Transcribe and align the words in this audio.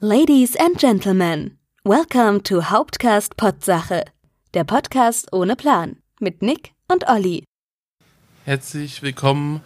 Ladies 0.00 0.54
and 0.54 0.78
Gentlemen, 0.78 1.58
welcome 1.82 2.40
to 2.44 2.70
Hauptcast 2.70 3.36
Potsache, 3.36 4.04
der 4.54 4.62
Podcast 4.62 5.32
ohne 5.32 5.56
Plan 5.56 5.96
mit 6.20 6.40
Nick 6.40 6.70
und 6.86 7.08
Olli. 7.08 7.42
Herzlich 8.44 9.02
willkommen 9.02 9.60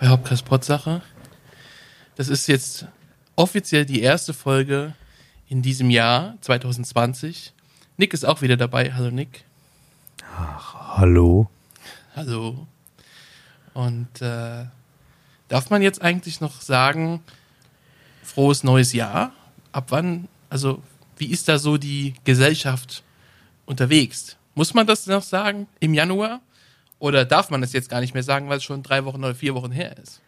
bei 0.00 0.08
Hauptcast 0.08 0.46
Potsache. 0.46 1.02
Das 2.14 2.28
ist 2.28 2.46
jetzt 2.46 2.86
offiziell 3.34 3.84
die 3.84 4.00
erste 4.00 4.32
Folge 4.32 4.94
in 5.50 5.60
diesem 5.60 5.90
Jahr 5.90 6.38
2020. 6.40 7.52
Nick 7.98 8.14
ist 8.14 8.24
auch 8.24 8.40
wieder 8.40 8.56
dabei. 8.56 8.94
Hallo 8.94 9.10
Nick. 9.10 9.44
Ach, 10.34 10.96
hallo. 10.96 11.50
Hallo. 12.14 12.66
Und 13.74 14.22
äh, 14.22 14.64
darf 15.48 15.68
man 15.68 15.82
jetzt 15.82 16.00
eigentlich 16.00 16.40
noch 16.40 16.62
sagen, 16.62 17.22
frohes 18.26 18.64
neues 18.64 18.92
Jahr? 18.92 19.32
Ab 19.72 19.86
wann, 19.90 20.28
also 20.50 20.82
wie 21.16 21.26
ist 21.26 21.48
da 21.48 21.58
so 21.58 21.76
die 21.76 22.14
Gesellschaft 22.24 23.02
unterwegs? 23.64 24.36
Muss 24.54 24.74
man 24.74 24.86
das 24.86 25.06
noch 25.06 25.22
sagen 25.22 25.66
im 25.80 25.94
Januar? 25.94 26.40
Oder 26.98 27.24
darf 27.24 27.50
man 27.50 27.60
das 27.60 27.72
jetzt 27.72 27.90
gar 27.90 28.00
nicht 28.00 28.14
mehr 28.14 28.22
sagen, 28.22 28.48
weil 28.48 28.58
es 28.58 28.64
schon 28.64 28.82
drei 28.82 29.04
Wochen 29.04 29.22
oder 29.22 29.34
vier 29.34 29.54
Wochen 29.54 29.70
her 29.70 29.96
ist? 29.98 30.20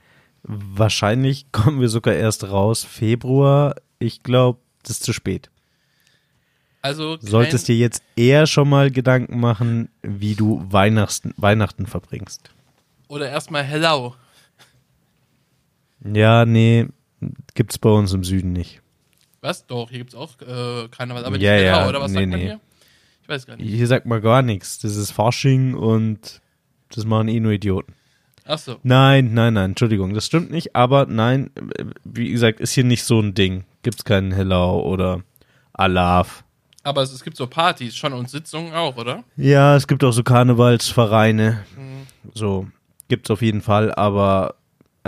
Wahrscheinlich 0.42 1.46
kommen 1.52 1.80
wir 1.80 1.88
sogar 1.88 2.14
erst 2.14 2.44
raus 2.44 2.84
Februar. 2.84 3.74
Ich 3.98 4.22
glaube, 4.22 4.58
das 4.82 4.92
ist 4.92 5.04
zu 5.04 5.12
spät. 5.12 5.50
Also 6.80 7.18
solltest 7.20 7.66
dir 7.68 7.76
jetzt 7.76 8.02
eher 8.14 8.46
schon 8.46 8.68
mal 8.68 8.90
Gedanken 8.90 9.40
machen, 9.40 9.88
wie 10.02 10.36
du 10.36 10.64
Weihnachten, 10.70 11.34
Weihnachten 11.36 11.86
verbringst. 11.86 12.50
Oder 13.08 13.28
erstmal 13.28 13.64
Hello. 13.64 14.14
Ja, 16.04 16.44
nee, 16.46 16.86
gibt's 17.54 17.78
bei 17.78 17.90
uns 17.90 18.12
im 18.12 18.24
Süden 18.24 18.52
nicht. 18.52 18.80
Was? 19.40 19.66
Doch, 19.66 19.90
hier 19.90 19.98
gibt's 19.98 20.14
auch 20.14 20.40
äh, 20.40 20.88
Karneval, 20.88 21.24
aber 21.24 21.36
Ja, 21.38 21.54
nicht 21.54 21.64
ja, 21.64 21.88
oder 21.88 22.00
was 22.00 22.10
nee, 22.10 22.18
sagt 22.18 22.30
man 22.30 22.38
nee. 22.38 22.44
hier? 22.46 22.60
Ich 23.22 23.28
weiß 23.28 23.46
gar 23.46 23.56
nicht. 23.56 23.68
Hier 23.68 23.86
sagt 23.86 24.06
man 24.06 24.20
gar 24.22 24.42
nichts. 24.42 24.78
Das 24.78 24.96
ist 24.96 25.10
Fasching 25.10 25.74
und 25.74 26.40
das 26.90 27.04
machen 27.04 27.28
eh 27.28 27.40
nur 27.40 27.52
Idioten. 27.52 27.94
Ach 28.44 28.58
so. 28.58 28.76
Nein, 28.82 29.34
nein, 29.34 29.52
nein, 29.54 29.72
Entschuldigung, 29.72 30.14
das 30.14 30.24
stimmt 30.24 30.50
nicht, 30.50 30.74
aber 30.74 31.04
nein, 31.04 31.50
wie 32.04 32.30
gesagt, 32.30 32.60
ist 32.60 32.72
hier 32.72 32.84
nicht 32.84 33.04
so 33.04 33.20
ein 33.20 33.34
Ding. 33.34 33.64
Gibt's 33.82 34.04
keinen 34.04 34.32
Hello 34.32 34.80
oder 34.80 35.22
Alaf. 35.74 36.44
Aber 36.82 37.02
es, 37.02 37.12
es 37.12 37.22
gibt 37.22 37.36
so 37.36 37.46
Partys 37.46 37.94
schon 37.94 38.14
und 38.14 38.30
Sitzungen 38.30 38.72
auch, 38.72 38.96
oder? 38.96 39.22
Ja, 39.36 39.76
es 39.76 39.86
gibt 39.86 40.02
auch 40.02 40.12
so 40.12 40.22
Karnevalsvereine. 40.22 41.64
Mhm. 41.76 42.06
So, 42.32 42.66
gibt's 43.08 43.30
auf 43.30 43.42
jeden 43.42 43.60
Fall, 43.60 43.92
aber 43.92 44.54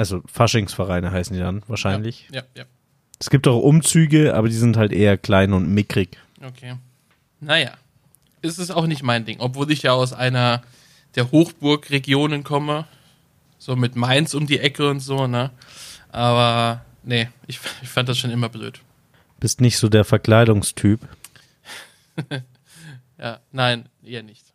also 0.01 0.23
Faschingsvereine 0.27 1.12
heißen 1.12 1.34
die 1.37 1.41
dann 1.43 1.62
wahrscheinlich. 1.69 2.27
Ja, 2.33 2.43
ja, 2.56 2.65
Es 3.19 3.31
gibt 3.31 3.47
auch 3.47 3.61
Umzüge, 3.62 4.34
aber 4.34 4.48
die 4.48 4.55
sind 4.55 4.77
halt 4.77 4.93
eher 4.93 5.17
klein 5.19 5.53
und 5.53 5.69
mickrig. 5.69 6.17
ja. 6.41 6.48
Okay. 6.48 6.75
Naja. 7.41 7.73
Es 8.43 8.59
ist 8.59 8.71
auch 8.71 8.87
nicht 8.87 9.03
mein 9.03 9.27
Ding, 9.27 9.39
obwohl 9.41 9.71
ich 9.71 9.83
ja 9.83 9.93
aus 9.93 10.15
einer 10.15 10.62
der 11.15 11.31
Hochburgregionen 11.31 12.43
komme. 12.43 12.87
So 13.59 13.77
mit 13.77 13.95
Mainz 13.95 14.33
um 14.33 14.47
die 14.47 14.59
Ecke 14.59 14.89
und 14.89 15.01
so, 15.01 15.27
ne? 15.27 15.51
Aber 16.09 16.83
nee, 17.03 17.28
ich, 17.47 17.61
ich 17.83 17.89
fand 17.89 18.09
das 18.09 18.17
schon 18.19 18.31
immer 18.31 18.48
blöd. 18.48 18.81
Bist 19.39 19.61
nicht 19.61 19.77
so 19.78 19.89
der 19.89 20.05
Verkleidungstyp. 20.05 21.01
Ja, 23.19 23.39
nein, 23.53 23.87
eher 24.03 24.23
nicht. 24.23 24.47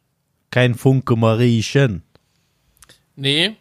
Kein 0.49 0.73
Funke 0.73 1.15
Mariechen. 1.15 2.01
Nee, 3.15 3.55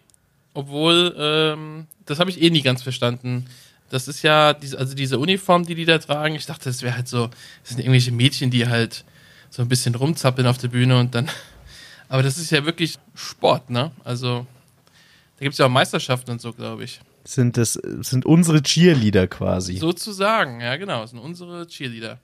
obwohl, 0.55 1.15
ähm, 1.19 1.87
das 2.07 2.21
habe 2.21 2.31
ich 2.31 2.41
eh 2.41 2.51
nie 2.51 2.63
ganz 2.63 2.83
verstanden. 2.83 3.47
Das 3.91 4.09
ist 4.09 4.23
ja, 4.23 4.55
diese, 4.55 4.79
also 4.79 4.95
diese 4.95 5.19
Uniform, 5.19 5.67
die 5.67 5.75
die 5.75 5.85
da 5.85 5.99
tragen, 5.99 6.35
ich 6.35 6.47
dachte, 6.47 6.65
das 6.65 6.83
wäre 6.83 6.97
halt 6.97 7.09
so, 7.09 7.27
das 7.27 7.71
sind 7.71 7.81
irgendwelche 7.81 8.13
Mädchen, 8.13 8.51
die 8.51 8.67
halt 8.67 9.05
so 9.51 9.63
ein 9.63 9.69
bisschen 9.69 9.95
rumzappeln 9.95 10.47
auf 10.47 10.59
der 10.59 10.69
Bühne 10.69 10.99
und 10.99 11.15
dann, 11.15 11.29
aber 12.09 12.23
das 12.23 12.39
ist 12.39 12.51
ja 12.51 12.65
wirklich 12.65 12.99
Sport, 13.15 13.71
ne? 13.71 13.91
Also, 14.05 14.47
da 15.37 15.43
gibt 15.43 15.53
es 15.53 15.59
ja 15.59 15.67
auch 15.67 15.71
Meisterschaften 15.71 16.31
und 16.31 16.41
so, 16.41 16.53
glaube 16.53 16.85
ich. 16.85 17.01
Sind 17.25 17.57
das 17.57 17.73
sind 17.73 18.27
unsere 18.27 18.63
Cheerleader 18.63 19.27
quasi. 19.29 19.77
Sozusagen, 19.77 20.61
ja 20.61 20.77
genau, 20.77 21.03
das 21.03 21.11
sind 21.11 21.19
unsere 21.19 21.67
Cheerleader. 21.67 22.21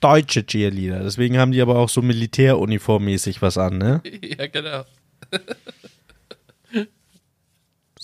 Deutsche 0.00 0.46
Cheerleader. 0.46 1.02
Deswegen 1.02 1.38
haben 1.38 1.50
die 1.50 1.60
aber 1.60 1.76
auch 1.76 1.88
so 1.88 2.02
Militäruniformmäßig 2.02 3.42
was 3.42 3.58
an, 3.58 3.78
ne? 3.78 4.02
ja, 4.22 4.46
genau. 4.46 4.84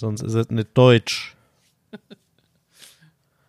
Sonst 0.05 0.21
ist 0.21 0.35
es 0.35 0.51
nicht 0.51 0.69
deutsch. 0.75 1.35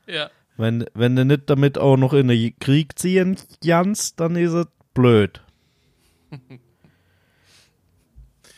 Ja. 0.07 0.29
Wenn, 0.55 0.85
wenn 0.93 1.16
du 1.16 1.25
nicht 1.25 1.49
damit 1.49 1.79
auch 1.79 1.97
noch 1.97 2.13
in 2.13 2.27
den 2.27 2.59
Krieg 2.59 2.97
ziehen 2.99 3.38
kannst, 3.66 4.19
dann 4.19 4.35
ist 4.35 4.53
es 4.53 4.67
blöd. 4.94 5.41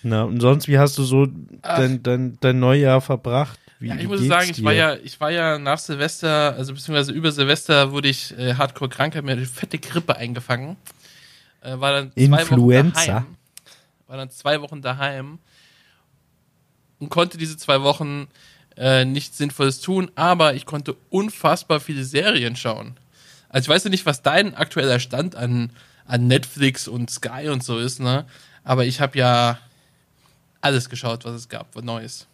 Na, 0.03 0.24
und 0.24 0.41
sonst, 0.41 0.68
wie 0.68 0.78
hast 0.78 0.97
du 0.97 1.03
so 1.03 1.25
dein, 1.62 2.03
dein, 2.03 2.38
dein 2.41 2.59
Neujahr 2.59 3.00
verbracht? 3.00 3.57
Wie, 3.80 3.88
Ja, 3.88 3.96
ich 3.96 4.09
muss 4.09 4.28
sagen, 4.28 4.50
ich 4.50 4.57
dir? 4.57 4.66
war 4.66 4.74
ja, 4.74 4.96
ich 4.96 5.22
war 5.22 5.31
ja 5.31 5.57
nach 5.57 5.80
Silvester, 5.80 6.53
also 6.57 6.74
beziehungsweise 6.74 7.13
über 7.13 7.31
Silvester 7.31 7.94
wurde 7.94 8.09
ich 8.09 8.38
äh, 8.38 8.56
hardcore 8.56 8.90
krank, 8.90 9.16
habe 9.16 9.25
mir 9.25 9.31
eine 9.31 9.46
fette 9.46 9.80
Grippe 9.80 10.18
eingefangen. 10.18 10.75
Äh, 11.62 11.80
war 11.80 11.94
dann 11.94 12.12
zwei 12.12 12.24
Influenza? 12.41 13.00
Wochen 13.00 13.07
daheim. 13.07 13.25
War 14.07 14.18
dann 14.18 14.30
zwei 14.31 14.62
Wochen 14.62 14.81
daheim 14.81 15.40
und 17.00 17.09
konnte 17.09 17.38
diese 17.38 17.58
zwei 17.58 17.81
Wochen 17.81 18.28
äh, 18.75 19.06
nichts 19.06 19.38
Sinnvolles 19.38 19.81
tun, 19.81 20.12
aber 20.16 20.53
ich 20.53 20.66
konnte 20.66 20.96
unfassbar 21.09 21.80
viele 21.80 22.03
Serien 22.03 22.56
schauen. 22.56 22.97
Also 23.50 23.66
ich 23.66 23.75
weiß 23.75 23.85
ja 23.85 23.90
nicht, 23.90 24.06
was 24.06 24.22
dein 24.22 24.56
aktueller 24.56 25.00
Stand 25.00 25.36
an, 25.36 25.72
an 26.06 26.28
Netflix 26.28 26.88
und 26.88 27.09
Sky 27.09 27.50
und 27.50 27.63
so 27.63 27.78
ist, 27.80 28.00
ne? 28.00 28.25
Aber 28.63 28.86
ich 28.86 29.00
habe 29.00 29.18
ja 29.18 29.59
alles 30.62 30.90
geschaut, 30.90 31.24
was 31.25 31.34
es 31.34 31.50
gab, 31.50 31.75
was 31.75 31.84
Neues. 31.84 32.28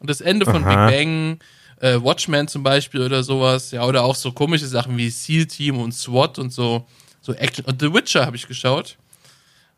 Und 0.00 0.10
das 0.10 0.20
Ende 0.20 0.44
von 0.44 0.64
Aha. 0.64 0.86
Big 0.86 0.96
Bang, 0.96 1.38
äh, 1.80 2.02
Watchmen 2.02 2.48
zum 2.48 2.62
Beispiel 2.62 3.02
oder 3.02 3.22
sowas, 3.22 3.70
ja, 3.70 3.84
oder 3.84 4.02
auch 4.02 4.14
so 4.14 4.32
komische 4.32 4.66
Sachen 4.66 4.96
wie 4.96 5.10
SEAL 5.10 5.46
Team 5.46 5.78
und 5.78 5.92
SWAT 5.92 6.38
und 6.38 6.52
so, 6.52 6.86
so 7.20 7.32
Action. 7.34 7.64
Und 7.64 7.80
The 7.80 7.92
Witcher 7.92 8.26
habe 8.26 8.36
ich 8.36 8.46
geschaut. 8.46 8.96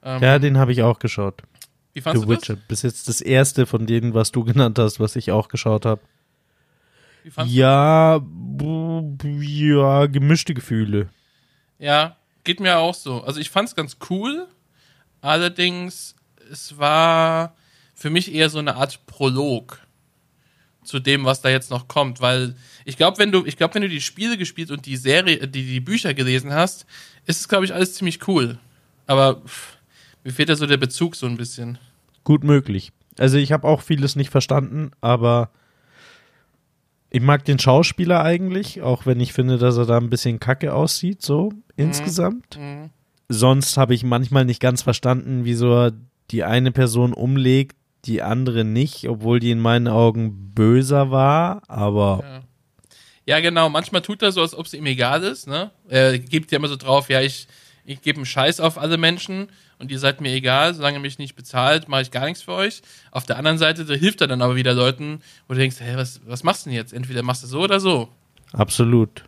Ähm, 0.03 0.23
Ja, 0.23 0.39
den 0.39 0.57
habe 0.59 0.73
ich 0.73 0.83
auch 0.83 0.99
geschaut. 0.99 1.43
Wie 1.93 2.01
fandst 2.01 2.23
The 2.23 2.27
du 2.27 2.33
Witcher. 2.33 2.57
Bis 2.57 2.83
jetzt 2.83 3.09
das 3.09 3.21
erste 3.21 3.67
von 3.67 3.87
denen, 3.87 4.15
was 4.15 4.33
du 4.33 4.45
genannt 4.45 4.79
hast, 4.79 5.01
was 5.01 5.17
ich 5.17 5.31
auch 5.31 5.49
geschaut 5.49 5.85
habe. 5.87 6.01
Ja, 7.45 8.21
ja, 9.23 10.07
gemischte 10.07 10.55
Gefühle. 10.55 11.11
Ja, 11.79 12.17
geht 12.45 12.61
mir 12.61 12.79
auch 12.79 12.95
so. 12.95 13.23
Also 13.23 13.41
ich 13.41 13.51
fand's 13.51 13.75
ganz 13.75 13.99
cool. 14.09 14.47
Allerdings, 15.21 16.15
es 16.51 16.79
war 16.79 17.55
für 17.95 18.11
mich 18.11 18.33
eher 18.35 18.49
so 18.49 18.59
eine 18.59 18.77
Art 18.77 19.05
Prolog 19.07 19.81
zu 20.83 20.99
dem, 20.99 21.25
was 21.25 21.43
da 21.43 21.51
jetzt 21.51 21.71
noch 21.71 21.89
kommt, 21.89 22.21
weil 22.23 22.55
ich 22.87 22.97
glaube, 22.97 23.19
wenn 23.19 23.31
du, 23.31 23.45
ich 23.45 23.59
glaube, 23.59 23.75
wenn 23.75 23.83
du 23.83 23.89
die 23.89 24.01
Spiele 24.01 24.39
gespielt 24.39 24.71
und 24.71 24.87
die 24.87 24.97
Serie, 24.97 25.47
die, 25.47 25.65
die 25.65 25.81
Bücher 25.81 26.15
gelesen 26.15 26.53
hast, 26.55 26.87
ist 27.27 27.41
es, 27.41 27.49
glaube 27.49 27.67
ich, 27.67 27.75
alles 27.75 27.95
ziemlich 27.95 28.27
cool. 28.27 28.59
Aber 29.07 29.43
pff, 29.43 29.77
mir 30.25 30.33
fehlt 30.33 30.49
da 30.49 30.57
so 30.57 30.67
der 30.67 30.77
Bezug 30.77 31.17
so 31.17 31.27
ein 31.27 31.37
bisschen. 31.37 31.79
Gut 32.25 32.45
möglich. 32.45 32.93
Also 33.19 33.39
ich 33.39 33.53
habe 33.53 33.67
auch 33.67 33.83
vieles 33.83 34.17
nicht 34.17 34.31
verstanden, 34.31 34.91
aber 35.01 35.51
ich 37.11 37.21
mag 37.21 37.45
den 37.45 37.59
Schauspieler 37.59 38.23
eigentlich, 38.23 38.83
auch 38.83 39.05
wenn 39.07 39.21
ich 39.21 39.33
finde, 39.33 39.59
dass 39.59 39.77
er 39.77 39.87
da 39.87 39.97
ein 39.97 40.11
bisschen 40.11 40.39
kacke 40.39 40.75
aussieht, 40.75 41.23
so 41.23 41.53
insgesamt. 41.77 42.59
Mhm. 42.59 42.91
Sonst 43.29 43.77
habe 43.77 43.95
ich 43.95 44.05
manchmal 44.05 44.45
nicht 44.45 44.61
ganz 44.61 44.83
verstanden, 44.83 45.45
wieso 45.45 45.73
er 45.73 45.93
die 46.31 46.45
eine 46.45 46.73
Person 46.73 47.13
umlegt, 47.13 47.77
die 48.05 48.23
andere 48.23 48.65
nicht, 48.65 49.09
obwohl 49.09 49.41
die 49.41 49.51
in 49.51 49.61
meinen 49.61 49.89
Augen 49.89 50.53
böser 50.55 51.11
war, 51.11 51.63
aber 51.69 52.21
Ja. 52.23 52.41
Ja, 53.27 53.39
genau. 53.39 53.69
Manchmal 53.69 54.03
tut 54.03 54.23
er 54.23 54.33
so, 54.33 54.41
als 54.41 54.57
ob 54.57 54.67
es 54.67 54.75
ihm 54.75 54.87
egal 54.87 55.23
ist. 55.23 55.47
Ne? 55.47 55.71
Er 55.89 56.19
gibt 56.19 56.51
ja 56.51 56.59
immer 56.59 56.67
so 56.67 56.75
drauf, 56.75 57.09
ja, 57.11 57.21
ich, 57.21 57.47
ich 57.85 58.03
gebe 58.03 58.17
einen 58.17 58.27
Scheiß 58.27 58.59
auf 58.59 58.77
alle 58.77 58.97
Menschen 58.97 59.51
und 59.81 59.91
ihr 59.91 59.99
seid 59.99 60.21
mir 60.21 60.33
egal, 60.33 60.75
solange 60.75 60.99
ihr 60.99 61.01
mich 61.01 61.19
nicht 61.19 61.35
bezahlt, 61.35 61.89
mache 61.89 62.03
ich 62.03 62.11
gar 62.11 62.27
nichts 62.27 62.43
für 62.43 62.53
euch. 62.53 62.83
Auf 63.11 63.25
der 63.25 63.39
anderen 63.39 63.59
Seite, 63.59 63.83
hilft 63.95 64.21
er 64.21 64.27
dann 64.29 64.43
aber 64.43 64.57
wieder 64.57 64.75
Leuten, 64.75 65.21
wo 65.49 65.55
du 65.55 65.61
denkst, 65.61 65.81
hä, 65.81 65.97
was, 65.97 66.21
was 66.27 66.45
machst 66.45 66.67
du 66.67 66.71
denn 66.71 66.77
jetzt? 66.77 66.93
Entweder 66.93 67.23
machst 67.23 67.43
du 67.43 67.47
so 67.47 67.61
oder 67.61 67.81
so. 67.81 68.09
absolut. 68.53 69.25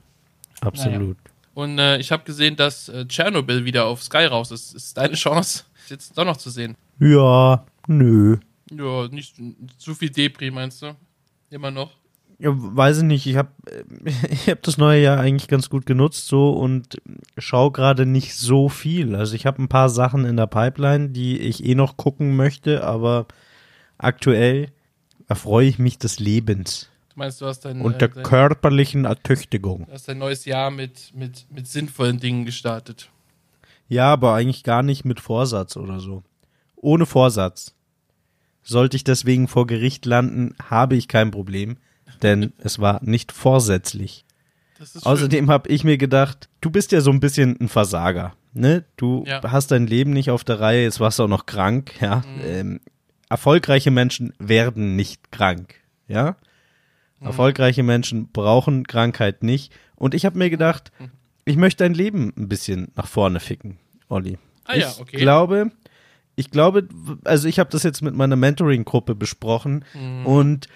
Absolut. 0.61 1.17
Und 1.55 1.79
äh, 1.79 1.99
ich 1.99 2.13
habe 2.13 2.23
gesehen, 2.25 2.57
dass 2.57 2.89
äh, 2.89 3.05
Tschernobyl 3.07 3.65
wieder 3.65 3.87
auf 3.87 4.03
Sky 4.03 4.27
raus 4.27 4.51
ist. 4.51 4.75
Ist 4.75 4.97
deine 4.97 5.15
Chance, 5.17 5.65
jetzt 5.89 6.17
doch 6.17 6.25
noch 6.25 6.37
zu 6.37 6.51
sehen. 6.51 6.77
Ja, 7.01 7.65
nö. 7.87 8.39
Ja, 8.71 9.09
nicht 9.09 9.37
zu 9.79 9.95
viel 9.95 10.11
Depri, 10.11 10.51
meinst 10.51 10.83
du? 10.83 10.95
Immer 11.51 11.71
noch. 11.71 11.91
Ja, 12.43 12.51
weiß 12.55 12.99
ich 12.99 13.05
nicht. 13.05 13.27
Ich 13.29 13.37
habe 13.37 13.51
ich 14.31 14.49
hab 14.49 14.63
das 14.63 14.77
neue 14.77 15.01
Jahr 15.01 15.21
eigentlich 15.21 15.47
ganz 15.47 15.71
gut 15.71 15.87
genutzt 15.87 16.27
so 16.27 16.51
und 16.51 17.01
schaue 17.39 17.71
gerade 17.71 18.05
nicht 18.05 18.35
so 18.35 18.69
viel. 18.69 19.15
Also 19.15 19.37
ich 19.37 19.47
habe 19.47 19.63
ein 19.63 19.69
paar 19.69 19.89
Sachen 19.89 20.25
in 20.25 20.37
der 20.37 20.49
Pipeline, 20.49 21.11
die 21.11 21.39
ich 21.39 21.65
eh 21.65 21.77
noch 21.77 21.97
gucken 21.97 22.35
möchte, 22.35 22.83
aber 22.83 23.27
aktuell 23.97 24.73
erfreue 25.29 25.69
ich 25.69 25.79
mich 25.79 25.99
des 25.99 26.19
Lebens. 26.19 26.91
Du 27.11 27.21
meinst, 27.21 27.41
du 27.41 27.47
hast 27.47 27.61
dein, 27.61 27.81
Unter 27.81 28.07
äh, 28.07 28.11
dein, 28.13 28.25
körperlichen 28.25 29.05
Ertüchtigung. 29.05 29.87
du 29.87 29.93
hast 29.93 30.09
dein 30.09 30.19
neues 30.19 30.45
Jahr 30.45 30.73
mit, 30.73 31.13
mit, 31.15 31.47
mit 31.49 31.69
sinnvollen 31.69 32.19
Dingen 32.19 32.45
gestartet. 32.45 33.09
Ja, 33.89 34.13
aber 34.13 34.35
eigentlich 34.35 34.65
gar 34.65 34.83
nicht 34.83 35.05
mit 35.05 35.21
Vorsatz 35.21 35.77
oder 35.77 36.01
so. 36.01 36.25
Ohne 36.75 37.07
Vorsatz. 37.07 37.77
Sollte 38.65 38.97
ich 38.97 39.05
deswegen 39.05 39.47
vor 39.47 39.69
Gericht 39.69 40.07
landen, 40.07 40.57
habe 40.71 40.97
ich 40.97 41.07
kein 41.07 41.31
Problem, 41.31 41.77
denn 42.23 42.53
es 42.59 42.79
war 42.79 43.01
nicht 43.03 43.33
vorsätzlich. 43.33 44.25
Außerdem 45.03 45.49
habe 45.51 45.69
ich 45.69 45.85
mir 45.85 45.97
gedacht, 45.97 46.49
du 46.61 46.71
bist 46.71 46.91
ja 46.93 47.01
so 47.01 47.11
ein 47.11 47.21
bisschen 47.21 47.57
ein 47.61 47.69
Versager. 47.69 48.35
Ne? 48.53 48.85
Du 48.97 49.25
Ja. 49.27 49.41
hast 49.51 49.71
dein 49.71 49.87
Leben 49.87 50.13
nicht 50.13 50.31
auf 50.31 50.43
der 50.45 50.59
Reihe, 50.61 50.83
jetzt 50.83 50.99
warst 51.01 51.19
du 51.19 51.25
auch 51.25 51.29
noch 51.29 51.47
krank. 51.47 51.93
Ja? 52.01 52.23
Ähm, 52.45 52.81
erfolgreiche 53.29 53.91
Menschen 53.93 54.33
werden 54.39 54.97
nicht 54.97 55.31
krank. 55.31 55.77
Ja? 56.09 56.37
Erfolgreiche 57.21 57.85
Menschen 57.85 58.29
brauchen 58.33 58.85
Krankheit 58.87 59.45
nicht. 59.45 59.73
Und 59.95 60.15
ich 60.15 60.25
habe 60.27 60.37
mir 60.39 60.51
gedacht, 60.51 60.91
ich 61.45 61.57
möchte 61.57 61.85
dein 61.85 61.95
Leben 61.95 62.33
ein 62.37 62.49
bisschen 62.49 62.89
nach 62.97 63.07
vorne 63.07 63.39
ficken, 63.39 63.79
Olli. 64.09 64.39
Ah 64.65 64.75
ja, 64.77 64.89
ich 64.91 65.01
okay. 65.01 65.17
glaube, 65.19 65.71
ich 66.35 66.51
glaube, 66.51 66.89
also 67.25 67.47
ich 67.47 67.61
habe 67.61 67.71
das 67.71 67.85
jetzt 67.85 68.03
mit 68.03 68.15
meiner 68.17 68.35
Mentoring-Gruppe 68.37 69.15
besprochen 69.15 69.85
Mhm. 69.95 70.27
und 70.27 70.67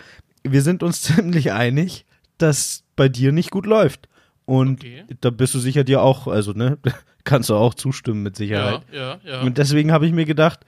wir 0.52 0.62
sind 0.62 0.82
uns 0.82 1.02
ziemlich 1.02 1.52
einig, 1.52 2.04
dass 2.38 2.84
bei 2.96 3.08
dir 3.08 3.32
nicht 3.32 3.50
gut 3.50 3.66
läuft. 3.66 4.08
Und 4.44 4.80
Okay. 4.84 5.04
da 5.20 5.30
bist 5.30 5.54
du 5.54 5.58
sicher 5.58 5.82
dir 5.84 6.02
auch, 6.02 6.26
also 6.28 6.52
ne, 6.52 6.78
kannst 7.24 7.48
du 7.50 7.54
auch 7.56 7.74
zustimmen 7.74 8.22
mit 8.22 8.38
Ja, 8.38 8.44
Sicherheit. 8.46 8.80
ja, 8.92 9.20
ja. 9.24 9.40
Und 9.42 9.58
deswegen 9.58 9.90
habe 9.92 10.06
ich 10.06 10.12
mir 10.12 10.24
gedacht, 10.24 10.60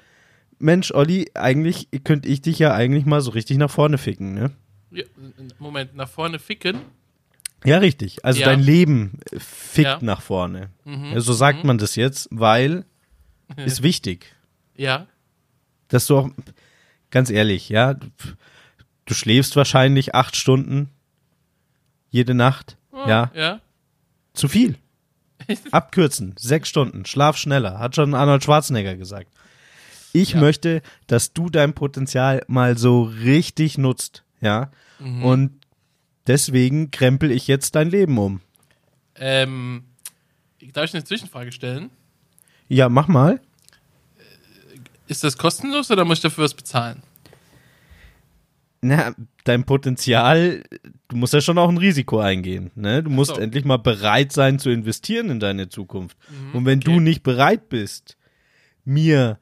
Mensch, 0.58 0.90
Olli, 0.92 1.30
eigentlich 1.34 1.88
könnte 2.02 2.28
ich 2.28 2.40
dich 2.42 2.58
ja 2.58 2.74
eigentlich 2.74 3.06
mal 3.06 3.20
so 3.20 3.30
richtig 3.30 3.58
nach 3.58 3.70
vorne 3.70 3.96
ficken, 3.98 4.34
ne? 4.34 4.50
ja. 4.90 5.04
Moment, 5.60 5.94
nach 5.94 6.08
vorne 6.08 6.38
ficken. 6.40 6.78
Ja, 7.64 7.78
richtig. 7.78 8.24
Also 8.24 8.40
Ja. 8.40 8.46
dein 8.46 8.60
Leben 8.60 9.18
fickt 9.36 9.84
Ja. 9.86 9.98
nach 10.00 10.20
vorne. 10.22 10.70
Mhm. 10.84 11.12
Ja, 11.12 11.20
so 11.20 11.32
sagt 11.32 11.62
man 11.64 11.78
das 11.78 11.94
jetzt, 11.94 12.28
weil 12.32 12.84
ist 13.64 13.82
wichtig, 13.84 14.34
Ja, 14.76 15.06
dass 15.88 16.06
du 16.06 16.18
auch, 16.18 16.30
ganz 17.10 17.30
ehrlich, 17.30 17.68
ja, 17.68 17.94
du, 19.08 19.14
schläfst 19.14 19.56
wahrscheinlich 19.56 20.14
acht 20.14 20.36
Stunden 20.36 20.90
jede 22.10 22.34
Nacht, 22.34 22.76
ja, 23.06 23.30
ja. 23.34 23.60
zu 24.34 24.48
viel. 24.48 24.76
Abkürzen, 25.70 26.34
sechs 26.38 26.68
Stunden, 26.68 27.04
schlaf 27.06 27.36
schneller, 27.36 27.78
hat 27.78 27.94
schon 27.94 28.14
Arnold 28.14 28.42
Schwarzenegger 28.44 28.96
gesagt. 28.96 29.30
Ich 30.12 30.32
Ja. 30.32 30.40
möchte, 30.40 30.82
dass 31.06 31.32
du 31.32 31.48
dein 31.50 31.74
Potenzial 31.74 32.42
mal 32.48 32.76
so 32.78 33.02
richtig 33.02 33.78
nutzt, 33.78 34.24
ja, 34.40 34.70
Mhm. 34.98 35.22
und 35.24 35.60
deswegen 36.26 36.90
krempel 36.90 37.30
ich 37.30 37.46
jetzt 37.46 37.74
dein 37.76 37.88
Leben 37.90 38.18
um. 38.18 38.40
Ähm, 39.16 39.84
darf 40.72 40.84
ich 40.86 40.94
eine 40.94 41.04
Zwischenfrage 41.04 41.52
stellen? 41.52 41.90
Ja, 42.68 42.88
mach 42.88 43.06
mal. 43.08 43.40
Ist 45.06 45.24
das 45.24 45.38
kostenlos 45.38 45.90
oder 45.90 46.04
muss 46.04 46.18
ich 46.18 46.22
dafür 46.22 46.44
was 46.44 46.54
bezahlen? 46.54 47.02
Na, 48.80 49.12
dein 49.44 49.64
Potenzial, 49.64 50.62
du 51.08 51.16
musst 51.16 51.32
ja 51.32 51.40
schon 51.40 51.58
auch 51.58 51.68
ein 51.68 51.78
Risiko 51.78 52.20
eingehen. 52.20 52.70
Ne? 52.76 53.02
Du 53.02 53.10
musst 53.10 53.34
so. 53.34 53.40
endlich 53.40 53.64
mal 53.64 53.78
bereit 53.78 54.32
sein 54.32 54.58
zu 54.58 54.70
investieren 54.70 55.30
in 55.30 55.40
deine 55.40 55.68
Zukunft. 55.68 56.16
Und 56.52 56.64
wenn 56.64 56.80
du 56.80 56.92
okay. 56.92 57.00
nicht 57.00 57.22
bereit 57.24 57.68
bist, 57.68 58.16
mir 58.84 59.38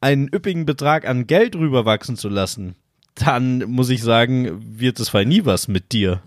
einen 0.00 0.28
üppigen 0.32 0.64
Betrag 0.64 1.06
an 1.06 1.26
Geld 1.26 1.54
rüberwachsen 1.56 2.16
zu 2.16 2.28
lassen, 2.28 2.74
dann 3.14 3.58
muss 3.70 3.90
ich 3.90 4.02
sagen, 4.02 4.78
wird 4.78 4.98
es 4.98 5.10
fall 5.10 5.26
nie 5.26 5.44
was 5.44 5.68
mit 5.68 5.92
dir. 5.92 6.22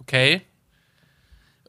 Okay. 0.00 0.42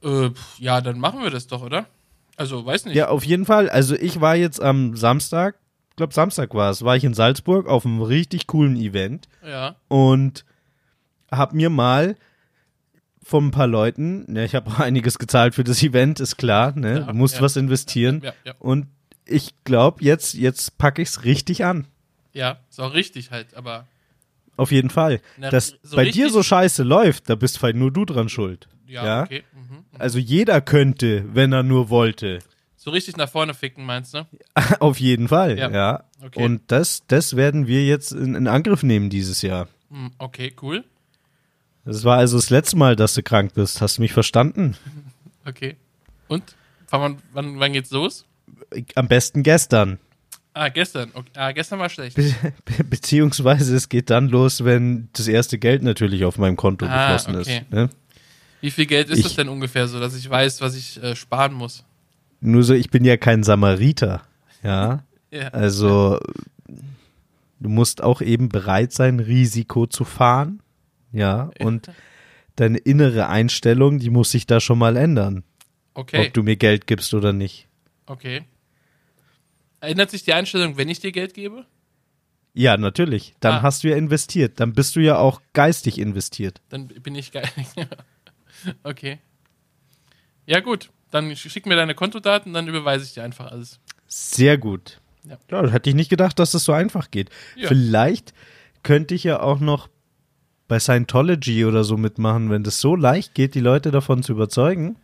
Äh, 0.03 0.29
ja, 0.59 0.81
dann 0.81 0.99
machen 0.99 1.23
wir 1.23 1.31
das 1.31 1.47
doch, 1.47 1.63
oder? 1.63 1.87
Also, 2.35 2.65
weiß 2.65 2.85
nicht. 2.85 2.95
Ja, 2.95 3.09
auf 3.09 3.23
jeden 3.23 3.45
Fall. 3.45 3.69
Also 3.69 3.95
ich 3.95 4.21
war 4.21 4.35
jetzt 4.35 4.61
am 4.61 4.95
Samstag, 4.95 5.55
glaube 5.97 6.13
Samstag 6.13 6.53
war 6.53 6.71
es, 6.71 6.83
war 6.83 6.95
ich 6.95 7.03
in 7.03 7.13
Salzburg 7.13 7.67
auf 7.67 7.85
einem 7.85 8.01
richtig 8.01 8.47
coolen 8.47 8.77
Event. 8.77 9.27
Ja. 9.45 9.75
und 9.89 10.45
hab 11.29 11.53
mir 11.53 11.69
mal 11.69 12.15
von 13.21 13.47
ein 13.47 13.51
paar 13.51 13.67
Leuten, 13.67 14.23
ne, 14.31 14.45
ich 14.45 14.55
habe 14.55 14.71
auch 14.71 14.79
einiges 14.79 15.19
gezahlt 15.19 15.53
für 15.55 15.65
das 15.65 15.83
Event, 15.83 16.21
ist 16.21 16.37
klar, 16.37 16.71
ne, 16.77 16.99
Ja, 16.99 17.05
du 17.07 17.13
musst 17.13 17.35
ja. 17.35 17.41
was 17.41 17.57
investieren 17.57 18.21
Ja, 18.23 18.33
und 18.59 18.87
ich 19.25 19.53
glaube, 19.65 20.01
jetzt 20.03 20.35
jetzt 20.35 20.77
packe 20.77 21.01
ich's 21.01 21.25
richtig 21.25 21.65
an. 21.65 21.85
Ja, 22.31 22.59
ist 22.69 22.79
auch 22.79 22.93
richtig 22.93 23.31
halt, 23.31 23.55
aber 23.55 23.85
Auf 24.55 24.71
jeden 24.71 24.89
Fall. 24.89 25.19
Na, 25.37 25.49
Dass 25.49 25.75
so 25.83 25.97
bei 25.97 26.09
dir 26.09 26.29
so 26.29 26.41
scheiße 26.43 26.83
läuft, 26.83 27.29
da 27.29 27.35
bist 27.35 27.61
halt 27.61 27.75
nur 27.75 27.91
du 27.91 28.05
dran 28.05 28.29
schuld. 28.29 28.69
ja, 28.87 29.05
Ja? 29.05 29.23
okay. 29.23 29.43
Mhm. 29.53 29.83
Also 29.99 30.17
jeder 30.19 30.61
könnte, 30.61 31.25
wenn 31.33 31.51
er 31.51 31.63
nur 31.63 31.89
wollte. 31.89 32.39
So 32.87 32.91
richtig 32.91 33.17
nach 33.17 33.27
vorne 33.27 33.53
ficken, 33.53 33.85
meinst 33.85 34.13
du? 34.13 34.25
Auf 34.79 34.97
jeden 34.97 35.27
Fall, 35.27 35.57
Ja. 35.59 35.69
ja. 35.69 36.03
Okay. 36.23 36.41
Und 36.41 36.61
das, 36.67 37.03
das 37.07 37.35
werden 37.35 37.67
wir 37.67 37.85
jetzt 37.85 38.13
in, 38.13 38.33
in 38.33 38.47
Angriff 38.47 38.81
nehmen 38.81 39.09
dieses 39.09 39.41
Jahr. 39.41 39.67
Hm, 39.91 40.11
okay, 40.19 40.53
cool. 40.61 40.85
Das 41.83 42.05
war 42.05 42.17
also 42.17 42.37
das 42.37 42.49
letzte 42.49 42.77
Mal, 42.77 42.95
dass 42.95 43.13
du 43.13 43.23
krank 43.23 43.53
bist. 43.55 43.81
Hast 43.81 43.97
du 43.97 44.01
mich 44.03 44.13
verstanden? 44.13 44.77
Okay. 45.45 45.75
Und? 46.29 46.43
Wann, 46.91 47.17
wann, 47.33 47.59
wann 47.59 47.73
geht's 47.73 47.91
los? 47.91 48.25
Am 48.95 49.07
besten 49.09 49.43
gestern. 49.43 49.97
Ah, 50.53 50.69
gestern. 50.69 51.09
Okay. 51.13 51.29
Ah, 51.35 51.51
gestern 51.51 51.79
war 51.79 51.89
schlecht. 51.89 52.15
Be 52.15 52.33
be 52.65 52.83
beziehungsweise 52.85 53.75
es 53.75 53.89
geht 53.89 54.09
dann 54.09 54.29
los, 54.29 54.63
wenn 54.63 55.09
das 55.13 55.27
erste 55.27 55.57
Geld 55.57 55.83
natürlich 55.83 56.23
auf 56.23 56.37
meinem 56.37 56.55
Konto 56.55 56.85
Ah, 56.85 57.13
geflossen 57.13 57.35
okay. 57.41 57.57
ist. 57.63 57.71
Ne? 57.71 57.89
Wie 58.61 58.71
viel 58.71 58.85
Geld 58.85 59.09
ist 59.09 59.17
Ich- 59.19 59.23
das 59.23 59.35
denn 59.35 59.49
ungefähr 59.49 59.87
so, 59.89 59.99
dass 59.99 60.15
ich 60.15 60.29
weiß, 60.29 60.61
was 60.61 60.75
ich 60.75 61.01
äh, 61.03 61.15
sparen 61.17 61.53
muss? 61.53 61.83
Nur 62.39 62.63
so, 62.63 62.73
ich 62.73 62.89
bin 62.89 63.03
ja 63.05 63.17
kein 63.17 63.43
Samariter. 63.43 64.23
Ja. 64.63 65.03
Ja. 65.31 65.49
Also 65.49 66.19
du 67.59 67.69
musst 67.69 68.01
auch 68.03 68.21
eben 68.21 68.49
bereit 68.49 68.93
sein, 68.93 69.19
Risiko 69.19 69.87
zu 69.87 70.03
fahren. 70.05 70.61
Ja. 71.11 71.49
Und 71.59 71.89
deine 72.55 72.77
innere 72.77 73.27
Einstellung, 73.27 73.99
die 73.99 74.09
muss 74.09 74.31
sich 74.31 74.45
da 74.47 74.59
schon 74.59 74.77
mal 74.79 74.97
ändern. 74.97 75.43
Okay. 75.93 76.27
Ob 76.27 76.33
du 76.33 76.43
mir 76.43 76.55
Geld 76.57 76.85
gibst 76.87 77.13
oder 77.13 77.33
nicht. 77.33 77.67
Okay. 78.05 78.43
Ändert 79.79 80.11
sich 80.11 80.23
die 80.23 80.33
Einstellung, 80.33 80.77
wenn 80.77 80.89
ich 80.89 80.99
dir 80.99 81.11
Geld 81.11 81.33
gebe? 81.33 81.65
Ja, 82.53 82.77
natürlich. 82.77 83.35
Dann 83.39 83.55
Ah. 83.55 83.61
hast 83.61 83.83
du 83.83 83.89
ja 83.89 83.95
investiert. 83.95 84.59
Dann 84.59 84.73
bist 84.73 84.95
du 84.95 84.99
ja 84.99 85.17
auch 85.17 85.41
geistig 85.53 85.99
investiert. 85.99 86.61
Dann 86.69 86.87
bin 86.87 87.13
ich 87.15 87.31
geil. 87.31 87.47
okay. 88.83 89.19
Ja, 90.47 90.59
gut. 90.61 90.89
Dann 91.11 91.29
sch- 91.31 91.49
schick 91.49 91.65
mir 91.65 91.75
deine 91.75 91.95
Kontodaten, 91.95 92.53
dann 92.53 92.67
überweise 92.67 93.05
ich 93.05 93.13
dir 93.13 93.23
einfach 93.23 93.51
alles. 93.51 93.79
Sehr 94.07 94.57
gut. 94.57 94.99
Ja. 95.23 95.37
Ja, 95.51 95.69
hätte 95.69 95.89
ich 95.89 95.95
nicht 95.95 96.09
gedacht, 96.09 96.39
dass 96.39 96.51
das 96.51 96.63
so 96.63 96.73
einfach 96.73 97.11
geht. 97.11 97.29
Ja. 97.55 97.67
Vielleicht 97.67 98.33
könnte 98.83 99.13
ich 99.15 99.23
ja 99.23 99.39
auch 99.41 99.59
noch 99.59 99.89
bei 100.67 100.79
Scientology 100.79 101.65
oder 101.65 101.83
so 101.83 101.97
mitmachen, 101.97 102.49
wenn 102.49 102.63
das 102.63 102.79
so 102.79 102.95
leicht 102.95 103.33
geht, 103.35 103.55
die 103.55 103.59
Leute 103.61 103.91
davon 103.91 104.21
zu 104.23 104.33
überzeugen. 104.33 104.97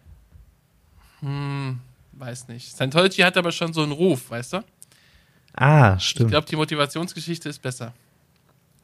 Hm, 1.22 1.80
weiß 2.14 2.48
nicht. 2.50 2.72
Scientology 2.74 3.22
hat 3.22 3.38
aber 3.38 3.52
schon 3.52 3.74
so 3.74 3.82
einen 3.84 3.92
Ruf, 3.92 4.30
weißt 4.30 4.54
du? 4.54 4.64
Ah, 5.54 5.96
Ich 5.98 6.06
stimmt. 6.10 6.32
glaube, 6.32 6.48
die 6.48 6.56
Motivationsgeschichte 6.56 7.48
ist 7.50 7.62
besser. 7.62 7.94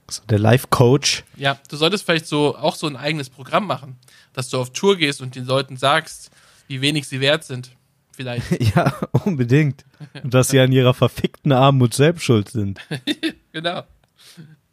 so 0.10 0.22
der 0.30 0.40
Life-Coach. 0.40 1.24
Ja, 1.36 1.60
du 1.70 1.76
solltest 1.78 2.06
vielleicht 2.06 2.28
so 2.28 2.56
auch 2.56 2.76
so 2.76 2.88
ein 2.88 2.96
eigenes 2.96 3.30
Programm 3.30 3.66
machen, 3.68 3.98
dass 4.34 4.50
du 4.50 4.60
auf 4.60 4.72
Tour 4.72 4.96
gehst 4.98 5.22
und 5.22 5.36
den 5.36 5.46
Leuten 5.46 5.78
sagst, 5.78 6.32
wie 6.70 6.80
wenig 6.82 7.08
sie 7.08 7.20
wert 7.20 7.44
sind. 7.44 7.76
Vielleicht. 8.16 8.46
Ja, 8.76 8.94
unbedingt. 9.26 9.84
Und 10.24 10.34
dass 10.34 10.50
sie 10.50 10.60
an 10.60 10.72
ihrer 10.72 10.94
verfickten 10.94 11.52
Armut 11.52 11.94
selbst 11.94 12.24
schuld 12.24 12.50
sind. 12.50 12.80
genau. 13.52 13.84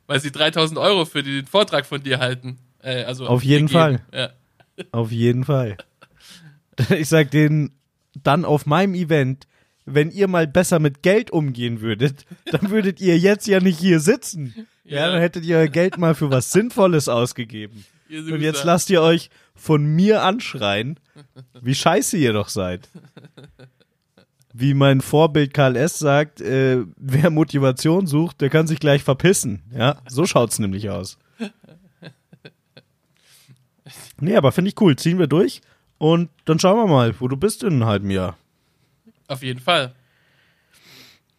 Weil 0.07 0.21
sie 0.21 0.31
3000 0.31 0.79
Euro 0.79 1.05
für 1.05 1.23
den 1.23 1.47
Vortrag 1.47 1.87
von 1.87 2.03
dir 2.03 2.19
halten. 2.21 2.59
Äh, 2.83 3.03
also 3.05 3.27
Auf 3.27 3.43
jeden. 3.43 3.69
Fall. 3.69 4.01
Ja. 4.13 4.31
Auf 4.93 5.11
jeden 5.11 5.45
Fall. 5.45 5.77
Ich 6.91 7.09
sag 7.09 7.31
denen 7.31 7.71
dann 8.23 8.45
auf 8.45 8.67
meinem 8.67 8.93
Event, 8.95 9.47
wenn 9.87 10.11
ihr 10.11 10.29
mal 10.29 10.47
besser 10.47 10.79
mit 10.79 11.03
Geld 11.03 11.31
umgehen 11.31 11.81
würdet, 11.81 12.27
dann 12.53 12.69
würdet 12.71 13.01
ihr 13.01 13.17
jetzt 13.19 13.47
ja 13.47 13.61
nicht 13.61 13.79
hier 13.79 13.99
sitzen. 14.01 14.67
Ja, 14.85 14.99
Ja. 15.07 15.13
dann 15.13 15.21
hättet 15.21 15.47
ihr 15.47 15.57
euer 15.57 15.69
Geld 15.69 15.97
mal 15.97 16.15
für 16.15 16.31
was 16.31 16.53
Sinnvolles 16.53 17.09
ausgegeben. 17.09 17.87
Und 18.11 18.41
jetzt 18.41 18.65
lasst 18.65 18.91
ihr 18.91 19.03
euch 19.03 19.31
von 19.55 19.85
mir 19.85 20.23
anschreien, 20.23 20.99
wie 21.61 21.75
scheiße 21.75 22.17
ihr 22.17 22.33
doch 22.33 22.49
seid. 22.49 22.89
Wie 24.53 24.75
mein 24.75 25.01
Vorbild 25.01 25.53
Karl 25.53 25.77
S. 25.77 25.99
sagt, 25.99 26.41
äh, 26.41 26.85
wer 26.97 27.31
Motivation 27.31 28.07
sucht, 28.07 28.41
der 28.41 28.49
kann 28.49 28.67
sich 28.67 28.81
gleich 28.81 29.03
verpissen. 29.03 29.63
Ja, 29.71 30.01
so 30.09 30.25
schaut's 30.25 30.59
nämlich 30.59 30.89
aus. 30.89 31.19
Nee, 34.19 34.37
aber 34.37 34.53
finde 34.53 34.71
ich 34.71 34.81
cool. 34.81 34.97
Ziehen 34.97 35.19
wir 35.19 35.27
durch 35.27 35.61
und 35.99 36.31
dann 36.45 36.59
schauen 36.59 36.79
wir 36.79 36.87
mal, 36.87 37.15
wo 37.21 37.29
du 37.29 37.37
bist 37.37 37.63
in 37.63 37.75
einem 37.75 37.87
halben 37.87 38.11
Jahr. 38.11 38.37
Auf 39.29 39.43
jeden 39.43 39.61
Fall. 39.61 39.95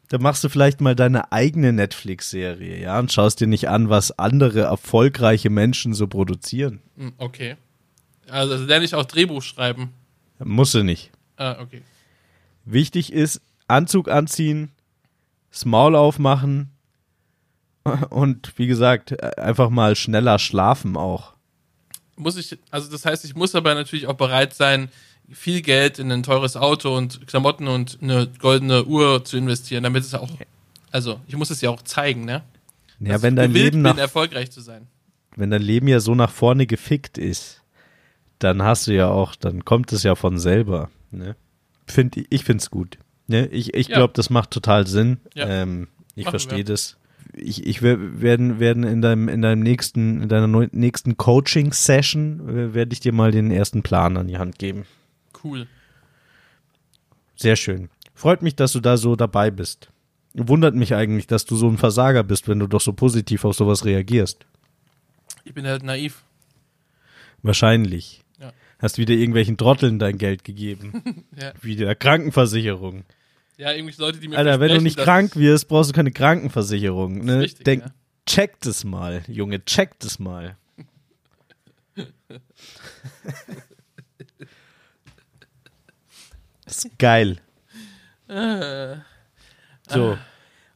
Dann 0.09 0.21
machst 0.21 0.43
du 0.43 0.49
vielleicht 0.49 0.81
mal 0.81 0.95
deine 0.95 1.31
eigene 1.31 1.73
Netflix-Serie, 1.73 2.79
ja, 2.79 2.97
und 2.99 3.11
schaust 3.11 3.39
dir 3.41 3.47
nicht 3.47 3.69
an, 3.69 3.89
was 3.89 4.17
andere 4.17 4.61
erfolgreiche 4.61 5.49
Menschen 5.49 5.93
so 5.93 6.07
produzieren. 6.07 6.81
Hm, 6.97 7.13
Okay. 7.17 7.57
Also, 8.29 8.53
also 8.53 8.65
lerne 8.65 8.83
ich 8.83 8.93
auch 8.93 9.05
Drehbuch 9.05 9.41
schreiben. 9.41 9.93
Musst 10.39 10.73
du 10.73 10.83
nicht. 10.83 11.11
Ah, 11.37 11.61
okay. 11.61 11.81
Wichtig 12.65 13.13
ist, 13.13 13.41
Anzug 13.69 14.09
anziehen, 14.09 14.71
das 15.49 15.63
Maul 15.63 15.95
aufmachen 15.95 16.71
und 18.09 18.53
wie 18.57 18.67
gesagt, 18.67 19.23
einfach 19.39 19.69
mal 19.69 19.95
schneller 19.95 20.39
schlafen 20.39 20.97
auch. 20.97 21.33
Muss 22.17 22.35
ich, 22.35 22.57
also 22.71 22.91
das 22.91 23.05
heißt, 23.05 23.23
ich 23.23 23.35
muss 23.35 23.55
aber 23.55 23.75
natürlich 23.75 24.07
auch 24.07 24.15
bereit 24.15 24.53
sein, 24.53 24.89
viel 25.31 25.61
Geld 25.61 25.99
in 25.99 26.11
ein 26.11 26.23
teures 26.23 26.55
Auto 26.55 26.95
und 26.95 27.27
Klamotten 27.27 27.67
und 27.67 27.97
eine 28.01 28.27
goldene 28.39 28.85
Uhr 28.85 29.23
zu 29.25 29.37
investieren, 29.37 29.83
damit 29.83 30.03
es 30.03 30.13
auch, 30.13 30.29
also 30.91 31.19
ich 31.27 31.35
muss 31.35 31.49
es 31.49 31.61
ja 31.61 31.69
auch 31.69 31.81
zeigen, 31.81 32.25
ne? 32.25 32.43
Ja, 32.99 33.13
Dass 33.13 33.21
wenn 33.21 33.35
dein 33.35 33.51
Leben 33.51 33.71
bin, 33.71 33.81
nach, 33.83 33.97
erfolgreich 33.97 34.49
zu 34.51 34.61
sein. 34.61 34.87
wenn 35.35 35.51
dein 35.51 35.61
Leben 35.61 35.87
ja 35.87 35.99
so 35.99 36.15
nach 36.15 36.31
vorne 36.31 36.65
gefickt 36.65 37.17
ist, 37.17 37.61
dann 38.39 38.63
hast 38.63 38.87
du 38.87 38.93
ja 38.93 39.07
auch, 39.09 39.35
dann 39.35 39.65
kommt 39.65 39.91
es 39.93 40.03
ja 40.03 40.15
von 40.15 40.39
selber. 40.39 40.89
Ne? 41.11 41.35
Find, 41.85 42.15
ich 42.29 42.43
finde 42.43 42.61
es 42.61 42.71
gut. 42.71 42.97
Ne? 43.27 43.47
Ich, 43.47 43.73
ich 43.73 43.87
Ja. 43.89 43.97
glaube, 43.97 44.13
das 44.15 44.29
macht 44.29 44.51
total 44.51 44.87
Sinn. 44.87 45.17
Ja. 45.35 45.47
Ähm, 45.47 45.87
ich 46.15 46.27
verstehe 46.29 46.63
das. 46.63 46.97
Ich, 47.33 47.65
ich 47.67 47.81
wer- 47.83 48.21
werden, 48.21 48.59
werden 48.59 48.83
in 48.83 49.01
deinem, 49.01 49.27
in 49.27 49.41
deinem 49.43 49.61
nächsten, 49.61 50.23
in 50.23 50.29
deiner 50.29 50.47
nächsten 50.71 51.17
Coaching-Session 51.17 52.49
äh, 52.49 52.73
werde 52.73 52.93
ich 52.93 52.99
dir 52.99 53.11
mal 53.11 53.31
den 53.31 53.51
ersten 53.51 53.83
Plan 53.83 54.17
an 54.17 54.27
die 54.27 54.37
Hand 54.37 54.57
geben. 54.59 54.85
Cool. 55.43 55.67
Sehr 57.35 57.55
schön. 57.55 57.89
Freut 58.13 58.41
mich, 58.41 58.55
dass 58.55 58.71
du 58.71 58.79
da 58.79 58.97
so 58.97 59.15
dabei 59.15 59.51
bist. 59.51 59.89
Wundert 60.33 60.75
mich 60.75 60.93
eigentlich, 60.95 61.27
dass 61.27 61.45
du 61.45 61.55
so 61.55 61.67
ein 61.67 61.77
Versager 61.77 62.23
bist, 62.23 62.47
wenn 62.47 62.59
du 62.59 62.67
doch 62.67 62.81
so 62.81 62.93
positiv 62.93 63.45
auf 63.45 63.55
sowas 63.55 63.85
reagierst. 63.85 64.45
Ich 65.43 65.53
bin 65.53 65.65
halt 65.65 65.83
naiv. 65.83 66.23
Wahrscheinlich. 67.41 68.23
Ja. 68.39 68.51
Hast 68.79 68.97
wieder 68.97 69.13
irgendwelchen 69.13 69.57
Trotteln 69.57 69.99
dein 69.99 70.17
Geld 70.17 70.43
gegeben. 70.43 71.23
Ja. 71.39 71.53
Wie 71.61 71.75
der 71.75 71.93
Krankenversicherung. 71.93 73.03
Ja, 73.57 73.71
irgendwelche 73.71 74.01
Leute, 74.01 74.19
die 74.19 74.27
mir 74.27 74.39
Alter, 74.39 74.59
wenn 74.59 74.69
du 74.69 74.81
nicht 74.81 74.97
krank 74.97 75.35
wirst, 75.35 75.67
brauchst 75.67 75.91
du 75.91 75.93
keine 75.93 76.11
Krankenversicherung. 76.11 77.23
Ne? 77.23 77.41
richtig, 77.41 77.63
Denk, 77.63 77.83
ja. 77.83 77.91
check 78.25 78.59
das 78.61 78.83
mal, 78.83 79.23
Junge, 79.27 79.63
check 79.65 79.99
das 79.99 80.17
mal. 80.17 80.57
das 86.67 86.85
ist 86.85 86.99
geil. 86.99 87.37
So. 89.89 90.17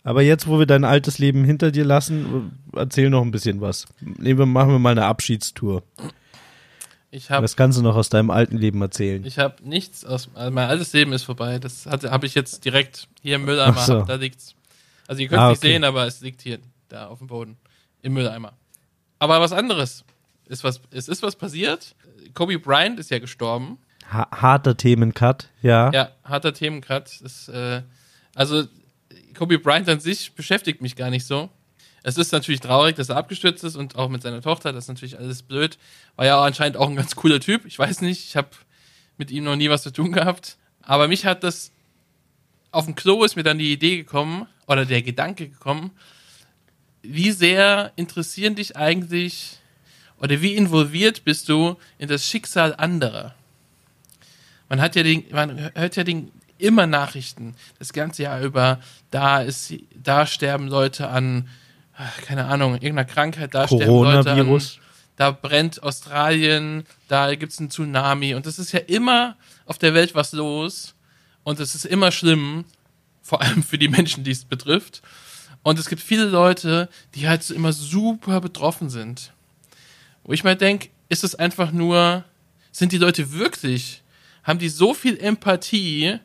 Aber 0.04 0.22
jetzt, 0.24 0.48
wo 0.48 0.58
wir 0.58 0.66
dein 0.66 0.84
altes 0.84 1.20
Leben 1.20 1.44
hinter 1.44 1.72
dir 1.72 1.86
lassen, 1.86 2.58
erzähl 2.74 3.10
noch 3.10 3.22
ein 3.22 3.32
bisschen 3.32 3.62
was. 3.62 3.86
Nehmen 4.00 4.40
wir, 4.40 4.46
machen 4.48 4.72
wir 4.72 4.80
mal 4.80 4.92
eine 4.92 5.06
Abschiedstour. 5.06 5.84
ich 7.12 7.30
habe 7.30 7.44
Was 7.44 7.56
kannst 7.56 7.78
du 7.78 7.84
noch 7.84 7.96
aus 7.96 8.10
deinem 8.10 8.32
alten 8.32 8.58
Leben 8.58 8.82
erzählen? 8.82 9.24
ich 9.26 9.38
hab 9.38 9.62
nichts 9.62 10.04
aus, 10.04 10.30
also 10.34 10.52
mein 10.52 10.70
altes 10.70 10.92
Leben 10.94 11.14
ist 11.14 11.24
vorbei. 11.24 11.60
Das 11.60 11.86
habe 11.86 12.26
ich 12.26 12.34
jetzt 12.34 12.66
direkt 12.66 13.08
hier 13.22 13.36
im 13.36 13.46
Mülleimer, 13.46 13.80
so. 13.82 14.02
da 14.02 14.16
liegt's. 14.16 14.56
Also 15.08 15.22
ihr 15.22 15.28
könnt 15.28 15.40
es 15.42 15.46
Ah, 15.46 15.50
nicht 15.50 15.60
okay. 15.60 15.68
sehen, 15.68 15.84
aber 15.84 16.08
es 16.08 16.22
liegt 16.22 16.42
hier, 16.42 16.58
da 16.90 17.08
auf 17.08 17.20
dem 17.20 17.28
Boden, 17.28 17.58
im 18.02 18.14
Mülleimer. 18.14 18.54
Aber 19.20 19.40
was 19.40 19.52
anderes. 19.52 20.04
Ist 20.48 20.64
was, 20.64 20.82
es 20.90 21.08
ist 21.08 21.22
was 21.22 21.36
passiert. 21.36 21.96
Kobe 22.34 22.58
Bryant 22.60 23.00
ist 23.00 23.12
ja 23.12 23.20
gestorben. 23.20 23.78
Ha 24.12 24.28
harter 24.32 24.76
Themencut, 24.76 25.50
ja. 25.62 25.92
Ja, 25.92 26.12
harter 26.24 26.54
Themencut. 26.54 27.22
Das, 27.22 27.48
äh, 27.48 27.82
also, 28.36 28.66
Kobe 29.34 29.58
Bryant 29.58 29.88
an 29.90 30.00
sich 30.00 30.34
beschäftigt 30.34 30.82
mich 30.82 30.96
gar 30.96 31.10
nicht 31.10 31.26
so. 31.26 31.50
Es 32.04 32.18
ist 32.18 32.32
natürlich 32.32 32.62
traurig, 32.62 32.96
dass 32.96 33.10
er 33.10 33.18
abgestürzt 33.18 33.64
ist 33.64 33.76
und 33.76 33.96
auch 33.96 34.10
mit 34.10 34.22
seiner 34.24 34.42
Tochter, 34.42 34.74
das 34.74 34.86
ist 34.86 34.88
natürlich 34.88 35.18
alles 35.20 35.44
blöd. 35.44 35.78
War 36.16 36.26
ja 36.26 36.42
anscheinend 36.42 36.78
auch 36.78 36.90
ein 36.90 36.96
ganz 36.96 37.16
cooler 37.16 37.40
Typ. 37.40 37.66
Ich 37.66 37.78
weiß 37.78 38.02
nicht, 38.02 38.26
ich 38.26 38.36
habe 38.36 38.50
mit 39.18 39.30
ihm 39.30 39.44
noch 39.44 39.56
nie 39.56 39.70
was 39.70 39.84
zu 39.84 39.92
tun 39.92 40.12
gehabt. 40.12 40.58
Aber 40.82 41.08
mich 41.08 41.26
hat 41.26 41.44
das, 41.44 41.72
auf 42.72 42.86
dem 42.86 42.96
Klo 42.96 43.24
ist 43.24 43.36
mir 43.36 43.44
dann 43.44 43.60
die 43.60 43.72
Idee 43.72 43.98
gekommen, 43.98 44.48
oder 44.68 44.86
der 44.86 45.02
Gedanke 45.02 45.50
gekommen, 45.50 45.92
wie 47.02 47.32
sehr 47.32 47.92
interessieren 47.96 48.56
dich 48.56 48.78
eigentlich, 48.78 49.60
oder 50.18 50.42
wie 50.42 50.56
involviert 50.56 51.24
bist 51.24 51.50
du 51.50 51.78
in 51.98 52.08
das 52.08 52.26
Schicksal 52.26 52.76
anderer? 52.76 53.36
Man 54.72 54.80
hat 54.80 54.96
ja 54.96 55.04
den, 55.04 55.26
man 55.32 55.70
hört 55.76 55.98
ja 55.98 56.06
den, 56.06 56.32
immer 56.58 56.88
Nachrichten 56.88 57.56
das 57.78 57.92
ganze 57.92 58.24
Jahr 58.24 58.40
über. 58.40 58.80
Da 59.10 59.42
ist, 59.42 59.74
da 59.94 60.26
sterben 60.26 60.70
Leute 60.70 61.10
an, 61.10 61.50
keine 62.26 62.46
Ahnung, 62.46 62.76
irgendeiner 62.76 63.04
Krankheit. 63.04 63.54
Da 63.54 63.68
sterben 63.68 63.86
Leute 63.86 64.32
an, 64.32 64.62
da 65.18 65.32
brennt 65.32 65.84
Australien, 65.84 66.86
da 67.10 67.36
gibt's 67.36 67.60
einen 67.60 67.70
Tsunami 67.70 68.34
und 68.34 68.48
es 68.48 68.60
ist 68.60 68.72
ja 68.72 68.80
immer 68.80 69.36
auf 69.66 69.78
der 69.78 69.94
Welt 69.94 70.16
was 70.16 70.32
los 70.32 70.96
und 71.44 71.60
es 71.60 71.76
ist 71.76 71.84
immer 71.84 72.14
schlimm, 72.14 72.64
vor 73.22 73.42
allem 73.42 73.64
für 73.64 73.78
die 73.78 73.90
Menschen, 73.90 74.24
die 74.24 74.32
es 74.32 74.46
betrifft. 74.46 75.02
Und 75.64 75.80
es 75.80 75.90
gibt 75.90 76.02
viele 76.02 76.24
Leute, 76.24 76.88
die 77.14 77.28
halt 77.28 77.44
so 77.44 77.54
immer 77.54 77.74
super 77.74 78.40
betroffen 78.40 78.90
sind. 78.90 79.34
Wo 80.24 80.32
ich 80.32 80.46
mal 80.46 80.56
denke, 80.56 80.92
ist 81.10 81.26
es 81.26 81.36
einfach 81.36 81.74
nur, 81.74 82.24
sind 82.72 82.94
die 82.94 82.98
Leute 82.98 83.34
wirklich, 83.34 84.02
haben 84.44 84.60
die 84.60 84.70
so 84.70 84.94
viel 84.94 85.18
Empathie 85.18 86.20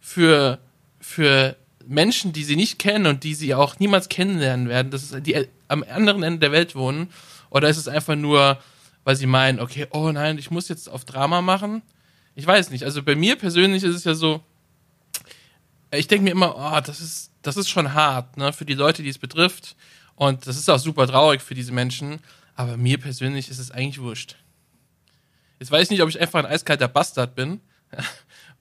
für, 0.00 0.58
für 1.00 1.56
Menschen, 1.86 2.32
die 2.32 2.44
sie 2.44 2.56
nicht 2.56 2.78
kennen 2.78 3.06
und 3.06 3.24
die 3.24 3.34
sie 3.34 3.54
auch 3.54 3.78
niemals 3.78 4.08
kennenlernen 4.08 4.68
werden, 4.68 4.90
dass 4.90 5.14
die 5.20 5.48
am 5.68 5.84
anderen 5.84 6.22
Ende 6.22 6.40
der 6.40 6.52
Welt 6.52 6.74
wohnen? 6.74 7.08
Oder 7.50 7.68
ist 7.68 7.76
es 7.76 7.88
einfach 7.88 8.16
nur, 8.16 8.58
weil 9.04 9.16
sie 9.16 9.26
meinen, 9.26 9.60
okay, 9.60 9.86
oh 9.90 10.10
nein, 10.10 10.38
ich 10.38 10.50
muss 10.50 10.68
jetzt 10.68 10.88
auf 10.88 11.04
Drama 11.04 11.42
machen? 11.42 11.82
Ich 12.34 12.46
weiß 12.46 12.70
nicht. 12.70 12.84
Also 12.84 13.02
bei 13.02 13.14
mir 13.14 13.36
persönlich 13.36 13.82
ist 13.82 13.94
es 13.94 14.04
ja 14.04 14.14
so, 14.14 14.42
ich 15.90 16.08
denke 16.08 16.24
mir 16.24 16.30
immer, 16.30 16.56
oh, 16.56 16.80
das 16.80 17.00
ist, 17.00 17.30
das 17.42 17.56
ist 17.56 17.68
schon 17.68 17.94
hart, 17.94 18.36
ne, 18.36 18.52
für 18.52 18.64
die 18.64 18.74
Leute, 18.74 19.02
die 19.02 19.08
es 19.08 19.18
betrifft. 19.18 19.76
Und 20.16 20.46
das 20.46 20.56
ist 20.56 20.68
auch 20.68 20.78
super 20.78 21.06
traurig 21.06 21.42
für 21.42 21.54
diese 21.54 21.72
Menschen. 21.72 22.18
Aber 22.54 22.76
mir 22.76 22.98
persönlich 22.98 23.48
ist 23.50 23.58
es 23.58 23.70
eigentlich 23.70 24.00
wurscht. 24.00 24.36
Jetzt 25.58 25.70
weiß 25.70 25.84
ich 25.84 25.90
nicht, 25.90 26.02
ob 26.02 26.08
ich 26.08 26.20
einfach 26.20 26.38
ein 26.38 26.46
eiskalter 26.46 26.88
Bastard 26.88 27.34
bin 27.34 27.60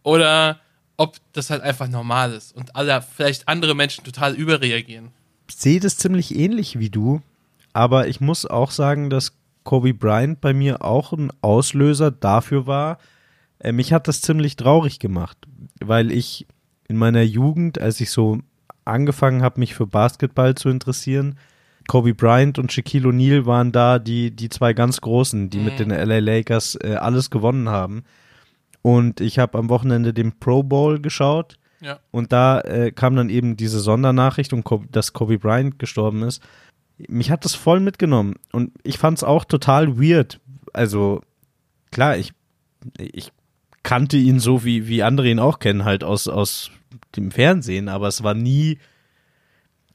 oder 0.04 0.60
ob 0.98 1.18
das 1.34 1.50
halt 1.50 1.62
einfach 1.62 1.88
normal 1.88 2.34
ist 2.34 2.56
und 2.56 2.75
alle, 2.75 3.02
vielleicht 3.02 3.48
andere 3.48 3.75
Menschen 3.75 4.04
total 4.04 4.34
überreagieren. 4.34 5.10
Ich 5.50 5.58
sehe 5.58 5.80
das 5.80 5.98
ziemlich 5.98 6.36
ähnlich 6.36 6.80
wie 6.80 6.90
du, 6.90 7.22
aber 7.74 8.08
ich 8.08 8.22
muss 8.22 8.46
auch 8.46 8.72
sagen, 8.72 9.10
dass 9.10 9.34
Kobe 9.64 9.94
Bryant 9.94 10.42
bei 10.42 10.54
mir 10.54 10.84
auch 10.84 11.12
ein 11.12 11.32
Auslöser 11.42 12.12
dafür 12.12 12.68
war. 12.68 13.00
Äh, 13.60 13.72
mich 13.72 13.92
hat 13.92 14.08
das 14.08 14.22
ziemlich 14.22 14.56
traurig 14.56 15.00
gemacht, 15.00 15.38
weil 15.82 16.12
ich 16.12 16.46
in 16.88 16.98
meiner 16.98 17.24
Jugend, 17.24 17.80
als 17.80 18.00
ich 18.00 18.12
so 18.12 18.40
angefangen 18.86 19.42
habe, 19.42 19.60
mich 19.60 19.74
für 19.74 19.88
Basketball 19.88 20.56
zu 20.56 20.70
interessieren, 20.70 21.38
Kobe 21.88 22.13
Bryant 22.13 22.58
und 22.60 22.72
Shaquille 22.72 23.10
O'Neal 23.10 23.46
waren 23.46 23.72
da 23.72 24.00
die, 24.00 24.32
die 24.32 24.50
zwei 24.50 24.74
ganz 24.74 25.01
Großen, 25.01 25.50
die 25.50 25.60
mit 25.60 25.80
den 25.80 25.89
LA 25.89 26.20
Lakers 26.20 26.77
äh, 26.82 26.96
alles 26.96 27.30
gewonnen 27.30 27.70
haben. 27.70 28.04
Und 28.82 29.22
ich 29.22 29.39
habe 29.39 29.58
am 29.58 29.70
Wochenende 29.70 30.13
den 30.13 30.38
Pro 30.39 30.63
Bowl 30.63 31.00
geschaut. 31.00 31.58
Ja. 31.82 32.00
Und 32.12 32.32
da 32.32 32.62
äh, 32.62 32.92
kam 32.92 33.15
dann 33.15 33.30
eben 33.30 33.58
diese 33.58 33.80
Sondernachricht, 33.80 34.54
und 34.54 34.63
Kobe, 34.63 34.88
dass 34.92 35.13
Kobe 35.13 35.39
Bryant 35.39 35.80
gestorben 35.80 36.24
ist. 36.24 36.42
Mich 37.08 37.30
hat 37.32 37.46
das 37.46 37.56
voll 37.56 37.80
mitgenommen. 37.80 38.36
Und 38.51 38.72
ich 38.84 38.98
fand 38.98 39.18
es 39.18 39.24
auch 39.24 39.46
total 39.46 40.00
weird. 40.00 40.39
Also, 40.74 41.22
klar, 41.92 42.18
ich, 42.18 42.34
ich 42.98 43.32
kannte 43.84 44.18
ihn 44.18 44.39
so, 44.39 44.63
wie, 44.63 44.88
wie 44.88 45.04
andere 45.04 45.30
ihn 45.30 45.39
auch 45.39 45.60
kennen, 45.60 45.86
halt 45.86 46.04
aus, 46.04 46.27
aus 46.27 46.72
dem 47.15 47.32
Fernsehen, 47.32 47.89
aber 47.89 48.08
es 48.08 48.24
war 48.24 48.34
nie. 48.34 48.80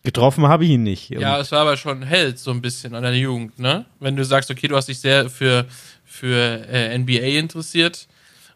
Getroffen 0.03 0.47
habe 0.49 0.65
ich 0.65 0.71
ihn 0.71 0.83
nicht. 0.83 1.11
Ja, 1.11 1.39
es 1.39 1.53
war 1.53 1.61
aber 1.61 1.77
schon 1.77 2.03
Held, 2.03 2.39
so 2.39 2.51
ein 2.51 2.63
bisschen 2.63 2.95
an 2.95 3.03
deiner 3.03 3.17
Jugend, 3.17 3.59
ne? 3.59 3.85
Wenn 3.99 4.17
du 4.17 4.25
sagst, 4.25 4.51
okay, 4.51 4.67
du 4.67 4.77
hast 4.77 4.89
dich 4.89 4.99
sehr 4.99 5.29
für, 5.29 5.67
für 6.05 6.67
äh, 6.69 6.97
NBA 6.97 7.39
interessiert 7.39 8.09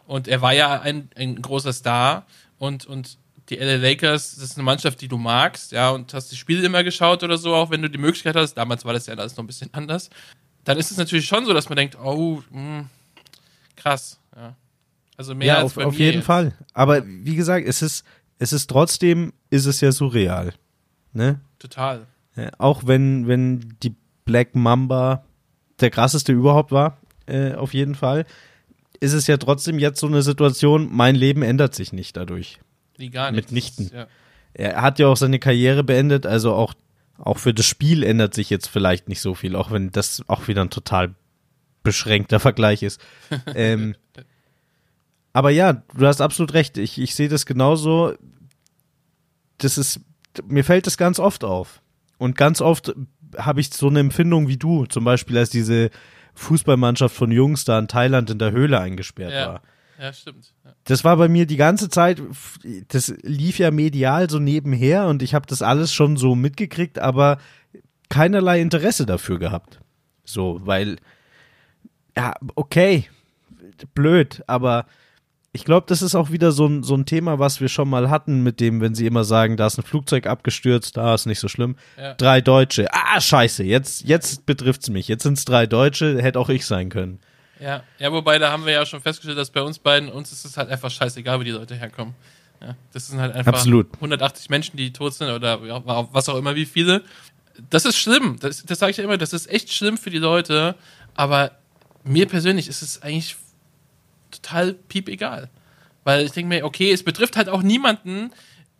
und 0.06 0.26
er 0.26 0.40
war 0.40 0.54
ja 0.54 0.80
ein, 0.80 1.10
ein 1.16 1.40
großer 1.40 1.72
Star 1.72 2.26
und, 2.58 2.86
und 2.86 3.18
die 3.50 3.56
LA 3.56 3.76
Lakers, 3.76 4.36
das 4.36 4.44
ist 4.44 4.56
eine 4.56 4.64
Mannschaft, 4.64 5.02
die 5.02 5.08
du 5.08 5.18
magst, 5.18 5.72
ja, 5.72 5.90
und 5.90 6.14
hast 6.14 6.32
die 6.32 6.36
Spiele 6.36 6.64
immer 6.64 6.82
geschaut 6.82 7.22
oder 7.22 7.36
so, 7.36 7.54
auch 7.54 7.70
wenn 7.70 7.82
du 7.82 7.90
die 7.90 7.98
Möglichkeit 7.98 8.36
hast, 8.36 8.54
damals 8.54 8.86
war 8.86 8.94
das 8.94 9.06
ja 9.06 9.14
alles 9.14 9.36
noch 9.36 9.44
ein 9.44 9.46
bisschen 9.46 9.68
anders, 9.74 10.08
dann 10.64 10.78
ist 10.78 10.90
es 10.90 10.96
natürlich 10.96 11.26
schon 11.26 11.44
so, 11.44 11.52
dass 11.52 11.68
man 11.68 11.76
denkt, 11.76 11.98
oh, 12.02 12.42
mh, 12.50 12.86
krass, 13.76 14.18
ja. 14.34 14.56
Also 15.16 15.34
mehr 15.34 15.46
ja, 15.46 15.58
als 15.58 15.76
auf, 15.76 15.84
auf 15.84 15.98
jeden 15.98 16.18
jetzt. 16.18 16.26
Fall. 16.26 16.52
Aber 16.72 17.06
wie 17.06 17.36
gesagt, 17.36 17.68
es 17.68 17.82
ist, 17.82 18.04
es 18.38 18.52
ist 18.52 18.68
trotzdem, 18.68 19.32
ist 19.50 19.66
es 19.66 19.80
ja 19.80 19.92
surreal. 19.92 20.54
Ne? 21.14 21.40
Total. 21.58 22.06
Ja, 22.36 22.50
auch 22.58 22.86
wenn, 22.86 23.26
wenn 23.26 23.76
die 23.82 23.94
Black 24.24 24.54
Mamba 24.54 25.24
der 25.80 25.90
krasseste 25.90 26.32
überhaupt 26.32 26.72
war, 26.72 26.98
äh, 27.26 27.54
auf 27.54 27.72
jeden 27.72 27.94
Fall, 27.94 28.26
ist 29.00 29.12
es 29.12 29.26
ja 29.26 29.36
trotzdem 29.36 29.78
jetzt 29.78 30.00
so 30.00 30.06
eine 30.06 30.22
Situation, 30.22 30.88
mein 30.92 31.14
Leben 31.14 31.42
ändert 31.42 31.74
sich 31.74 31.92
nicht 31.92 32.16
dadurch. 32.16 32.60
Wie 32.96 33.10
gar 33.10 33.30
nichts. 33.30 33.50
Mitnichten. 33.50 33.90
Ja. 33.94 34.06
er 34.54 34.82
hat 34.82 34.98
ja 34.98 35.08
auch 35.08 35.16
seine 35.16 35.38
Karriere 35.38 35.84
beendet, 35.84 36.26
also 36.26 36.54
auch, 36.54 36.74
auch 37.18 37.38
für 37.38 37.54
das 37.54 37.66
Spiel 37.66 38.02
ändert 38.02 38.34
sich 38.34 38.50
jetzt 38.50 38.68
vielleicht 38.68 39.08
nicht 39.08 39.20
so 39.20 39.34
viel, 39.34 39.56
auch 39.56 39.70
wenn 39.70 39.90
das 39.90 40.22
auch 40.26 40.48
wieder 40.48 40.62
ein 40.62 40.70
total 40.70 41.14
beschränkter 41.82 42.40
Vergleich 42.40 42.82
ist. 42.82 43.00
ähm, 43.54 43.94
aber 45.32 45.50
ja, 45.50 45.72
du 45.72 46.06
hast 46.06 46.20
absolut 46.20 46.54
recht. 46.54 46.78
Ich, 46.78 46.98
ich 46.98 47.14
sehe 47.14 47.28
das 47.28 47.44
genauso. 47.44 48.14
Das 49.58 49.78
ist, 49.78 50.00
mir 50.46 50.64
fällt 50.64 50.86
das 50.86 50.96
ganz 50.96 51.18
oft 51.18 51.44
auf. 51.44 51.80
Und 52.18 52.36
ganz 52.36 52.60
oft 52.60 52.94
habe 53.36 53.60
ich 53.60 53.70
so 53.72 53.88
eine 53.88 54.00
Empfindung 54.00 54.48
wie 54.48 54.56
du, 54.56 54.86
zum 54.86 55.04
Beispiel 55.04 55.38
als 55.38 55.50
diese 55.50 55.90
Fußballmannschaft 56.34 57.14
von 57.14 57.30
Jungs 57.30 57.64
da 57.64 57.78
in 57.78 57.88
Thailand 57.88 58.30
in 58.30 58.38
der 58.38 58.52
Höhle 58.52 58.80
eingesperrt 58.80 59.32
Ja. 59.32 59.46
war. 59.48 59.62
Ja, 59.98 60.12
stimmt. 60.12 60.52
Ja. 60.64 60.72
Das 60.84 61.04
war 61.04 61.16
bei 61.16 61.28
mir 61.28 61.46
die 61.46 61.56
ganze 61.56 61.88
Zeit, 61.88 62.20
das 62.88 63.14
lief 63.22 63.58
ja 63.58 63.70
medial 63.70 64.28
so 64.28 64.40
nebenher 64.40 65.06
und 65.06 65.22
ich 65.22 65.34
habe 65.34 65.46
das 65.46 65.62
alles 65.62 65.92
schon 65.92 66.16
so 66.16 66.34
mitgekriegt, 66.34 66.98
aber 66.98 67.38
keinerlei 68.08 68.60
Interesse 68.60 69.06
dafür 69.06 69.38
gehabt. 69.38 69.80
So, 70.24 70.60
weil, 70.64 70.96
ja, 72.16 72.34
okay, 72.56 73.04
blöd, 73.94 74.42
aber 74.48 74.86
ich 75.54 75.64
glaube, 75.64 75.86
das 75.88 76.02
ist 76.02 76.16
auch 76.16 76.32
wieder 76.32 76.50
so 76.50 76.66
ein, 76.66 76.82
so 76.82 76.96
ein 76.96 77.06
Thema, 77.06 77.38
was 77.38 77.60
wir 77.60 77.68
schon 77.68 77.88
mal 77.88 78.10
hatten, 78.10 78.42
mit 78.42 78.58
dem, 78.58 78.80
wenn 78.80 78.96
sie 78.96 79.06
immer 79.06 79.22
sagen, 79.22 79.56
da 79.56 79.68
ist 79.68 79.78
ein 79.78 79.84
Flugzeug 79.84 80.26
abgestürzt, 80.26 80.96
da 80.96 81.14
ist 81.14 81.26
nicht 81.26 81.38
so 81.38 81.46
schlimm. 81.46 81.76
Ja. 81.96 82.14
Drei 82.14 82.40
Deutsche. 82.40 82.88
Ah, 82.92 83.20
scheiße, 83.20 83.62
jetzt, 83.62 84.02
jetzt 84.02 84.46
betrifft's 84.46 84.90
mich. 84.90 85.06
Jetzt 85.06 85.22
sind's 85.22 85.44
drei 85.44 85.66
Deutsche, 85.66 86.20
hätte 86.20 86.40
auch 86.40 86.48
ich 86.48 86.66
sein 86.66 86.88
können. 86.88 87.20
Ja. 87.60 87.84
ja, 88.00 88.10
wobei 88.10 88.40
da 88.40 88.50
haben 88.50 88.66
wir 88.66 88.72
ja 88.72 88.84
schon 88.84 89.00
festgestellt, 89.00 89.38
dass 89.38 89.50
bei 89.50 89.62
uns 89.62 89.78
beiden, 89.78 90.08
uns 90.08 90.32
ist 90.32 90.44
es 90.44 90.56
halt 90.56 90.70
einfach 90.70 90.90
scheißegal, 90.90 91.38
wo 91.38 91.44
die 91.44 91.52
Leute 91.52 91.76
herkommen. 91.76 92.16
Ja, 92.60 92.74
das 92.92 93.06
sind 93.06 93.20
halt 93.20 93.32
einfach 93.36 93.52
Absolut. 93.52 93.94
180 93.94 94.50
Menschen, 94.50 94.76
die 94.76 94.92
tot 94.92 95.14
sind 95.14 95.28
oder 95.30 95.60
was 96.12 96.28
auch 96.28 96.36
immer, 96.36 96.56
wie 96.56 96.66
viele. 96.66 97.02
Das 97.70 97.84
ist 97.84 97.96
schlimm. 97.96 98.38
Das, 98.40 98.64
das 98.64 98.80
sage 98.80 98.90
ich 98.90 98.96
ja 98.96 99.04
immer, 99.04 99.18
das 99.18 99.32
ist 99.32 99.48
echt 99.48 99.72
schlimm 99.72 99.98
für 99.98 100.10
die 100.10 100.18
Leute. 100.18 100.74
Aber 101.14 101.52
mir 102.02 102.26
persönlich 102.26 102.66
ist 102.66 102.82
es 102.82 103.02
eigentlich 103.02 103.36
total 104.34 104.74
piep 104.74 105.08
egal. 105.08 105.50
Weil 106.04 106.26
ich 106.26 106.32
denke 106.32 106.48
mir, 106.48 106.64
okay, 106.64 106.92
es 106.92 107.02
betrifft 107.02 107.36
halt 107.36 107.48
auch 107.48 107.62
niemanden, 107.62 108.30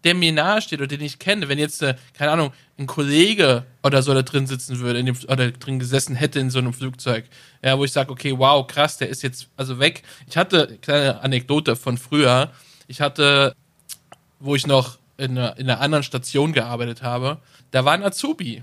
der 0.04 0.14
mir 0.14 0.32
nahe 0.32 0.60
steht 0.60 0.80
oder 0.80 0.86
den 0.86 1.00
ich 1.00 1.18
kenne. 1.18 1.48
Wenn 1.48 1.58
jetzt, 1.58 1.82
äh, 1.82 1.94
keine 2.12 2.32
Ahnung, 2.32 2.52
ein 2.78 2.86
Kollege 2.86 3.64
oder 3.82 4.02
so 4.02 4.12
da 4.12 4.22
drin 4.22 4.46
sitzen 4.46 4.78
würde, 4.80 4.98
in 4.98 5.06
dem, 5.06 5.16
oder 5.28 5.50
drin 5.50 5.78
gesessen 5.78 6.14
hätte 6.14 6.40
in 6.40 6.50
so 6.50 6.58
einem 6.58 6.74
Flugzeug, 6.74 7.24
ja, 7.62 7.78
wo 7.78 7.84
ich 7.84 7.92
sage, 7.92 8.12
okay, 8.12 8.34
wow, 8.36 8.66
krass, 8.66 8.98
der 8.98 9.08
ist 9.08 9.22
jetzt 9.22 9.48
also 9.56 9.78
weg. 9.78 10.02
Ich 10.28 10.36
hatte, 10.36 10.78
kleine 10.82 11.22
Anekdote 11.22 11.74
von 11.74 11.96
früher, 11.96 12.52
ich 12.86 13.00
hatte, 13.00 13.54
wo 14.40 14.54
ich 14.54 14.66
noch 14.66 14.98
in 15.16 15.38
einer, 15.38 15.56
in 15.56 15.70
einer 15.70 15.80
anderen 15.80 16.04
Station 16.04 16.52
gearbeitet 16.52 17.02
habe, 17.02 17.38
da 17.70 17.84
war 17.84 17.94
ein 17.94 18.02
Azubi. 18.02 18.62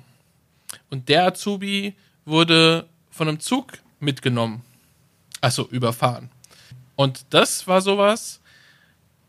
Und 0.89 1.09
der 1.09 1.25
Azubi 1.25 1.95
wurde 2.25 2.85
von 3.09 3.27
einem 3.27 3.39
Zug 3.39 3.73
mitgenommen. 3.99 4.61
Also 5.41 5.67
überfahren. 5.69 6.29
Und 7.01 7.33
das 7.33 7.65
war 7.65 7.81
sowas, 7.81 8.41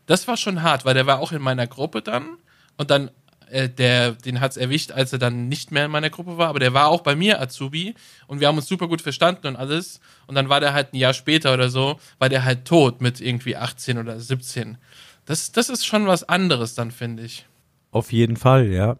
das 0.05 0.27
war 0.27 0.37
schon 0.37 0.61
hart, 0.61 0.85
weil 0.85 0.93
der 0.93 1.07
war 1.07 1.17
auch 1.17 1.31
in 1.31 1.41
meiner 1.41 1.65
Gruppe 1.65 2.03
dann 2.03 2.37
und 2.77 2.91
dann 2.91 3.09
äh, 3.49 3.67
der, 3.67 4.11
den 4.11 4.41
hat's 4.41 4.57
erwischt, 4.57 4.91
als 4.91 5.11
er 5.11 5.17
dann 5.17 5.47
nicht 5.47 5.71
mehr 5.71 5.85
in 5.85 5.91
meiner 5.91 6.11
Gruppe 6.11 6.37
war, 6.37 6.49
aber 6.49 6.59
der 6.59 6.75
war 6.75 6.89
auch 6.89 7.01
bei 7.01 7.15
mir 7.15 7.41
Azubi 7.41 7.95
und 8.27 8.39
wir 8.39 8.47
haben 8.47 8.57
uns 8.57 8.67
super 8.67 8.87
gut 8.87 9.01
verstanden 9.01 9.47
und 9.47 9.55
alles 9.55 10.01
und 10.27 10.35
dann 10.35 10.49
war 10.49 10.59
der 10.59 10.73
halt 10.73 10.93
ein 10.93 10.97
Jahr 10.97 11.15
später 11.15 11.51
oder 11.51 11.69
so, 11.69 11.99
war 12.19 12.29
der 12.29 12.45
halt 12.45 12.65
tot 12.65 13.01
mit 13.01 13.19
irgendwie 13.19 13.57
18 13.57 13.97
oder 13.97 14.19
17. 14.19 14.77
Das, 15.25 15.51
das 15.51 15.69
ist 15.69 15.83
schon 15.83 16.05
was 16.05 16.29
anderes 16.29 16.75
dann, 16.75 16.91
finde 16.91 17.23
ich. 17.23 17.47
Auf 17.89 18.13
jeden 18.13 18.37
Fall, 18.37 18.67
ja. 18.67 18.97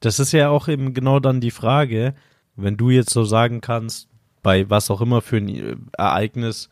Das 0.00 0.18
ist 0.18 0.32
ja 0.32 0.48
auch 0.48 0.68
eben 0.68 0.94
genau 0.94 1.20
dann 1.20 1.42
die 1.42 1.50
Frage, 1.50 2.14
wenn 2.56 2.78
du 2.78 2.88
jetzt 2.88 3.10
so 3.10 3.24
sagen 3.24 3.60
kannst, 3.60 4.08
bei 4.42 4.70
was 4.70 4.90
auch 4.90 5.02
immer 5.02 5.20
für 5.20 5.36
ein 5.36 5.90
Ereignis, 5.92 6.70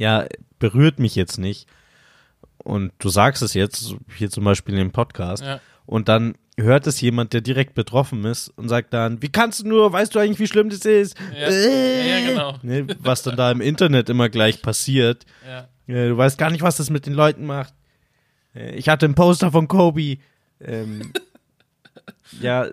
ja, 0.00 0.24
berührt 0.58 0.98
mich 0.98 1.14
jetzt 1.14 1.38
nicht. 1.38 1.68
Und 2.58 2.92
du 2.98 3.08
sagst 3.10 3.42
es 3.42 3.54
jetzt, 3.54 3.94
hier 4.16 4.30
zum 4.30 4.44
Beispiel 4.44 4.74
in 4.74 4.78
dem 4.80 4.92
Podcast, 4.92 5.42
Ja. 5.44 5.60
und 5.86 6.08
dann 6.08 6.34
hört 6.58 6.86
es 6.86 7.00
jemand, 7.00 7.32
der 7.32 7.40
direkt 7.40 7.74
betroffen 7.74 8.24
ist 8.24 8.48
und 8.56 8.68
sagt 8.68 8.92
dann, 8.92 9.22
wie 9.22 9.28
kannst 9.30 9.60
du 9.60 9.68
nur, 9.68 9.92
weißt 9.92 10.14
du 10.14 10.18
eigentlich, 10.18 10.38
wie 10.40 10.46
schlimm 10.46 10.68
das 10.70 10.84
ist? 10.84 11.16
Ja, 11.34 11.50
ja, 11.50 12.18
ja, 12.18 12.28
genau. 12.28 12.58
Ne, 12.62 12.86
was 12.98 13.22
dann 13.22 13.36
da 13.36 13.50
im 13.50 13.60
Internet 13.60 14.08
immer 14.10 14.28
gleich 14.28 14.60
passiert. 14.62 15.24
Ja. 15.46 15.68
Ja, 15.86 16.08
du 16.08 16.16
weißt 16.16 16.38
gar 16.38 16.50
nicht, 16.50 16.62
was 16.62 16.76
das 16.76 16.88
mit 16.90 17.06
den 17.06 17.14
Leuten 17.14 17.46
macht. 17.46 17.72
Äh, 18.54 18.74
Ich 18.76 18.88
hatte 18.88 19.06
ein 19.06 19.14
Poster 19.14 19.50
von 19.52 19.68
Kobe. 19.68 20.18
Ähm, 20.60 21.12
ja, 22.40 22.66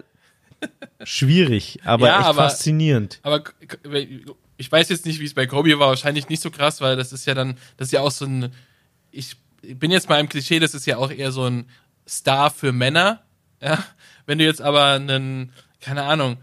schwierig, 1.03 1.79
aber 1.85 2.07
Ja, 2.07 2.19
echt 2.19 2.27
aber- 2.27 2.43
faszinierend. 2.49 3.19
Aber 3.23 3.43
ich 4.57 4.71
weiß 4.71 4.89
jetzt 4.89 5.05
nicht, 5.05 5.19
wie 5.19 5.25
es 5.25 5.33
bei 5.33 5.45
Kobe 5.45 5.77
war, 5.79 5.89
wahrscheinlich 5.89 6.29
nicht 6.29 6.41
so 6.41 6.51
krass, 6.51 6.81
weil 6.81 6.95
das 6.95 7.13
ist 7.13 7.25
ja 7.25 7.33
dann, 7.33 7.57
das 7.77 7.89
ist 7.89 7.91
ja 7.91 8.01
auch 8.01 8.11
so 8.11 8.25
ein, 8.25 8.53
ich 9.11 9.37
bin 9.61 9.91
jetzt 9.91 10.09
mal 10.09 10.19
im 10.19 10.29
Klischee, 10.29 10.59
das 10.59 10.73
ist 10.73 10.85
ja 10.85 10.97
auch 10.97 11.11
eher 11.11 11.31
so 11.31 11.45
ein 11.45 11.69
Star 12.07 12.49
für 12.49 12.71
Männer, 12.71 13.23
ja. 13.61 13.83
Wenn 14.25 14.39
du 14.39 14.45
jetzt 14.45 14.61
aber 14.61 14.91
einen, 14.91 15.53
keine 15.79 16.03
Ahnung, 16.03 16.37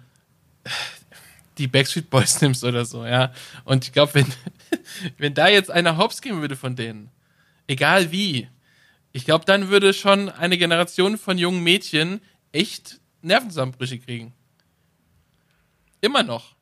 die 1.58 1.66
Backstreet 1.66 2.10
Boys 2.10 2.40
nimmst 2.40 2.64
oder 2.64 2.84
so, 2.84 3.04
ja. 3.04 3.32
Und 3.64 3.84
ich 3.84 3.92
glaube, 3.92 4.14
wenn, 4.14 4.26
wenn 5.18 5.34
da 5.34 5.48
jetzt 5.48 5.70
einer 5.70 5.96
hops 5.96 6.20
gehen 6.20 6.40
würde 6.40 6.56
von 6.56 6.76
denen, 6.76 7.10
egal 7.66 8.10
wie, 8.12 8.48
ich 9.12 9.24
glaube, 9.24 9.44
dann 9.44 9.68
würde 9.68 9.92
schon 9.92 10.28
eine 10.28 10.58
Generation 10.58 11.18
von 11.18 11.38
jungen 11.38 11.62
Mädchen 11.62 12.20
echt 12.52 13.00
Nervenzusammenbrüche 13.22 13.98
kriegen. 13.98 14.32
Immer 16.00 16.22
noch. 16.22 16.54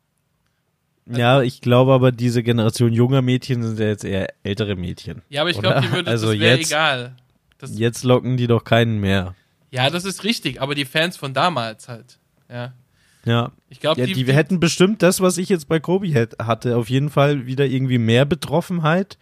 Ja, 1.06 1.42
ich 1.42 1.60
glaube 1.60 1.92
aber, 1.92 2.12
diese 2.12 2.42
Generation 2.42 2.92
junger 2.92 3.22
Mädchen 3.22 3.62
sind 3.62 3.78
ja 3.80 3.86
jetzt 3.86 4.04
eher 4.04 4.28
ältere 4.44 4.76
Mädchen. 4.76 5.22
Ja, 5.28 5.40
aber 5.40 5.50
ich 5.50 5.58
glaube, 5.58 5.80
die 5.80 5.90
würde, 5.92 6.10
also 6.10 6.30
das 6.30 6.38
wäre 6.40 6.58
jetzt, 6.58 6.70
egal. 6.70 7.16
Das, 7.58 7.76
jetzt 7.78 8.04
locken 8.04 8.36
die 8.36 8.46
doch 8.46 8.62
keinen 8.64 8.98
mehr. 9.00 9.34
ja, 9.70 9.90
das 9.90 10.04
ist 10.04 10.22
richtig, 10.24 10.60
aber 10.62 10.74
die 10.74 10.84
Fans 10.84 11.16
von 11.16 11.34
damals 11.34 11.88
halt. 11.88 12.18
Ja. 12.48 12.72
Ja. 13.24 13.52
Ich 13.68 13.80
glaube, 13.80 14.00
Ja, 14.00 14.06
die, 14.06 14.14
die, 14.24 14.32
hätten 14.32 14.58
bestimmt 14.60 15.02
das, 15.02 15.20
was 15.20 15.38
ich 15.38 15.48
jetzt 15.48 15.68
bei 15.68 15.78
Kobe 15.80 16.06
hätt- 16.08 16.38
hatte, 16.44 16.76
auf 16.76 16.88
jeden 16.90 17.08
Fall 17.10 17.46
wieder 17.46 17.66
irgendwie 17.66 17.98
mehr 17.98 18.24
Betroffenheit, 18.24 19.16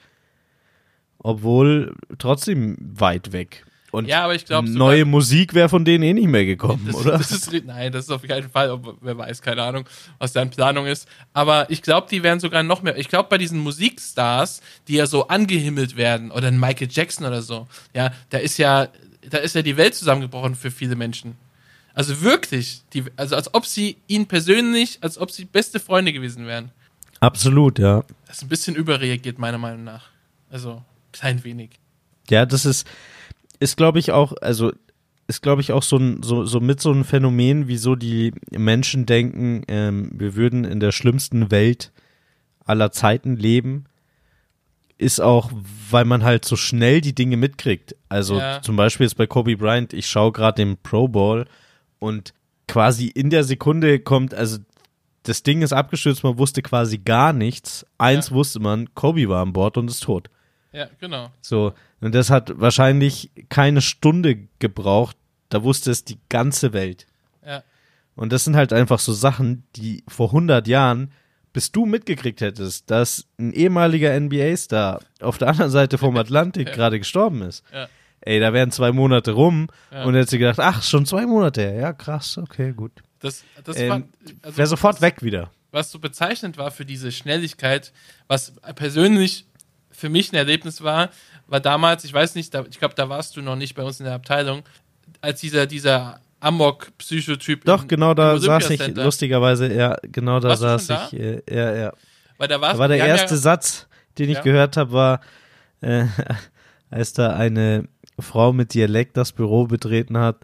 obwohl 1.19 1.95
trotzdem 2.19 2.77
weit 2.81 3.33
weg. 3.33 3.65
Und 3.91 4.07
Ja, 4.07 4.25
aber 4.25 4.35
ich 4.35 4.45
glaube, 4.45 4.71
neue 4.71 5.05
Musik 5.05 5.55
wäre 5.55 5.69
von 5.69 5.85
denen 5.85 6.05
eh 6.05 6.13
nicht 6.13 6.29
mehr 6.29 6.45
gekommen, 6.45 6.85
das, 6.87 6.95
oder? 6.95 7.19
Das 7.19 7.31
ist, 7.31 7.53
nein, 7.65 7.91
das 7.91 8.05
ist 8.05 8.11
auf 8.11 8.23
keinen 8.23 8.49
Fall, 8.49 8.71
ob, 8.71 8.99
wer 9.01 9.19
weiß, 9.19 9.43
keine 9.43 9.63
Ahnung, 9.63 9.85
was 10.19 10.35
in 10.37 10.51
Planung 10.51 10.87
ist. 10.87 11.09
Aber 11.33 11.69
ich 11.71 11.83
glaube, 11.83 12.07
die 12.11 12.23
wären 12.23 12.41
sogar 12.41 12.63
noch 12.63 12.83
mehr. 12.83 12.97
Ich 12.97 13.09
glaube, 13.09 13.29
bei 13.29 13.39
diesen 13.39 13.59
Musikstars, 13.59 14.63
die 14.87 14.95
ja 14.95 15.07
so 15.07 15.29
angehimmelt 15.29 15.97
werden, 15.97 16.31
oder 16.31 16.51
Michael 16.51 16.89
Jackson 16.91 17.27
oder 17.27 17.43
so, 17.43 17.67
ja, 17.95 18.13
da 18.31 18.39
ist 18.39 18.59
ja, 18.59 18.89
da 19.29 19.39
ist 19.39 19.55
ja 19.55 19.63
die 19.63 19.77
Welt 19.77 19.95
zusammengebrochen 19.95 20.55
für 20.55 20.71
viele 20.71 20.97
Menschen. 20.97 21.37
Also 21.93 22.21
wirklich, 22.21 22.83
die, 22.93 23.05
also 23.17 23.35
als 23.35 23.53
ob 23.53 23.67
sie 23.67 23.97
ihn 24.07 24.27
persönlich, 24.27 24.99
als 25.01 25.19
ob 25.19 25.31
sie 25.31 25.45
beste 25.45 25.81
Freunde 25.81 26.13
gewesen 26.13 26.47
wären. 26.47 26.71
Absolut, 27.19 27.79
ja. 27.79 28.05
Das 28.27 28.37
ist 28.37 28.43
ein 28.43 28.49
bisschen 28.49 28.77
überreagiert, 28.77 29.39
meiner 29.39 29.59
Meinung 29.59 29.85
nach. 29.85 30.07
Also, 30.51 30.83
klein 31.13 31.45
wenig. 31.45 31.71
Ja, 32.31 32.47
das 32.47 32.65
ist, 32.65 32.87
ist 33.61 33.77
glaube 33.77 33.99
ich 34.01 34.11
auch, 34.11 34.33
also 34.41 34.73
ist 35.29 35.43
glaube 35.43 35.61
ich 35.63 35.71
auch 35.73 35.83
so 35.85 35.97
ein, 35.97 36.23
so, 36.25 36.45
so 36.45 36.59
mit 36.61 36.81
so 36.81 36.91
ein 36.93 37.05
Phänomen, 37.05 37.69
wieso 37.69 37.95
die 37.95 38.33
Menschen 38.51 39.07
denken, 39.07 39.63
ähm, 39.69 40.11
wir 40.15 40.35
würden 40.35 40.65
in 40.65 40.81
der 40.81 40.91
schlimmsten 40.93 41.51
Welt 41.53 41.93
aller 42.65 42.91
Zeiten 42.91 43.37
leben, 43.37 43.85
ist 44.99 45.21
auch, 45.21 45.51
weil 45.91 46.05
man 46.05 46.25
halt 46.25 46.45
so 46.45 46.57
schnell 46.57 47.01
die 47.01 47.15
Dinge 47.15 47.37
mitkriegt. 47.37 47.95
Also 48.09 48.39
Ja. 48.39 48.61
zum 48.61 48.77
Beispiel 48.77 49.07
jetzt 49.07 49.17
bei 49.17 49.27
Kobe 49.27 49.57
Bryant, 49.57 49.93
ich 49.93 50.07
schaue 50.09 50.33
gerade 50.33 50.57
den 50.57 50.77
Pro 50.77 51.09
Bowl 51.09 51.47
und 52.01 52.35
quasi 52.69 53.07
in 53.07 53.31
der 53.31 53.45
Sekunde 53.45 53.99
kommt, 54.01 54.35
also 54.35 54.59
das 55.23 55.43
Ding 55.43 55.63
ist 55.63 55.73
abgestürzt, 55.73 56.23
man 56.25 56.39
wusste 56.39 56.63
quasi 56.63 56.99
gar 56.99 57.33
nichts. 57.33 57.85
Eins 57.99 58.31
Ja. 58.31 58.35
wusste 58.37 58.59
man, 58.61 58.95
Kobe 58.95 59.29
war 59.29 59.43
an 59.43 59.53
Bord 59.53 59.77
und 59.79 59.91
ist 59.91 60.03
tot. 60.03 60.29
Ja, 60.73 60.87
genau. 60.99 61.31
So, 61.41 61.73
und 62.01 62.15
das 62.15 62.31
hat 62.31 62.59
wahrscheinlich 62.61 63.31
keine 63.49 63.81
Stunde 63.81 64.49
gebraucht, 64.59 65.17
da 65.49 65.63
wusste 65.63 65.91
es 65.91 66.05
die 66.05 66.19
ganze 66.29 66.73
Welt. 66.73 67.07
Ja. 67.45 67.63
Und 68.17 68.33
das 68.33 68.45
sind 68.45 68.57
halt 68.57 68.73
einfach 68.73 68.99
so 68.99 69.13
Sachen, 69.13 69.65
die 69.77 70.05
vor 70.09 70.29
100 70.29 70.67
Jahren, 70.69 71.13
bis 71.53 71.73
du 71.73 71.87
mitgekriegt 71.87 72.41
hättest, 72.41 72.91
dass 72.91 73.27
ein 73.39 73.53
ehemaliger 73.53 74.19
NBA-Star 74.19 75.01
auf 75.21 75.39
der 75.39 75.49
anderen 75.49 75.71
Seite 75.71 75.99
vom 75.99 76.17
Atlantik 76.19 76.69
Ja. 76.69 76.75
gerade 76.75 76.99
gestorben 76.99 77.43
ist. 77.43 77.65
Ja. 77.73 77.89
Ey, 78.23 78.39
da 78.39 78.53
wären 78.53 78.71
zwei 78.71 78.93
Monate 78.93 79.33
rum 79.33 79.69
Ja. 79.91 80.05
und 80.05 80.15
hätte 80.15 80.31
sie 80.31 80.39
gedacht, 80.39 80.61
ach, 80.61 80.83
schon 80.83 81.07
zwei 81.07 81.27
Monate. 81.27 81.63
her. 81.63 81.75
Ja, 81.75 81.93
krass, 81.93 82.39
okay, 82.39 82.73
gut. 82.73 82.93
Das, 83.21 83.43
das 83.65 83.77
Ähm, 83.79 83.89
war, 83.91 84.03
also, 84.43 84.57
Wäre 84.59 84.69
sofort 84.69 85.01
weg 85.01 85.23
wieder. 85.23 85.51
was 85.73 85.91
so 85.91 85.99
bezeichnend 85.99 86.57
war 86.59 86.71
für 86.71 86.85
diese 86.85 87.11
Schnelligkeit, 87.13 87.93
was 88.29 88.53
persönlich 88.77 89.47
für 89.91 90.09
mich 90.09 90.33
ein 90.33 90.37
Erlebnis 90.37 90.83
war, 90.83 91.11
war 91.51 91.61
damals, 91.61 92.05
ich 92.05 92.13
weiß 92.15 92.35
nicht, 92.37 92.55
da, 92.55 92.65
ich 92.69 92.79
glaube, 92.79 92.95
da 92.95 93.09
warst 93.09 93.37
du 93.37 93.43
noch 93.43 93.57
nicht 93.57 93.75
bei 93.75 93.83
uns 93.83 94.01
in 94.01 94.07
der 94.07 94.15
Abteilung, 94.15 94.63
als 95.21 95.41
dieser, 95.41 95.67
dieser 95.67 96.21
Amok-Psychotyp. 96.41 97.65
Doch, 97.65 97.83
im- 97.83 97.89
genau 97.89 98.15
da 98.15 98.39
saß 98.39 98.71
ich, 98.71 98.87
lustigerweise, 98.97 99.73
ja, 99.73 99.97
genau 100.03 100.41
da 100.41 100.49
Warst 100.59 100.87
saß 100.87 101.13
ich, 101.13 101.21
äh, 101.21 101.43
ja, 101.51 101.75
ja. 101.75 101.93
Weil 102.39 102.49
da 102.49 102.61
war's, 102.61 102.73
Da 102.75 102.79
war 102.79 102.89
der 102.89 102.99
erste 102.99 103.35
ja, 103.35 103.41
Satz, 103.41 103.87
den 104.19 104.31
ich 104.31 104.37
Ja. 104.37 104.43
gehört 104.43 104.77
habe, 104.77 104.93
war, 104.93 105.21
äh, 105.83 106.07
als 106.91 107.13
da 107.13 107.35
eine 107.35 107.89
Frau 108.19 108.53
mit 108.53 108.73
Dialekt 108.75 109.17
das 109.17 109.33
Büro 109.33 109.67
betreten 109.67 110.17
hat, 110.19 110.37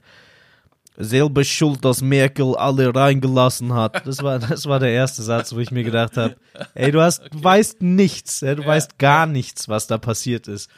selber 0.99 1.45
schuld, 1.45 1.85
dass 1.85 2.01
Merkel 2.01 2.57
alle 2.57 2.95
reingelassen 2.95 3.75
hat. 3.75 4.07
Das 4.07 4.23
war, 4.23 4.39
das 4.41 4.67
war 4.67 4.79
der 4.81 4.91
erste 4.91 5.23
Satz, 5.23 5.55
wo 5.55 5.59
ich 5.59 5.71
mir 5.71 5.85
gedacht 5.85 6.17
habe, 6.17 6.37
ey, 6.75 6.91
du 6.91 7.01
hast, 7.01 7.23
du 7.33 7.43
weißt 7.45 7.83
nichts, 7.83 8.41
du 8.41 8.47
Ja. 8.47 8.67
weißt 8.67 8.99
gar 8.99 9.27
nichts, 9.27 9.69
was 9.69 9.87
da 9.87 9.99
passiert 9.99 10.49
ist. 10.49 10.71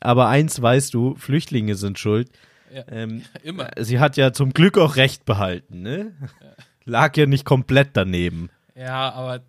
Aber 0.00 0.28
eins 0.28 0.60
weißt 0.60 0.92
du, 0.94 1.14
Flüchtlinge 1.16 1.74
sind 1.74 1.98
schuld. 1.98 2.30
Ja. 2.72 2.84
Ähm, 2.90 3.22
Immer. 3.42 3.70
sie 3.78 3.98
hat 4.00 4.16
ja 4.16 4.32
zum 4.32 4.52
Glück 4.52 4.78
auch 4.78 4.96
recht 4.96 5.24
behalten, 5.24 5.82
ne? 5.82 6.12
Lag 6.84 7.16
ja 7.16 7.26
nicht 7.26 7.44
komplett 7.44 7.90
daneben. 7.94 8.50
Ja, 8.74 9.10
aber, 9.12 9.40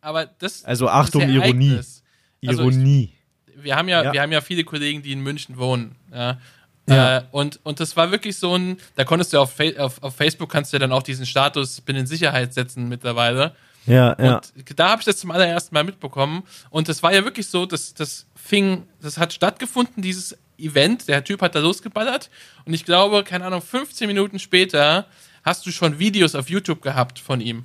aber 0.00 0.26
das. 0.26 0.64
Also 0.64 0.88
Achtung, 0.88 1.22
das 1.22 1.30
Ironie. 1.30 1.76
Also 1.76 2.02
ich- 2.40 2.50
Ironie. 2.50 3.12
wir 3.56 3.76
haben 3.76 3.88
ja, 3.88 4.02
Ja. 4.04 4.12
wir 4.12 4.22
haben 4.22 4.32
ja 4.32 4.40
viele 4.40 4.64
Kollegen, 4.64 5.02
die 5.02 5.12
in 5.12 5.20
München 5.20 5.58
wohnen. 5.58 5.96
Ja. 6.12 6.38
Ja. 6.88 7.18
Äh, 7.18 7.22
und, 7.30 7.60
und 7.64 7.78
das 7.78 7.96
war 7.96 8.10
wirklich 8.10 8.36
so 8.36 8.56
ein, 8.56 8.78
da 8.96 9.04
konntest 9.04 9.32
du 9.32 9.38
auf, 9.38 9.54
auf, 9.78 10.02
auf 10.02 10.16
Facebook 10.16 10.50
kannst 10.50 10.72
du 10.72 10.76
ja 10.76 10.78
dann 10.80 10.90
auch 10.92 11.02
diesen 11.02 11.26
Status 11.26 11.80
bin 11.82 11.94
in 11.96 12.06
Sicherheit 12.06 12.54
setzen 12.54 12.88
mittlerweile. 12.88 13.54
Ja, 13.90 14.16
ja. 14.18 14.36
Und 14.36 14.52
da 14.78 14.90
habe 14.90 15.00
ich 15.00 15.06
das 15.06 15.18
zum 15.18 15.30
allerersten 15.30 15.74
Mal 15.74 15.84
mitbekommen. 15.84 16.44
Und 16.70 16.88
das 16.88 17.02
war 17.02 17.12
ja 17.12 17.24
wirklich 17.24 17.46
so, 17.48 17.66
dass 17.66 17.94
das 17.94 18.26
fing, 18.34 18.86
das 19.02 19.18
hat 19.18 19.32
stattgefunden, 19.32 20.02
dieses 20.02 20.36
Event. 20.58 21.08
Der 21.08 21.24
Typ 21.24 21.42
hat 21.42 21.54
da 21.54 21.60
losgeballert. 21.60 22.30
Und 22.64 22.74
ich 22.74 22.84
glaube, 22.84 23.24
keine 23.24 23.44
Ahnung, 23.44 23.62
15 23.62 24.06
Minuten 24.06 24.38
später 24.38 25.06
hast 25.44 25.66
du 25.66 25.70
schon 25.70 25.98
Videos 25.98 26.34
auf 26.34 26.50
YouTube 26.50 26.82
gehabt 26.82 27.18
von 27.18 27.40
ihm. 27.40 27.64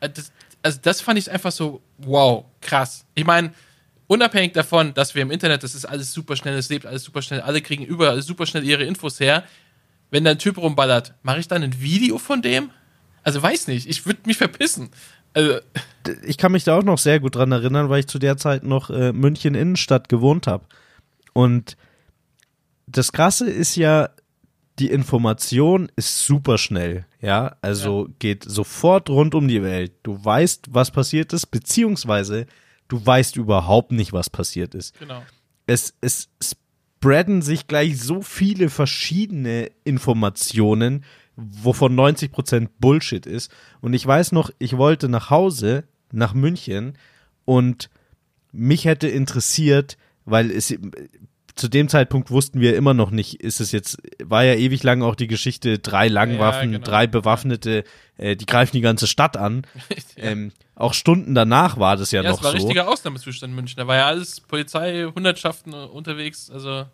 Äh, 0.00 0.10
Das, 0.10 0.32
also 0.62 0.78
das 0.82 1.00
fand 1.00 1.18
ich 1.18 1.30
einfach 1.30 1.52
so, 1.52 1.80
wow, 1.98 2.44
krass. 2.60 3.04
Ich 3.14 3.24
meine, 3.24 3.52
unabhängig 4.06 4.52
davon, 4.52 4.94
dass 4.94 5.14
wir 5.14 5.22
im 5.22 5.30
Internet, 5.30 5.62
das 5.62 5.74
ist 5.74 5.84
alles 5.84 6.12
super 6.12 6.36
schnell, 6.36 6.56
es 6.56 6.68
lebt 6.68 6.86
alles 6.86 7.02
super 7.04 7.22
schnell, 7.22 7.40
alle 7.40 7.60
kriegen 7.62 7.84
überall 7.84 8.22
super 8.22 8.46
schnell 8.46 8.64
ihre 8.64 8.84
Infos 8.84 9.18
her. 9.20 9.44
Wenn 10.10 10.24
da 10.24 10.32
ein 10.32 10.38
Typ 10.38 10.58
rumballert, 10.58 11.14
mache 11.22 11.38
ich 11.40 11.48
dann 11.48 11.62
ein 11.62 11.80
Video 11.80 12.18
von 12.18 12.42
dem? 12.42 12.70
Also 13.22 13.42
weiß 13.42 13.68
nicht, 13.68 13.88
ich 13.88 14.06
würde 14.06 14.20
mich 14.26 14.38
verpissen. 14.38 14.90
Also, 15.34 15.60
ich 16.24 16.36
kann 16.36 16.52
mich 16.52 16.64
da 16.64 16.78
auch 16.78 16.82
noch 16.82 16.98
sehr 16.98 17.20
gut 17.20 17.36
dran 17.36 17.52
erinnern, 17.52 17.88
weil 17.88 18.00
ich 18.00 18.06
zu 18.06 18.18
der 18.18 18.36
Zeit 18.36 18.64
noch 18.64 18.90
äh, 18.90 19.12
München 19.12 19.54
Innenstadt 19.54 20.08
gewohnt 20.08 20.46
habe. 20.46 20.66
Und 21.32 21.76
das 22.86 23.12
Krasse 23.12 23.48
ist 23.48 23.76
ja, 23.76 24.10
die 24.78 24.90
Information 24.90 25.90
ist 25.96 26.24
super 26.26 26.58
schnell, 26.58 27.06
ja, 27.20 27.56
also 27.62 28.08
geht 28.18 28.44
sofort 28.44 29.08
rund 29.10 29.34
um 29.34 29.48
die 29.48 29.62
Welt. 29.62 29.92
Du 30.02 30.22
weißt, 30.22 30.68
was 30.70 30.90
passiert 30.90 31.32
ist, 31.32 31.46
beziehungsweise 31.46 32.46
du 32.88 33.04
weißt 33.04 33.36
überhaupt 33.36 33.92
nicht, 33.92 34.12
was 34.12 34.28
passiert 34.28 34.74
ist. 34.74 34.98
genau. 34.98 35.22
Es, 35.66 35.94
es 36.00 36.28
spreaden 37.02 37.42
sich 37.42 37.66
gleich 37.68 38.00
so 38.00 38.22
viele 38.22 38.68
verschiedene 38.68 39.70
Informationen, 39.84 41.04
wovon 41.36 41.98
90% 41.98 42.68
Bullshit 42.78 43.26
ist. 43.26 43.50
Und 43.80 43.94
ich 43.94 44.06
weiß 44.06 44.32
noch, 44.32 44.50
ich 44.58 44.76
wollte 44.76 45.08
nach 45.08 45.30
Hause, 45.30 45.84
nach 46.10 46.34
München, 46.34 46.98
und 47.44 47.90
mich 48.52 48.84
hätte 48.84 49.08
interessiert, 49.08 49.96
weil 50.24 50.50
es 50.50 50.74
zu 51.54 51.68
dem 51.68 51.88
Zeitpunkt 51.88 52.30
wussten 52.30 52.60
wir 52.60 52.76
immer 52.76 52.94
noch 52.94 53.10
nicht, 53.10 53.40
ist 53.40 53.60
es 53.60 53.72
jetzt, 53.72 53.98
war 54.22 54.44
ja 54.44 54.54
ewig 54.54 54.82
lang 54.82 55.02
auch 55.02 55.14
die 55.14 55.26
Geschichte, 55.26 55.78
drei 55.78 56.08
Langwaffen, 56.08 56.72
genau. 56.72 56.84
drei 56.84 57.06
Bewaffnete, 57.06 57.84
äh, 58.16 58.36
die 58.36 58.46
greifen 58.46 58.76
die 58.76 58.80
ganze 58.80 59.06
Stadt 59.06 59.36
an. 59.36 59.66
ähm, 60.16 60.52
auch 60.74 60.94
Stunden 60.94 61.34
danach 61.34 61.78
war 61.78 61.96
das 61.96 62.10
ja, 62.10 62.22
Ja, 62.22 62.30
noch 62.30 62.38
es 62.38 62.44
war 62.44 62.52
so. 62.52 62.56
richtiger 62.56 62.88
Ausnahmezustand 62.88 63.50
in 63.50 63.56
München. 63.56 63.76
Da 63.76 63.86
war 63.86 63.96
ja 63.96 64.06
alles 64.06 64.40
Polizei, 64.40 65.06
Hundertschaften 65.14 65.74
unterwegs. 65.74 66.50
Also, 66.50 66.86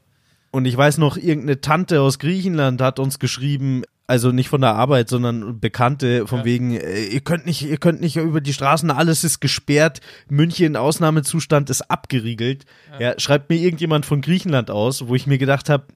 Und 0.50 0.64
ich 0.64 0.76
weiß 0.76 0.98
noch, 0.98 1.16
irgendeine 1.16 1.60
Tante 1.60 2.00
aus 2.00 2.18
Griechenland 2.18 2.80
hat 2.80 2.98
uns 2.98 3.18
geschrieben, 3.18 3.84
also 4.08 4.32
nicht 4.32 4.48
von 4.48 4.60
der 4.62 4.74
Arbeit, 4.74 5.08
sondern 5.08 5.60
Bekannte, 5.60 6.26
von 6.26 6.40
Ja. 6.40 6.44
wegen, 6.44 6.72
äh, 6.74 7.04
ihr 7.04 7.20
könnt 7.20 7.46
nicht, 7.46 7.62
ihr 7.62 7.76
könnt 7.76 8.00
nicht 8.00 8.16
über 8.16 8.40
die 8.40 8.52
Straßen, 8.52 8.90
alles 8.90 9.22
ist 9.22 9.38
gesperrt, 9.40 10.00
München 10.28 10.74
Ausnahmezustand 10.76 11.70
ist 11.70 11.82
abgeriegelt. 11.90 12.64
Ja. 12.98 13.14
schreibt 13.20 13.50
mir 13.50 13.56
irgendjemand 13.56 14.06
von 14.06 14.20
Griechenland 14.22 14.70
aus, 14.70 15.06
wo 15.06 15.14
ich 15.14 15.26
mir 15.28 15.38
gedacht 15.38 15.68
habe, 15.70 15.86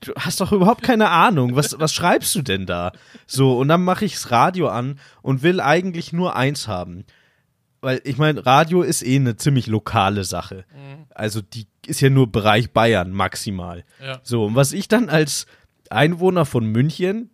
du 0.00 0.12
hast 0.16 0.40
doch 0.42 0.52
überhaupt 0.52 0.82
keine 0.82 1.08
Ahnung, 1.08 1.56
was, 1.56 1.78
was 1.78 1.94
schreibst 1.94 2.34
du 2.34 2.42
denn 2.42 2.66
da? 2.66 2.92
So, 3.26 3.56
und 3.58 3.68
dann 3.68 3.82
mache 3.82 4.04
ich 4.04 4.12
das 4.14 4.30
Radio 4.30 4.68
an 4.68 4.98
und 5.22 5.42
will 5.42 5.60
eigentlich 5.60 6.12
nur 6.12 6.36
eins 6.36 6.68
haben. 6.68 7.04
Weil 7.80 8.02
ich 8.04 8.18
meine, 8.18 8.44
Radio 8.44 8.82
ist 8.82 9.02
eh 9.02 9.16
eine 9.16 9.36
ziemlich 9.36 9.66
lokale 9.66 10.24
Sache. 10.24 10.66
Also 11.14 11.40
die 11.40 11.66
ist 11.86 12.02
ja 12.02 12.10
nur 12.10 12.30
Bereich 12.30 12.72
Bayern 12.72 13.10
maximal. 13.12 13.84
ja. 14.04 14.20
So, 14.22 14.44
und 14.44 14.54
was 14.54 14.72
ich 14.72 14.86
dann 14.88 15.08
als 15.08 15.46
Einwohner 15.88 16.44
von 16.44 16.66
München, 16.66 17.30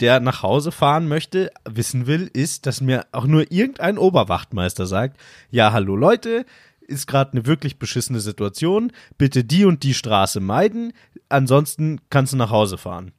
der 0.00 0.20
nach 0.20 0.42
Hause 0.42 0.72
fahren 0.72 1.08
möchte, 1.08 1.50
wissen 1.64 2.06
will, 2.06 2.30
ist, 2.32 2.66
dass 2.66 2.80
mir 2.80 3.06
auch 3.12 3.26
nur 3.26 3.50
irgendein 3.50 3.98
Oberwachtmeister 3.98 4.86
sagt, 4.86 5.18
ja, 5.50 5.72
hallo 5.72 5.96
Leute, 5.96 6.44
ist 6.80 7.06
gerade 7.06 7.32
eine 7.32 7.46
wirklich 7.46 7.78
beschissene 7.78 8.20
Situation, 8.20 8.92
bitte 9.18 9.44
die 9.44 9.64
und 9.64 9.82
die 9.82 9.94
Straße 9.94 10.40
meiden, 10.40 10.92
ansonsten 11.28 12.00
kannst 12.10 12.32
du 12.32 12.36
nach 12.36 12.50
Hause 12.50 12.78
fahren. 12.78 13.12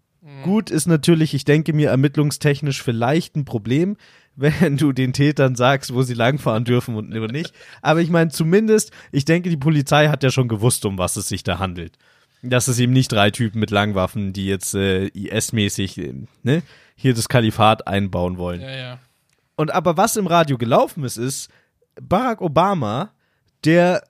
Gut 0.43 0.69
ist 0.69 0.87
natürlich, 0.87 1.33
ich 1.33 1.45
denke 1.45 1.71
mir, 1.71 1.89
ermittlungstechnisch 1.89 2.83
vielleicht 2.83 3.35
ein 3.35 3.45
Problem, 3.45 3.95
wenn 4.35 4.77
du 4.77 4.91
den 4.91 5.13
Tätern 5.13 5.55
sagst, 5.55 5.93
wo 5.93 6.03
sie 6.03 6.13
langfahren 6.13 6.63
dürfen 6.63 6.95
und 6.95 7.09
nicht. 7.09 7.53
Aber 7.81 8.01
ich 8.01 8.09
meine, 8.09 8.29
zumindest, 8.29 8.91
ich 9.11 9.25
denke, 9.25 9.49
die 9.49 9.57
Polizei 9.57 10.09
hat 10.09 10.21
ja 10.21 10.29
schon 10.29 10.47
gewusst, 10.47 10.85
um 10.85 10.97
was 10.97 11.15
es 11.15 11.27
sich 11.27 11.43
da 11.43 11.57
handelt. 11.57 11.97
Dass 12.41 12.67
es 12.67 12.79
eben 12.79 12.93
nicht 12.93 13.11
drei 13.11 13.31
Typen 13.31 13.59
mit 13.59 13.71
Langwaffen, 13.71 14.33
die 14.33 14.45
jetzt 14.45 14.75
äh, 14.75 15.07
IS-mäßig 15.07 15.97
äh, 15.97 16.13
ne, 16.43 16.63
hier 16.95 17.13
das 17.13 17.29
Kalifat 17.29 17.87
einbauen 17.87 18.37
wollen. 18.37 18.61
Ja, 18.61 18.75
ja. 18.75 18.99
Und 19.55 19.71
aber 19.71 19.97
was 19.97 20.15
im 20.15 20.27
Radio 20.27 20.57
gelaufen 20.57 21.03
ist, 21.03 21.17
ist 21.17 21.49
Barack 21.99 22.41
Obama, 22.41 23.11
der 23.65 24.03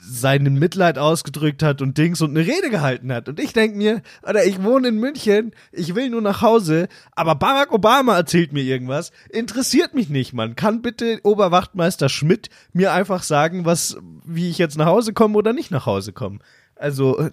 seinen 0.00 0.58
Mitleid 0.58 0.96
ausgedrückt 0.96 1.62
hat 1.62 1.82
und 1.82 1.98
Dings 1.98 2.20
und 2.20 2.30
eine 2.30 2.46
Rede 2.46 2.70
gehalten 2.70 3.12
hat. 3.12 3.28
Und 3.28 3.40
ich 3.40 3.52
denke 3.52 3.76
mir, 3.76 4.02
oder 4.22 4.44
ich 4.44 4.62
wohne 4.62 4.88
in 4.88 4.98
München, 4.98 5.52
ich 5.72 5.94
will 5.94 6.08
nur 6.08 6.22
nach 6.22 6.40
Hause, 6.40 6.88
aber 7.12 7.34
Barack 7.34 7.72
Obama 7.72 8.16
erzählt 8.16 8.52
mir 8.52 8.62
irgendwas. 8.62 9.10
Interessiert 9.28 9.94
mich 9.94 10.08
nicht, 10.08 10.32
Mann. 10.32 10.56
Kann 10.56 10.82
bitte 10.82 11.20
Oberwachtmeister 11.24 12.08
Schmidt 12.08 12.48
mir 12.72 12.92
einfach 12.92 13.22
sagen, 13.22 13.64
was, 13.64 13.96
wie 14.24 14.48
ich 14.48 14.58
jetzt 14.58 14.78
nach 14.78 14.86
Hause 14.86 15.12
komme 15.12 15.36
oder 15.36 15.52
nicht 15.52 15.70
nach 15.70 15.86
Hause 15.86 16.12
komme? 16.12 16.38
Also, 16.82 17.30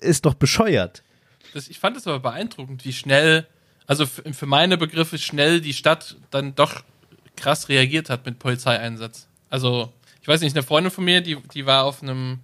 ist 0.00 0.26
doch 0.26 0.34
bescheuert. 0.34 1.02
Das, 1.54 1.68
ich 1.68 1.78
fand 1.78 1.96
es 1.96 2.06
aber 2.06 2.20
beeindruckend, 2.20 2.84
wie 2.84 2.92
schnell, 2.92 3.46
also 3.86 4.06
für 4.06 4.46
meine 4.46 4.76
Begriffe 4.76 5.18
schnell 5.18 5.60
die 5.60 5.72
Stadt 5.72 6.16
dann 6.30 6.54
doch 6.54 6.82
krass 7.36 7.68
reagiert 7.68 8.10
hat 8.10 8.26
mit 8.26 8.38
Polizeieinsatz. 8.38 9.28
Also, 9.50 9.92
ich 10.20 10.28
weiß 10.28 10.40
nicht, 10.40 10.56
eine 10.56 10.64
Freundin 10.64 10.90
von 10.90 11.04
mir, 11.04 11.20
die, 11.20 11.36
die 11.54 11.64
war 11.64 11.84
auf 11.84 12.02
einem 12.02 12.40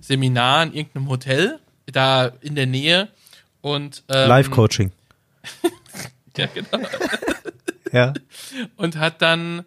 Seminar 0.00 0.64
in 0.64 0.72
irgendeinem 0.72 1.08
Hotel, 1.08 1.58
da 1.86 2.32
in 2.40 2.54
der 2.54 2.66
Nähe 2.66 3.08
und 3.60 4.02
ähm, 4.08 4.28
Live-Coaching. 4.28 4.92
Ja, 6.36 6.46
genau. 6.46 6.86
Ja. 7.90 8.14
und 8.76 8.96
hat 8.96 9.22
dann 9.22 9.64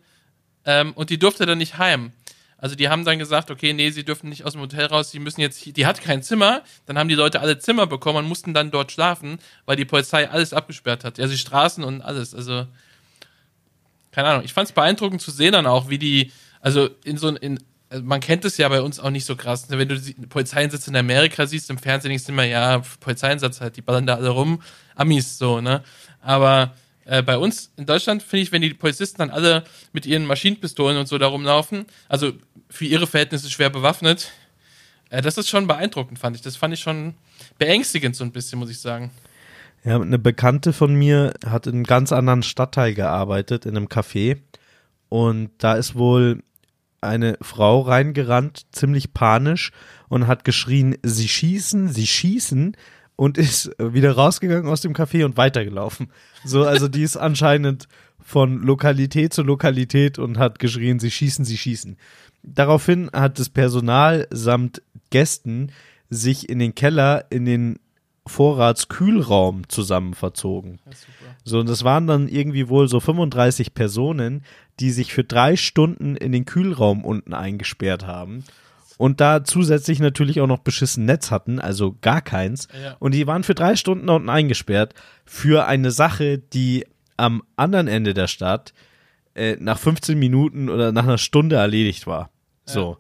ähm, 0.64 0.94
und 0.94 1.10
die 1.10 1.20
durfte 1.20 1.46
dann 1.46 1.58
nicht 1.58 1.78
heim. 1.78 2.14
Also 2.62 2.76
die 2.76 2.88
haben 2.88 3.04
dann 3.04 3.20
gesagt, 3.20 3.52
okay, 3.52 3.74
nee, 3.74 3.90
sie 3.90 4.06
dürfen 4.06 4.30
nicht 4.30 4.46
aus 4.46 4.54
dem 4.54 4.62
Hotel 4.62 4.86
raus, 4.86 5.12
sie 5.12 5.20
müssen 5.20 5.42
jetzt, 5.42 5.66
die 5.66 5.86
hat 5.86 6.00
kein 6.00 6.22
Zimmer, 6.22 6.62
dann 6.86 6.98
haben 6.98 7.10
die 7.10 7.16
Leute 7.16 7.42
alle 7.42 7.58
Zimmer 7.58 7.88
bekommen 7.88 8.20
und 8.20 8.28
mussten 8.28 8.54
dann 8.54 8.70
dort 8.72 8.92
schlafen, 8.92 9.40
weil 9.66 9.76
die 9.76 9.86
Polizei 9.86 10.30
alles 10.30 10.54
abgesperrt 10.54 11.04
hat, 11.04 11.20
also 11.20 11.32
die 11.32 11.40
Straßen 11.40 11.84
und 11.84 12.02
alles, 12.02 12.36
also 12.36 12.68
keine 14.12 14.28
Ahnung. 14.28 14.44
Ich 14.46 14.54
fand 14.54 14.70
es 14.70 14.74
beeindruckend 14.74 15.22
zu 15.22 15.32
sehen 15.32 15.54
dann 15.54 15.66
auch, 15.66 15.90
wie 15.90 15.98
die, 15.98 16.32
also 16.62 16.90
in 17.04 17.18
so 17.18 17.30
in 17.30 17.60
also 17.90 18.06
man 18.06 18.22
kennt 18.22 18.46
es 18.46 18.56
ja 18.56 18.70
bei 18.70 18.82
uns 18.82 19.02
auch 19.02 19.10
nicht 19.10 19.26
so 19.26 19.36
krass. 19.36 19.66
Wenn 19.68 19.90
du 19.90 20.00
die 20.00 20.14
Polizeieinsätze 20.14 20.90
in 20.92 20.96
Amerika 20.96 21.46
siehst, 21.46 21.70
im 21.70 21.78
Fernsehen 21.78 22.10
denkst 22.10 22.26
du 22.26 22.32
immer, 22.32 22.46
ja, 22.46 22.82
Polizeieinsatz 23.02 23.60
halt, 23.60 23.76
die 23.76 23.82
ballern 23.82 24.06
da 24.06 24.16
alle 24.16 24.30
rum, 24.30 24.62
Amis 24.96 25.38
so, 25.38 25.60
ne? 25.60 25.84
Aber 26.22 26.74
äh, 27.06 27.22
bei 27.24 27.38
uns 27.38 27.72
in 27.78 27.86
Deutschland 27.86 28.24
finde 28.24 28.44
ich, 28.44 28.52
wenn 28.52 28.62
die 28.62 28.74
Polizisten 28.74 29.18
dann 29.18 29.30
alle 29.30 29.64
mit 29.94 30.06
ihren 30.06 30.26
Maschinenpistolen 30.26 30.98
und 30.98 31.08
so 31.08 31.18
da 31.18 31.28
rumlaufen, 31.28 31.86
also 32.08 32.34
für 32.70 32.86
ihre 32.86 33.08
Verhältnisse 33.08 33.50
schwer 33.50 33.70
bewaffnet, 33.70 34.32
äh, 35.10 35.22
das 35.22 35.38
ist 35.38 35.50
schon 35.50 35.68
beeindruckend, 35.68 36.20
fand 36.20 36.36
ich. 36.36 36.42
Das 36.42 36.56
fand 36.56 36.74
ich 36.74 36.80
schon 36.80 37.16
beängstigend 37.58 38.16
so 38.16 38.24
ein 38.24 38.32
bisschen, 38.32 38.60
muss 38.60 38.70
ich 38.70 38.80
sagen. 38.80 39.12
Ja, 39.84 40.00
eine 40.00 40.20
Bekannte 40.20 40.74
von 40.74 40.94
mir 40.94 41.34
hat 41.46 41.66
in 41.68 41.74
einem 41.74 41.84
ganz 41.86 42.12
anderen 42.12 42.44
Stadtteil 42.44 42.94
gearbeitet, 42.94 43.66
in 43.66 43.76
einem 43.76 43.88
Café. 43.88 44.38
Und 45.10 45.50
da 45.58 45.74
ist 45.74 45.96
wohl 45.96 46.44
eine 47.02 47.38
Frau 47.42 47.82
reingerannt, 47.82 48.68
ziemlich 48.72 49.14
panisch, 49.14 49.72
und 50.08 50.28
hat 50.28 50.44
geschrien, 50.44 50.98
sie 51.02 51.28
schießen, 51.28 51.90
sie 51.90 52.06
schießen. 52.06 52.78
Und 53.22 53.38
ist 53.38 53.70
wieder 53.78 54.14
rausgegangen 54.14 54.68
aus 54.68 54.82
dem 54.82 54.94
Café 54.94 55.24
und 55.24 55.38
weitergelaufen. 55.38 56.08
So, 56.44 56.64
also 56.64 56.88
die 56.88 57.04
ist 57.04 57.18
anscheinend 57.18 57.88
von 58.20 58.64
Lokalität 58.64 59.32
zu 59.32 59.44
Lokalität 59.44 60.18
und 60.18 60.40
hat 60.40 60.58
geschrien, 60.58 61.00
sie 61.00 61.12
schießen, 61.12 61.46
sie 61.46 61.56
schießen. 61.56 61.98
Daraufhin 62.42 63.12
hat 63.14 63.38
das 63.38 63.50
Personal 63.50 64.28
samt 64.32 64.82
Gästen 65.12 65.72
sich 66.10 66.50
in 66.50 66.58
den 66.58 66.74
Keller 66.74 67.26
in 67.30 67.46
den 67.46 67.78
Vorratskühlraum 68.26 69.70
zusammen 69.70 70.16
verzogen. 70.16 70.80
So, 71.44 71.60
und 71.60 71.70
das 71.70 71.84
waren 71.84 72.08
dann 72.08 72.28
irgendwie 72.28 72.70
wohl 72.70 72.88
so 72.88 73.00
35 73.00 73.76
Personen, 73.76 74.44
die 74.80 74.90
sich 74.90 75.14
für 75.14 75.24
drei 75.24 75.58
Stunden 75.58 76.16
in 76.16 76.32
den 76.32 76.46
Kühlraum 76.46 77.06
unten 77.06 77.36
eingesperrt 77.36 78.08
haben. 78.08 78.46
Und 79.02 79.20
da 79.20 79.44
zusätzlich 79.44 80.00
natürlich 80.00 80.42
auch 80.42 80.48
noch 80.48 80.60
beschissen 80.60 81.06
Netz 81.06 81.32
hatten, 81.32 81.58
also 81.58 81.98
gar 82.02 82.22
keins. 82.22 82.68
Ja. 82.84 82.98
Und 83.00 83.16
die 83.16 83.26
waren 83.26 83.42
für 83.42 83.56
drei 83.56 83.76
Stunden 83.76 84.08
unten 84.08 84.30
eingesperrt 84.30 84.94
für 85.26 85.66
eine 85.66 85.90
Sache, 85.90 86.38
die 86.38 86.86
am 87.18 87.42
anderen 87.56 87.88
Ende 87.88 88.14
der 88.14 88.28
Stadt 88.28 88.76
äh, 89.34 89.58
nach 89.60 89.80
15 89.80 90.20
Minuten 90.20 90.70
oder 90.70 90.92
nach 90.92 91.06
einer 91.06 91.18
Stunde 91.18 91.56
erledigt 91.56 92.06
war. 92.06 92.30
So. 92.64 93.00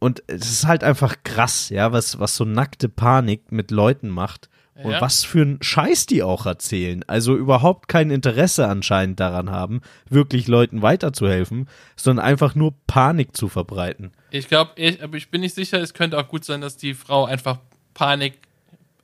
Und 0.00 0.24
es 0.26 0.50
ist 0.50 0.66
halt 0.66 0.82
einfach 0.82 1.18
krass, 1.22 1.68
ja, 1.68 1.92
was, 1.92 2.18
was 2.18 2.34
so 2.34 2.44
nackte 2.44 2.88
Panik 2.88 3.52
mit 3.52 3.70
Leuten 3.70 4.08
macht 4.08 4.48
und 4.82 4.90
Ja. 4.90 5.00
was 5.00 5.24
für 5.24 5.42
einen 5.42 5.62
Scheiß 5.62 6.06
die 6.06 6.22
auch 6.22 6.46
erzählen. 6.46 7.04
Also 7.06 7.36
überhaupt 7.36 7.88
kein 7.88 8.10
Interesse 8.10 8.66
anscheinend 8.68 9.20
daran 9.20 9.50
haben, 9.50 9.80
wirklich 10.08 10.48
Leuten 10.48 10.82
weiterzuhelfen, 10.82 11.68
sondern 11.96 12.24
einfach 12.24 12.54
nur 12.54 12.74
Panik 12.86 13.36
zu 13.36 13.48
verbreiten. 13.48 14.12
Ich 14.30 14.48
glaube, 14.48 14.72
ich, 14.76 15.02
aber 15.02 15.16
ich 15.16 15.30
bin 15.30 15.42
nicht 15.42 15.54
sicher, 15.54 15.80
es 15.80 15.94
könnte 15.94 16.18
auch 16.18 16.28
gut 16.28 16.44
sein, 16.44 16.60
dass 16.60 16.76
die 16.76 16.94
Frau 16.94 17.24
einfach 17.24 17.58
Panik 17.94 18.34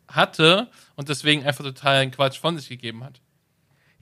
hatte 0.08 0.68
und 0.96 1.08
deswegen 1.08 1.44
einfach 1.44 1.64
totalen 1.64 2.10
Quatsch 2.10 2.38
von 2.40 2.58
sich 2.58 2.68
gegeben 2.68 3.04
hat. 3.04 3.20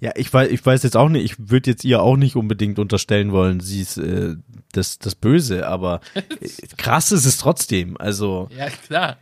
Ja, 0.01 0.13
ich 0.15 0.33
weiß, 0.33 0.51
ich 0.51 0.65
weiß 0.65 0.85
jetzt 0.85 0.97
auch 0.97 1.09
nicht, 1.09 1.25
ich 1.25 1.51
würde 1.51 1.71
jetzt 1.71 1.85
ihr 1.85 2.01
auch 2.01 2.17
nicht 2.17 2.37
unbedingt 2.37 2.79
unterstellen 2.79 3.33
wollen, 3.33 3.59
sie 3.61 3.83
ist 3.83 3.99
äh, 3.99 4.37
das, 4.73 4.99
das 5.01 5.17
Böse, 5.17 5.67
aber 5.67 6.01
krass 6.79 7.11
ist 7.13 7.27
es 7.27 7.37
trotzdem. 7.37 7.97
Also, 7.99 8.49
Ja, 8.57 8.71
klar. 8.71 9.17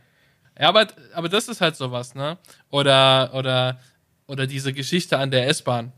Ja, 0.59 0.69
aber, 0.69 0.87
aber 1.13 1.29
das 1.29 1.47
ist 1.47 1.61
halt 1.61 1.75
sowas, 1.75 2.15
ne? 2.15 2.37
Oder, 2.69 3.33
oder, 3.33 3.79
oder 4.25 4.47
diese 4.47 4.73
Geschichte 4.73 5.17
an 5.17 5.31
der 5.31 5.47
S-Bahn. 5.47 5.91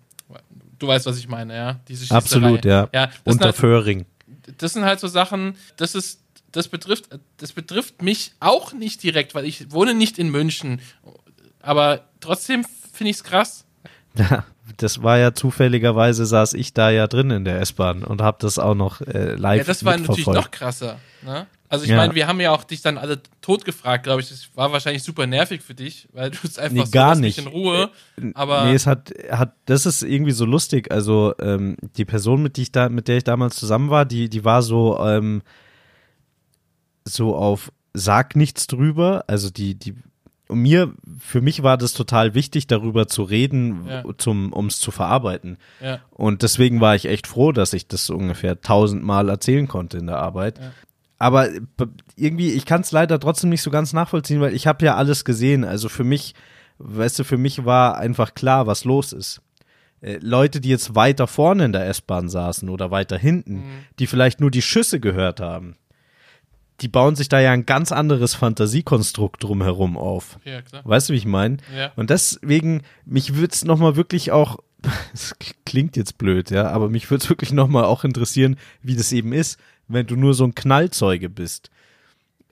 Du 0.77 0.87
weißt, 0.87 1.05
was 1.05 1.17
ich 1.17 1.27
meine, 1.27 1.55
ja? 1.55 1.79
Diese 1.87 2.03
Schießerei. 2.03 2.17
absolut, 2.17 2.65
ja. 2.65 2.89
Ja, 2.93 3.09
Unter 3.23 3.45
halt, 3.45 3.55
Föhring. 3.55 4.05
das 4.57 4.73
sind 4.73 4.83
halt 4.85 4.99
so 4.99 5.07
Sachen, 5.07 5.55
das 5.77 5.95
ist, 5.95 6.21
das 6.51 6.67
betrifft, 6.67 7.09
das 7.37 7.51
betrifft 7.53 8.01
mich 8.01 8.33
auch 8.39 8.73
nicht 8.73 9.03
direkt, 9.03 9.35
weil 9.35 9.45
ich 9.45 9.71
wohne 9.71 9.93
nicht 9.93 10.19
in 10.19 10.29
München. 10.29 10.81
Aber 11.61 12.05
trotzdem 12.19 12.65
finde 12.93 13.11
ich 13.11 13.17
es 13.17 13.23
krass. 13.23 13.65
Ja, 14.15 14.43
das 14.77 15.03
war 15.03 15.17
ja 15.17 15.33
zufälligerweise 15.33 16.25
saß 16.25 16.53
ich 16.53 16.73
da 16.73 16.89
ja 16.89 17.07
drin 17.07 17.31
in 17.31 17.45
der 17.45 17.59
S-Bahn 17.61 18.03
und 18.03 18.21
habe 18.21 18.37
das 18.41 18.59
auch 18.59 18.75
noch 18.75 19.01
äh, 19.01 19.35
live 19.35 19.59
Ja, 19.59 19.63
das 19.63 19.83
war 19.85 19.97
natürlich 19.97 20.27
noch 20.27 20.51
krasser. 20.51 20.99
Ne? 21.21 21.47
Also 21.71 21.85
ich 21.85 21.91
Ja. 21.91 21.97
meine, 21.97 22.15
wir 22.15 22.27
haben 22.27 22.39
ja 22.41 22.51
auch 22.51 22.63
dich 22.63 22.81
dann 22.81 22.97
alle 22.97 23.21
tot 23.41 23.63
gefragt, 23.63 24.03
glaube 24.03 24.21
ich. 24.21 24.29
Das 24.29 24.49
war 24.55 24.71
wahrscheinlich 24.71 25.03
super 25.03 25.27
nervig 25.27 25.61
für 25.61 25.75
dich, 25.75 26.07
weil 26.13 26.31
du 26.31 26.37
es 26.43 26.57
einfach 26.57 26.75
Nee, 26.75 26.85
so 26.85 26.91
gar 26.91 27.15
nicht. 27.15 27.37
in 27.37 27.47
Ruhe. 27.47 27.91
Äh, 28.19 28.31
Aber 28.33 28.63
nee, 28.65 28.73
es 28.73 28.87
hat, 28.87 29.13
hat, 29.29 29.53
das 29.65 29.85
ist 29.85 30.01
irgendwie 30.01 30.31
so 30.31 30.45
lustig. 30.45 30.91
Also 30.91 31.35
ähm, 31.39 31.75
die 31.97 32.05
Person, 32.05 32.41
mit, 32.41 32.57
die 32.57 32.63
ich 32.63 32.71
da, 32.71 32.89
mit 32.89 33.07
der 33.07 33.17
ich 33.17 33.23
damals 33.23 33.55
zusammen 33.57 33.89
war, 33.91 34.05
die, 34.05 34.29
die 34.29 34.43
war 34.45 34.63
so, 34.63 34.99
ähm, 35.05 35.43
so 37.07 37.35
auf 37.35 37.71
sag 37.93 38.35
nichts 38.35 38.65
drüber. 38.67 39.23
Also 39.27 39.49
die, 39.49 39.75
die, 39.75 39.95
mir, 40.51 40.93
für 41.19 41.41
mich 41.41 41.61
war 41.63 41.77
das 41.77 41.93
total 41.93 42.33
wichtig, 42.33 42.67
darüber 42.67 43.07
zu 43.07 43.23
reden, 43.23 43.85
Ja. 43.87 44.03
zum, 44.17 44.51
um 44.53 44.65
es 44.67 44.79
zu 44.79 44.91
verarbeiten. 44.91 45.57
ja, 45.81 45.99
Und 46.11 46.41
deswegen 46.43 46.81
war 46.81 46.95
ich 46.95 47.05
echt 47.05 47.27
froh, 47.27 47.51
dass 47.51 47.73
ich 47.73 47.87
das 47.87 48.09
ungefähr 48.09 48.59
tausendmal 48.61 49.29
erzählen 49.29 49.67
konnte 49.67 49.97
in 49.97 50.07
der 50.07 50.17
Arbeit. 50.17 50.59
Aber 51.17 51.49
b- 51.77 51.85
irgendwie, 52.15 52.51
ich 52.53 52.65
kann 52.65 52.81
es 52.81 52.91
leider 52.91 53.19
trotzdem 53.19 53.49
nicht 53.49 53.61
so 53.61 53.69
ganz 53.71 53.93
nachvollziehen, 53.93 54.41
weil 54.41 54.53
ich 54.55 54.67
habe 54.67 54.85
ja 54.85 54.95
alles 54.95 55.25
gesehen. 55.25 55.63
Also 55.65 55.89
für 55.89 56.03
mich, 56.05 56.33
weißt 56.79 57.19
du, 57.19 57.23
für 57.25 57.37
mich 57.37 57.65
war 57.65 57.97
einfach 57.97 58.33
klar, 58.33 58.67
was 58.67 58.85
los 58.85 59.11
ist. 59.13 59.41
Äh, 60.01 60.17
Leute, 60.21 60.61
die 60.61 60.69
jetzt 60.69 60.95
weiter 60.95 61.27
vorne 61.27 61.65
in 61.65 61.73
der 61.73 61.85
S-Bahn 61.87 62.29
saßen 62.29 62.69
oder 62.69 62.89
weiter 62.89 63.17
hinten, 63.17 63.63
die 63.99 64.07
vielleicht 64.07 64.39
nur 64.39 64.49
die 64.49 64.61
Schüsse 64.61 65.01
gehört 65.01 65.41
haben, 65.41 65.75
die 66.81 66.87
bauen 66.87 67.15
sich 67.15 67.29
da 67.29 67.39
ja 67.39 67.51
ein 67.51 67.65
ganz 67.65 67.91
anderes 67.91 68.35
Fantasiekonstrukt 68.35 69.43
drumherum 69.43 69.97
auf. 69.97 70.39
ja, 70.45 70.61
klar. 70.61 70.81
Weißt 70.85 71.09
du, 71.09 71.13
wie 71.13 71.17
ich 71.17 71.25
meine? 71.25 71.57
Ja. 71.75 71.91
Und 71.95 72.09
deswegen, 72.09 72.83
mich 73.05 73.35
würde 73.35 73.53
es 73.53 73.65
nochmal 73.65 73.95
wirklich 73.95 74.31
auch, 74.31 74.57
es 75.13 75.35
klingt 75.65 75.97
jetzt 75.97 76.17
blöd, 76.17 76.51
ja, 76.51 76.69
aber 76.69 76.89
mich 76.89 77.09
würde 77.09 77.23
es 77.23 77.29
wirklich 77.29 77.51
nochmal 77.51 77.85
auch 77.85 78.03
interessieren, 78.03 78.57
wie 78.81 78.95
das 78.95 79.11
eben 79.11 79.33
ist, 79.33 79.59
wenn 79.87 80.07
du 80.07 80.15
nur 80.15 80.33
so 80.33 80.43
ein 80.45 80.55
Knallzeuge 80.55 81.29
bist. 81.29 81.69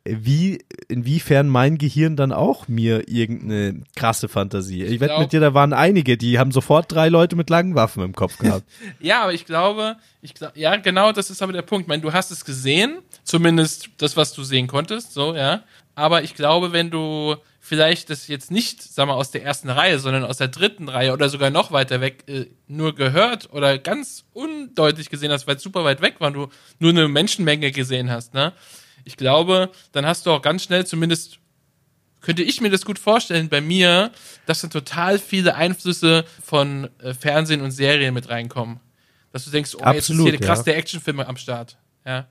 Wie, 0.10 0.63
inwiefern 0.88 1.48
mein 1.50 1.78
Gehirn 1.78 2.15
dann 2.15 2.32
auch 2.32 2.67
mir 2.67 3.10
irgendeine 3.10 3.84
krasse 3.96 4.28
Fantasie. 4.28 4.84
Ich 4.84 5.00
wette 5.00 5.06
glaub- 5.06 5.22
mit 5.22 5.34
dir, 5.34 5.39
da 5.39 5.54
waren 5.54 5.74
einige, 5.74 6.17
die 6.17 6.39
haben 6.39 6.52
sofort 6.52 6.91
drei 6.91 7.10
Leute 7.10 7.36
mit 7.36 7.50
langen 7.50 7.76
Waffen 7.76 8.04
im 8.04 8.13
Kopf 8.13 8.38
gehabt. 8.38 8.65
Ja, 9.00 9.24
aber 9.24 9.34
ich 9.34 9.46
glaube, 9.46 9.98
ich 10.22 10.34
glaub, 10.34 10.56
ja, 10.56 10.76
genau, 10.78 11.12
das 11.12 11.30
ist 11.30 11.41
aber 11.41 11.54
der 11.54 11.62
Punkt. 11.62 11.84
Ich 11.84 11.88
meine, 11.88 12.02
du 12.02 12.13
hast 12.13 12.32
es 12.32 12.46
gesehen, 12.46 13.00
zumindest 13.24 13.89
das, 13.98 14.17
was 14.17 14.34
du 14.34 14.43
sehen 14.43 14.67
konntest, 14.67 15.13
so, 15.13 15.36
ja. 15.36 15.63
Aber 15.96 16.24
ich 16.24 16.36
glaube, 16.36 16.74
wenn 16.74 16.91
du 16.91 17.36
vielleicht 17.60 18.10
das 18.10 18.28
jetzt 18.28 18.50
nicht, 18.50 18.82
sag 18.82 19.08
mal, 19.08 19.15
aus 19.15 19.32
der 19.32 19.43
ersten 19.43 19.70
Reihe, 19.70 20.00
sondern 20.00 20.24
aus 20.24 20.38
der 20.38 20.48
dritten 20.48 20.88
Reihe 20.88 21.12
oder 21.12 21.28
sogar 21.28 21.50
noch 21.50 21.72
weiter 21.72 22.00
weg 22.00 22.24
äh, 22.28 22.46
nur 22.67 22.96
gehört 22.96 23.52
oder 23.52 23.78
ganz 23.78 24.24
undeutlich 24.32 25.10
gesehen 25.10 25.32
hast, 25.32 25.48
weil 25.48 25.58
es 25.58 25.63
super 25.63 25.84
weit 25.84 26.02
weg 26.02 26.15
war, 26.20 26.32
du 26.32 26.48
nur 26.80 26.91
eine 26.91 27.08
Menschenmenge 27.08 27.72
gesehen 27.72 28.10
hast, 28.10 28.34
ne? 28.34 28.54
Ich 29.04 29.18
glaube, 29.18 29.72
dann 29.92 30.06
hast 30.06 30.26
du 30.26 30.32
auch 30.32 30.42
ganz 30.42 30.64
schnell 30.64 30.86
zumindest 30.86 31.40
könnte 32.22 32.44
ich 32.44 32.62
mir 32.62 32.70
das 32.70 32.84
gut 32.84 33.00
vorstellen 33.00 33.48
bei 33.48 33.62
mir, 33.62 34.12
dass 34.46 34.62
dann 34.62 34.70
total 34.70 35.20
viele 35.20 35.56
Einflüsse 35.56 36.26
von 36.44 36.90
äh, 37.00 37.14
Fernsehen 37.14 37.62
und 37.62 37.72
Serien 37.72 38.14
mit 38.14 38.28
reinkommen. 38.30 38.80
Dass 39.32 39.46
du 39.46 39.52
denkst, 39.52 39.76
oh, 39.76 39.86
jetzt 39.86 40.10
ist 40.10 40.12
Absolut, 40.12 40.30
hier 40.30 40.40
krass 40.40 40.60
ja. 40.60 40.64
der 40.66 40.78
Actionfilm 40.78 41.20
am 41.20 41.38
Start. 41.38 41.78
Ja. 42.06 42.28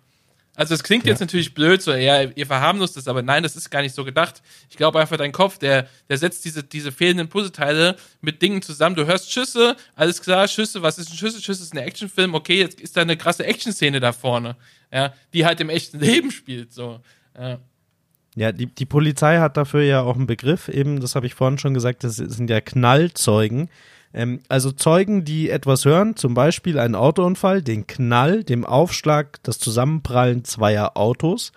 Also 0.56 0.72
es 0.72 0.82
klingt 0.82 1.04
jetzt 1.04 1.20
natürlich 1.20 1.52
blöd, 1.52 1.82
so, 1.82 1.92
ja, 1.92 2.22
ihr 2.22 2.46
verharmlost 2.46 2.96
das, 2.96 3.08
aber 3.08 3.20
nein, 3.20 3.42
das 3.42 3.56
ist 3.56 3.68
gar 3.68 3.82
nicht 3.82 3.94
so 3.94 4.04
gedacht. 4.04 4.42
Ich 4.70 4.78
glaube 4.78 4.98
einfach, 4.98 5.18
dein 5.18 5.30
Kopf, 5.30 5.58
der, 5.58 5.86
der 6.08 6.16
setzt 6.16 6.46
diese, 6.46 6.62
diese 6.62 6.92
fehlenden 6.92 7.28
Puzzleteile 7.28 7.96
mit 8.22 8.40
Dingen 8.40 8.62
zusammen. 8.62 8.96
Du 8.96 9.04
hörst 9.04 9.30
Schüsse, 9.30 9.76
alles 9.94 10.22
klar, 10.22 10.48
Schüsse, 10.48 10.80
was 10.80 10.98
ist 10.98 11.10
ein 11.10 11.16
Schüsse? 11.18 11.42
Schüsse 11.42 11.62
ist 11.62 11.74
ein 11.74 11.78
Actionfilm, 11.78 12.34
okay, 12.34 12.58
jetzt 12.58 12.80
ist 12.80 12.96
da 12.96 13.02
eine 13.02 13.18
krasse 13.18 13.44
Actionszene 13.44 14.00
da 14.00 14.12
vorne, 14.12 14.56
ja, 14.92 15.12
die 15.32 15.44
halt 15.44 15.60
im 15.60 15.70
echten 15.70 15.98
Leben 15.98 16.30
spielt, 16.30 16.72
so. 16.72 17.00
Ja. 17.38 17.58
Ja, 18.38 18.52
die, 18.52 18.66
die 18.66 18.84
Polizei 18.84 19.38
hat 19.38 19.56
dafür 19.56 19.82
ja 19.82 20.02
auch 20.02 20.14
einen 20.14 20.26
Begriff, 20.26 20.68
eben, 20.68 21.00
das 21.00 21.14
habe 21.14 21.26
ich 21.26 21.34
vorhin 21.34 21.58
schon 21.58 21.72
gesagt, 21.72 22.04
das 22.04 22.16
sind 22.16 22.50
ja 22.50 22.60
Knallzeugen. 22.60 23.70
Ähm, 24.12 24.40
also 24.48 24.72
Zeugen, 24.72 25.24
die 25.24 25.48
etwas 25.48 25.86
hören, 25.86 26.16
zum 26.16 26.34
Beispiel 26.34 26.78
einen 26.78 26.94
Autounfall, 26.94 27.62
den 27.62 27.86
Knall, 27.86 28.44
dem 28.44 28.66
Aufschlag, 28.66 29.42
das 29.42 29.58
Zusammenprallen 29.58 30.44
zweier 30.44 30.98
Autos. 30.98 31.52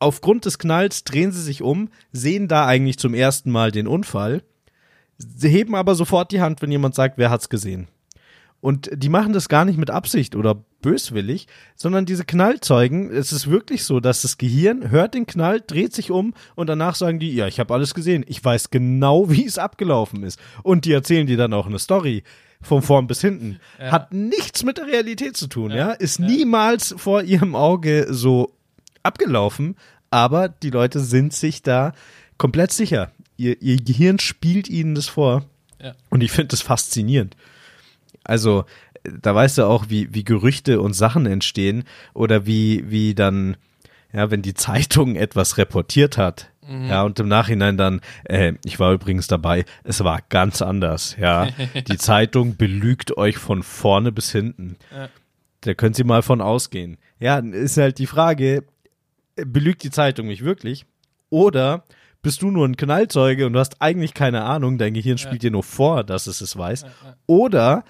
Aufgrund 0.00 0.44
des 0.44 0.58
Knalls 0.58 1.04
drehen 1.04 1.32
sie 1.32 1.42
sich 1.42 1.62
um, 1.62 1.90
sehen 2.12 2.48
da 2.48 2.66
eigentlich 2.66 2.98
zum 2.98 3.14
ersten 3.14 3.50
Mal 3.50 3.70
den 3.70 3.86
Unfall, 3.86 4.42
sie 5.18 5.48
heben 5.48 5.74
aber 5.74 5.94
sofort 5.94 6.32
die 6.32 6.40
Hand, 6.40 6.60
wenn 6.60 6.70
jemand 6.70 6.94
sagt, 6.94 7.18
wer 7.18 7.30
hat's 7.30 7.48
gesehen. 7.48 7.88
Und 8.60 8.90
die 8.92 9.08
machen 9.08 9.32
das 9.32 9.48
gar 9.48 9.64
nicht 9.64 9.78
mit 9.78 9.90
Absicht 9.90 10.34
oder 10.34 10.56
böswillig, 10.82 11.46
sondern 11.74 12.06
diese 12.06 12.24
Knallzeugen, 12.24 13.10
es 13.10 13.32
ist 13.32 13.50
wirklich 13.50 13.84
so, 13.84 14.00
dass 14.00 14.22
das 14.22 14.38
Gehirn 14.38 14.90
hört 14.90 15.14
den 15.14 15.26
Knall, 15.26 15.60
dreht 15.64 15.94
sich 15.94 16.10
um 16.10 16.34
und 16.54 16.68
danach 16.68 16.94
sagen 16.94 17.18
die, 17.18 17.34
ja, 17.34 17.46
ich 17.46 17.60
habe 17.60 17.74
alles 17.74 17.94
gesehen, 17.94 18.24
ich 18.26 18.44
weiß 18.44 18.70
genau, 18.70 19.30
wie 19.30 19.44
es 19.44 19.58
abgelaufen 19.58 20.22
ist. 20.22 20.40
Und 20.62 20.84
die 20.84 20.92
erzählen 20.92 21.26
dir 21.26 21.36
dann 21.36 21.52
auch 21.52 21.66
eine 21.66 21.78
Story 21.78 22.22
von 22.62 22.82
vorn 22.82 23.06
bis 23.06 23.20
hinten. 23.20 23.60
Hat 23.78 24.12
nichts 24.12 24.64
mit 24.64 24.78
der 24.78 24.86
Realität 24.86 25.36
zu 25.36 25.46
tun, 25.46 25.70
ja, 25.70 25.92
ist 25.92 26.18
niemals 26.18 26.94
vor 26.96 27.22
ihrem 27.22 27.54
Auge 27.54 28.06
so 28.10 28.52
abgelaufen, 29.02 29.76
aber 30.10 30.48
die 30.48 30.70
Leute 30.70 31.00
sind 31.00 31.32
sich 31.32 31.62
da 31.62 31.92
komplett 32.38 32.72
sicher. 32.72 33.12
Ihr, 33.36 33.60
ihr 33.60 33.76
Gehirn 33.76 34.18
spielt 34.18 34.68
ihnen 34.68 34.94
das 34.94 35.06
vor. 35.06 35.44
Ja. 35.80 35.94
Und 36.08 36.22
ich 36.22 36.32
finde 36.32 36.48
das 36.48 36.62
faszinierend. 36.62 37.36
Also, 38.26 38.64
da 39.04 39.34
weißt 39.34 39.58
du 39.58 39.64
auch, 39.64 39.86
wie, 39.88 40.12
wie 40.12 40.24
Gerüchte 40.24 40.80
und 40.80 40.92
Sachen 40.92 41.26
entstehen 41.26 41.84
oder 42.12 42.46
wie, 42.46 42.90
wie 42.90 43.14
dann, 43.14 43.56
ja, 44.12 44.30
wenn 44.30 44.42
die 44.42 44.54
Zeitung 44.54 45.16
etwas 45.16 45.58
reportiert 45.58 46.18
hat, 46.18 46.50
ja, 46.68 47.02
und 47.04 47.20
im 47.20 47.28
Nachhinein 47.28 47.76
dann, 47.76 48.00
äh, 48.24 48.54
ich 48.64 48.80
war 48.80 48.92
übrigens 48.92 49.28
dabei, 49.28 49.64
es 49.84 50.02
war 50.02 50.20
ganz 50.28 50.62
anders, 50.62 51.16
ja. 51.16 51.46
Die 51.88 51.96
Zeitung 51.96 52.56
belügt 52.56 53.16
euch 53.16 53.36
von 53.38 53.62
vorne 53.62 54.10
bis 54.10 54.32
hinten. 54.32 54.76
Ja. 54.92 55.08
Da 55.60 55.74
können 55.74 55.94
Sie 55.94 56.02
mal 56.02 56.22
von 56.22 56.40
ausgehen. 56.40 56.98
Ja, 57.20 57.38
ist 57.38 57.76
halt 57.76 57.98
die 57.98 58.06
Frage, 58.06 58.64
belügt 59.36 59.84
die 59.84 59.90
Zeitung 59.90 60.26
mich 60.26 60.44
wirklich? 60.44 60.86
Oder 61.30 61.84
bist 62.20 62.42
du 62.42 62.50
nur 62.50 62.66
ein 62.66 62.76
Knallzeuge 62.76 63.46
und 63.46 63.52
du 63.52 63.60
hast 63.60 63.80
eigentlich 63.80 64.12
keine 64.12 64.42
Ahnung, 64.42 64.78
dein 64.78 64.94
Gehirn 64.94 65.18
spielt 65.18 65.42
dir 65.42 65.52
nur 65.52 65.62
vor, 65.62 66.02
dass 66.02 66.26
es 66.26 66.40
es 66.40 66.56
weiß. 66.56 66.84
Oder 67.26 67.84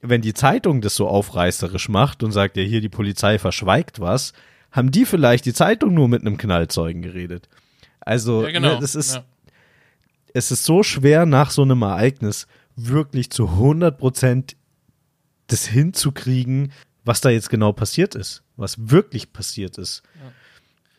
wenn 0.00 0.22
die 0.22 0.34
Zeitung 0.34 0.80
das 0.80 0.94
so 0.94 1.08
aufreißerisch 1.08 1.88
macht 1.88 2.22
und 2.22 2.32
sagt, 2.32 2.56
ja, 2.56 2.62
hier 2.62 2.80
die 2.80 2.88
Polizei 2.88 3.38
verschweigt 3.38 4.00
was, 4.00 4.32
haben 4.70 4.90
die 4.90 5.04
vielleicht 5.04 5.44
die 5.46 5.54
Zeitung 5.54 5.94
nur 5.94 6.08
mit 6.08 6.20
einem 6.20 6.36
Knallzeugen 6.36 7.02
geredet. 7.02 7.48
Also, 8.00 8.44
Ja, 8.44 8.52
genau. 8.52 8.74
ne, 8.74 8.78
das 8.80 8.94
ist, 8.94 9.16
ja. 9.16 9.24
es 10.34 10.50
ist 10.50 10.64
so 10.64 10.82
schwer 10.82 11.26
nach 11.26 11.50
so 11.50 11.62
einem 11.62 11.82
Ereignis 11.82 12.46
wirklich 12.76 13.30
zu 13.30 13.48
100 13.48 13.98
Prozent 13.98 14.56
das 15.48 15.66
hinzukriegen, 15.66 16.72
was 17.04 17.20
da 17.20 17.30
jetzt 17.30 17.50
genau 17.50 17.72
passiert 17.72 18.14
ist, 18.14 18.42
was 18.56 18.90
wirklich 18.90 19.32
passiert 19.32 19.78
ist. 19.78 20.02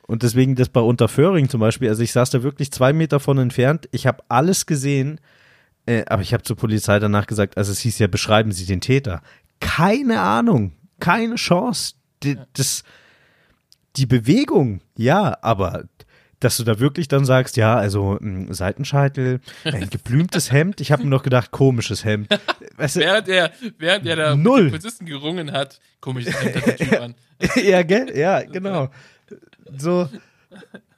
Und 0.07 0.23
deswegen 0.23 0.55
das 0.55 0.69
bei 0.69 0.81
Unterföhring 0.81 1.49
zum 1.49 1.59
Beispiel, 1.59 1.87
also 1.87 2.01
ich 2.01 2.11
saß 2.11 2.31
da 2.31 2.41
wirklich 2.41 2.71
zwei 2.71 2.93
Meter 2.93 3.19
von 3.19 3.37
entfernt, 3.37 3.87
ich 3.91 4.07
habe 4.07 4.23
alles 4.27 4.65
gesehen, 4.65 5.21
äh, 5.89 6.05
aber 6.07 6.21
ich 6.21 6.33
habe 6.33 6.43
zur 6.43 6.55
Polizei 6.55 6.99
danach 6.99 7.27
gesagt, 7.27 7.57
also 7.57 7.71
es 7.71 7.79
hieß 7.79 7.99
ja, 7.99 8.07
beschreiben 8.07 8.51
Sie 8.51 8.65
den 8.65 8.81
Täter. 8.81 9.21
Keine 9.59 10.21
Ahnung, 10.21 10.73
keine 10.99 11.35
Chance. 11.35 11.93
Die, 12.23 12.37
das, 12.53 12.83
die 13.95 14.05
Bewegung, 14.05 14.81
ja, 14.95 15.37
aber 15.41 15.85
dass 16.39 16.55
du 16.57 16.63
da 16.63 16.79
wirklich 16.79 17.07
dann 17.09 17.25
sagst, 17.25 17.57
ja, 17.57 17.75
also 17.75 18.17
ein 18.21 18.53
Seitenscheitel, 18.53 19.41
ein 19.65 19.89
geblümtes 19.89 20.51
Hemd, 20.51 20.79
ich 20.79 20.91
habe 20.91 21.03
mir 21.03 21.09
noch 21.09 21.23
gedacht, 21.23 21.51
komisches 21.51 22.05
Hemd. 22.05 22.29
Weißt 22.77 22.95
du, 22.95 22.99
Während 23.01 23.27
er, 23.27 23.51
während 23.77 24.05
er 24.05 24.15
da 24.15 24.35
Null. 24.35 24.63
mit 24.63 24.71
Polizisten 24.71 25.05
gerungen 25.05 25.51
hat, 25.51 25.79
komisch, 25.99 26.25
das 26.25 26.41
nimmt 26.43 26.55
der 26.55 26.77
Typ 26.77 26.93
an. 27.01 27.15
ja, 27.55 27.83
gell? 27.83 28.17
Ja, 28.17 28.41
genau. 28.43 28.89
So, 29.77 30.07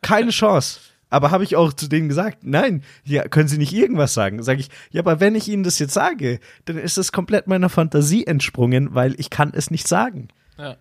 keine 0.01 0.29
Chance. 0.31 0.79
Aber 1.11 1.29
habe 1.29 1.43
ich 1.43 1.55
auch 1.55 1.71
zu 1.73 1.87
denen 1.87 2.07
gesagt, 2.09 2.39
nein, 2.41 2.83
ja, 3.03 3.27
können 3.27 3.47
Sie 3.47 3.59
nicht 3.59 3.73
irgendwas 3.73 4.13
sagen? 4.15 4.41
Sage 4.41 4.61
ich, 4.61 4.69
ja, 4.89 5.01
aber 5.01 5.19
wenn 5.19 5.35
ich 5.35 5.47
Ihnen 5.47 5.61
das 5.63 5.77
jetzt 5.77 5.93
sage, 5.93 6.39
dann 6.65 6.77
ist 6.77 6.97
es 6.97 7.11
komplett 7.11 7.45
meiner 7.47 7.69
Fantasie 7.69 8.25
entsprungen, 8.25 8.95
weil 8.95 9.13
ich 9.19 9.29
kann 9.29 9.51
es 9.53 9.69
nicht 9.69 9.87
sagen. 9.87 10.29
Ja. 10.57 10.77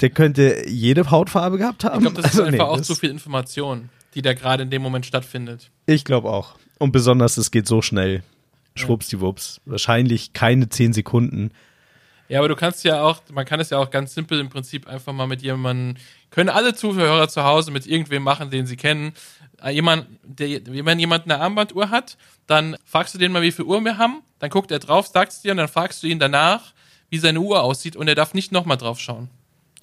Der 0.00 0.10
könnte 0.10 0.66
jede 0.68 1.10
Hautfarbe 1.10 1.58
gehabt 1.58 1.84
haben. 1.84 1.96
Ich 1.96 2.00
glaube, 2.02 2.16
das 2.22 2.32
ist 2.32 2.40
Also, 2.40 2.42
einfach 2.44 2.64
nee, 2.66 2.70
auch 2.72 2.78
das- 2.78 2.86
zu 2.86 2.94
viel 2.94 3.10
Information, 3.10 3.90
die 4.14 4.22
da 4.22 4.32
gerade 4.32 4.62
in 4.62 4.70
dem 4.70 4.80
Moment 4.80 5.06
stattfindet. 5.06 5.70
Ich 5.86 6.04
glaube 6.04 6.30
auch. 6.30 6.54
Und 6.78 6.92
besonders, 6.92 7.36
es 7.36 7.50
geht 7.50 7.66
so 7.68 7.82
schnell. 7.82 8.22
Schwuppsdiwupps. 8.76 9.60
Wahrscheinlich 9.66 10.32
keine 10.32 10.68
zehn 10.68 10.92
Sekunden. 10.92 11.50
Ja, 12.34 12.40
aber 12.40 12.48
du 12.48 12.56
kannst 12.56 12.82
ja 12.82 13.00
auch, 13.00 13.20
man 13.32 13.44
kann 13.44 13.60
es 13.60 13.70
ja 13.70 13.78
auch 13.78 13.90
ganz 13.90 14.12
simpel 14.12 14.40
im 14.40 14.48
Prinzip 14.48 14.88
einfach 14.88 15.12
mal 15.12 15.28
mit 15.28 15.40
jemandem, 15.40 16.02
können 16.30 16.48
alle 16.48 16.74
Zuhörer 16.74 17.28
zu 17.28 17.44
Hause 17.44 17.70
mit 17.70 17.86
irgendwem 17.86 18.24
machen, 18.24 18.50
den 18.50 18.66
sie 18.66 18.76
kennen. 18.76 19.12
Äh, 19.62 19.70
Jemand, 19.70 20.06
der, 20.24 20.60
wenn 20.66 20.98
jemand 20.98 21.26
eine 21.26 21.38
Armbanduhr 21.40 21.90
hat, 21.90 22.16
dann 22.48 22.76
fragst 22.84 23.14
du 23.14 23.18
den 23.18 23.30
mal, 23.30 23.42
wie 23.42 23.52
viel 23.52 23.64
Uhr 23.64 23.80
wir 23.82 23.98
haben, 23.98 24.22
dann 24.40 24.50
guckt 24.50 24.72
er 24.72 24.80
drauf, 24.80 25.06
sagst 25.06 25.44
dir 25.44 25.52
und 25.52 25.58
dann 25.58 25.68
fragst 25.68 26.02
du 26.02 26.08
ihn 26.08 26.18
danach, 26.18 26.72
wie 27.08 27.18
seine 27.18 27.38
Uhr 27.38 27.62
aussieht 27.62 27.94
und 27.94 28.08
er 28.08 28.16
darf 28.16 28.34
nicht 28.34 28.50
nochmal 28.50 28.78
drauf 28.78 28.98
schauen. 28.98 29.30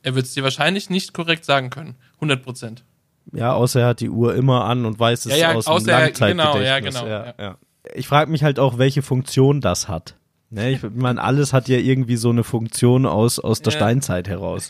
Er 0.04 0.14
wird 0.16 0.26
es 0.26 0.34
dir 0.34 0.44
wahrscheinlich 0.44 0.90
nicht 0.90 1.14
korrekt 1.14 1.46
sagen 1.46 1.70
können. 1.70 1.96
100 2.16 2.44
Prozent. 2.44 2.84
Ja, 3.32 3.54
außer 3.54 3.80
er 3.80 3.88
hat 3.88 4.02
die 4.02 4.10
Uhr 4.10 4.36
immer 4.36 4.66
an 4.66 4.84
und 4.86 5.00
weiß 5.00 5.26
es 5.26 5.32
Ja, 5.32 5.52
ja, 5.52 5.56
aus 5.56 5.64
dem 5.64 5.88
er- 5.88 6.00
Langzeitgedächtnis. 6.02 6.30
genau, 6.54 6.58
ja, 6.60 6.80
genau, 6.80 7.08
ja. 7.08 7.34
ja. 7.40 7.58
Ich 7.94 8.10
frage 8.10 8.30
mich 8.30 8.44
halt 8.44 8.60
auch, 8.60 8.78
welche 8.78 9.02
Funktion 9.04 9.62
das 9.62 9.88
hat. 9.88 10.16
Ne, 10.54 10.72
ich 10.72 10.82
meine, 10.84 11.22
alles 11.24 11.54
hat 11.54 11.70
ja 11.70 11.78
irgendwie 11.78 12.18
so 12.18 12.30
eine 12.30 12.44
Funktion 12.44 13.06
aus, 13.06 13.40
aus 13.40 13.62
der 13.62 13.72
Ja. 13.72 13.80
Steinzeit 13.80 14.28
heraus. 14.28 14.70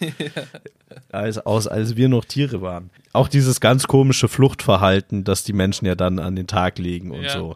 als, 1.12 1.40
aus, 1.40 1.68
als 1.68 1.96
wir 1.96 2.08
noch 2.08 2.24
Tiere 2.24 2.62
waren. 2.62 2.92
Auch 3.14 3.28
dieses 3.28 3.60
ganz 3.60 3.88
komische 3.88 4.28
Fluchtverhalten, 4.28 5.24
das 5.24 5.44
die 5.44 5.54
Menschen 5.54 5.86
ja 5.88 5.96
dann 5.96 6.20
an 6.20 6.36
den 6.36 6.46
Tag 6.48 6.78
legen 6.78 7.10
und 7.12 7.24
Ja. 7.24 7.32
so. 7.34 7.56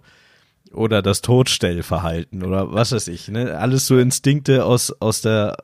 Oder 0.71 1.01
das 1.03 1.21
Todstellverhalten 1.21 2.43
oder 2.43 2.73
was 2.73 2.91
weiß 2.91 3.07
ich. 3.09 3.27
Ne? 3.29 3.57
Alles 3.57 3.85
so 3.88 3.97
Instinkte 3.99 4.65
aus, 4.65 4.91
aus, 4.99 5.21
der, 5.21 5.57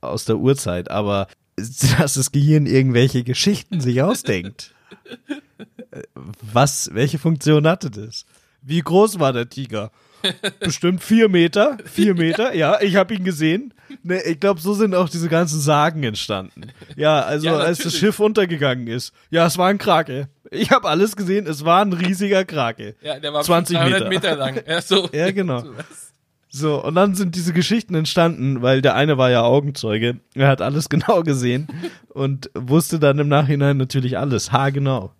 aus 0.00 0.24
der 0.24 0.38
Urzeit. 0.38 0.90
Aber 0.90 1.28
dass 1.56 2.14
das 2.14 2.32
Gehirn 2.32 2.64
irgendwelche 2.66 3.22
Geschichten 3.22 3.80
sich 3.80 4.00
ausdenkt. 4.02 4.74
Was, 6.52 6.90
welche 6.94 7.18
Funktion 7.18 7.66
hatte 7.66 7.90
das? 7.90 8.24
Wie 8.62 8.80
groß 8.80 9.18
war 9.18 9.32
der 9.32 9.48
Tiger? 9.48 9.90
Bestimmt 10.60 11.02
vier 11.02 11.28
Meter. 11.28 11.78
Vier 11.84 12.14
Meter, 12.14 12.54
ja, 12.54 12.80
ich 12.80 12.96
habe 12.96 13.14
ihn 13.14 13.24
gesehen. 13.24 13.72
Ne, 14.02 14.20
ich 14.22 14.40
glaube, 14.40 14.60
so 14.60 14.74
sind 14.74 14.94
auch 14.94 15.08
diese 15.08 15.28
ganzen 15.28 15.60
Sagen 15.60 16.02
entstanden. 16.02 16.62
Ja, 16.96 17.20
also 17.20 17.46
Ja, 17.46 17.56
als 17.58 17.78
das. 17.78 17.96
Schiff 17.96 18.18
untergegangen 18.20 18.86
ist. 18.88 19.12
Ja, 19.30 19.46
es 19.46 19.58
war 19.58 19.68
ein 19.68 19.78
Krake. 19.78 20.28
Ich 20.50 20.70
habe 20.70 20.88
alles 20.88 21.16
gesehen, 21.16 21.46
es 21.46 21.64
war 21.64 21.82
ein 21.82 21.92
riesiger 21.92 22.44
Krake. 22.44 22.94
Ja, 23.02 23.18
der 23.18 23.32
war 23.32 23.42
20 23.42 23.76
300 23.76 24.08
Meter. 24.08 24.08
Meter 24.08 24.36
lang. 24.36 24.60
Ja, 24.66 24.80
so. 24.82 25.08
Ja, 25.12 25.30
genau. 25.30 25.64
So, 26.48 26.82
und 26.82 26.94
dann 26.94 27.14
sind 27.14 27.34
diese 27.34 27.52
Geschichten 27.52 27.94
entstanden, 27.94 28.62
weil 28.62 28.80
der 28.80 28.94
eine 28.94 29.18
war 29.18 29.30
ja 29.30 29.42
Augenzeuge. 29.42 30.20
Er 30.34 30.48
hat 30.48 30.62
alles 30.62 30.88
genau 30.90 31.22
gesehen 31.22 31.68
und 32.08 32.50
wusste 32.54 32.98
dann 32.98 33.18
im 33.18 33.28
Nachhinein 33.28 33.76
natürlich 33.76 34.18
alles. 34.18 34.52
Ha, 34.52 34.70
genau. 34.70 35.12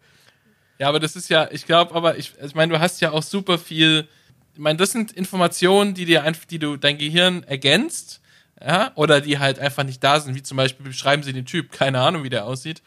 Ja, 0.79 0.89
aber 0.89 1.01
das 1.01 1.17
ist 1.17 1.29
ja, 1.29 1.49
ich 1.51 1.67
glaube, 1.67 1.95
aber 1.95 2.19
ich, 2.19 2.33
ich 2.45 2.55
meine, 2.55 2.73
du 2.75 2.81
hast 2.81 3.01
ja 3.01 3.11
auch 3.13 3.23
super 3.23 3.59
viel. 3.59 4.07
Ich 4.57 4.63
meine, 4.63 4.79
das 4.79 4.91
sind 4.91 5.13
Informationen, 5.13 5.93
die 5.93 6.07
dir 6.07 6.23
einfach, 6.23 6.47
die 6.47 6.59
du 6.59 6.79
dein 6.79 6.97
Gehirn 6.97 7.43
ergänzt, 7.43 8.23
ja, 8.59 8.91
oder 8.95 9.21
die 9.21 9.39
halt 9.39 9.59
einfach 9.59 9.85
nicht 9.85 10.03
da 10.03 10.19
sind, 10.19 10.35
wie 10.35 10.43
zum 10.43 10.57
Beispiel 10.57 10.87
beschreiben 10.87 11.23
sie 11.23 11.35
den 11.35 11.45
Typ, 11.45 11.73
keine 11.73 12.01
Ahnung, 12.01 12.25
wie 12.25 12.31
der 12.31 12.47
aussieht. 12.47 12.81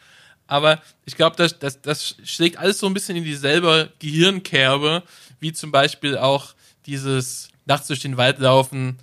Aber 0.48 0.82
ich 1.04 1.14
glaube, 1.14 1.36
das, 1.36 1.60
das, 1.60 1.80
das 1.80 2.16
schlägt 2.24 2.58
alles 2.58 2.80
so 2.80 2.88
ein 2.88 2.92
bisschen 2.92 3.14
in 3.16 3.22
dieselbe 3.22 3.92
Gehirnkerbe, 4.00 5.04
wie 5.38 5.52
zum 5.52 5.70
Beispiel 5.70 6.18
auch 6.18 6.54
dieses 6.86 7.50
nachts 7.66 7.86
durch 7.86 8.00
den 8.00 8.16
Wald 8.16 8.40
laufen 8.40 8.98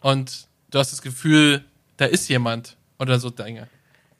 und 0.00 0.48
du 0.72 0.80
hast 0.80 0.90
das 0.90 1.02
Gefühl, 1.02 1.64
da 1.98 2.06
ist 2.06 2.28
jemand 2.28 2.76
oder 2.98 3.20
so 3.20 3.30
Dinge. 3.30 3.68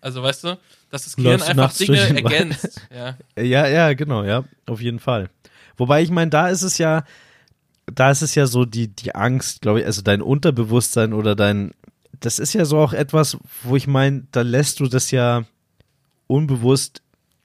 Also 0.00 0.22
weißt 0.22 0.44
du, 0.44 0.58
dass 0.90 1.02
das 1.02 1.16
Gehirn 1.16 1.40
Läufst 1.40 1.48
einfach 1.48 1.76
Dinge 1.76 1.98
ergänzt. 1.98 2.80
Ja. 2.94 3.16
Ja, 3.42 3.66
ja, 3.66 3.92
genau, 3.94 4.22
ja, 4.22 4.44
auf 4.66 4.80
jeden 4.80 5.00
Fall. 5.00 5.30
Wobei 5.76 6.02
ich 6.02 6.10
meine, 6.10 6.30
da 6.30 6.48
ist 6.48 6.62
es 6.62 6.78
ja, 6.78 7.04
da 7.94 8.10
ist 8.10 8.22
es 8.22 8.34
ja 8.34 8.46
so 8.46 8.64
die, 8.64 8.88
die 8.88 9.14
Angst, 9.14 9.62
glaube 9.62 9.80
ich, 9.80 9.86
also 9.86 10.02
dein 10.02 10.22
Unterbewusstsein 10.22 11.12
oder 11.12 11.34
dein, 11.34 11.72
das 12.20 12.38
ist 12.38 12.52
ja 12.52 12.64
so 12.64 12.78
auch 12.78 12.92
etwas, 12.92 13.38
wo 13.62 13.76
ich 13.76 13.86
meine, 13.86 14.26
da 14.32 14.42
lässt 14.42 14.80
du 14.80 14.86
das 14.88 15.10
ja 15.10 15.44
unbewusst, 16.26 17.02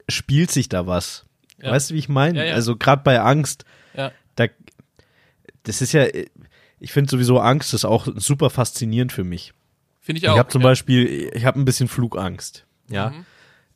spielt 0.10 0.52
sich 0.52 0.70
da 0.70 0.88
was. 0.88 1.26
Ja. 1.62 1.72
Weißt 1.72 1.90
du, 1.90 1.94
wie 1.96 2.00
ich 2.00 2.10
meine? 2.10 2.40
Ja, 2.40 2.46
ja. 2.46 2.54
Also 2.56 2.76
gerade 2.76 3.04
bei 3.04 3.20
Angst, 3.22 3.66
Ja. 3.96 4.12
da, 4.36 4.48
das 5.64 5.82
ist 5.82 5.94
ja, 5.94 6.06
ich 6.80 6.92
finde 6.92 7.10
sowieso 7.10 7.40
Angst 7.40 7.74
ist 7.74 7.86
auch 7.86 8.08
super 8.16 8.50
faszinierend 8.50 9.14
für 9.14 9.24
mich. 9.24 9.54
Finde 10.02 10.20
ich 10.20 10.28
auch. 10.28 10.34
Ich 10.34 10.40
habe 10.40 10.50
zum. 10.50 10.62
Beispiel, 10.62 11.32
ich 11.34 11.46
habe 11.46 11.58
ein 11.58 11.64
bisschen 11.64 11.88
Flugangst. 11.88 12.66
Ja. 12.90 13.12
Mhm. 13.12 13.26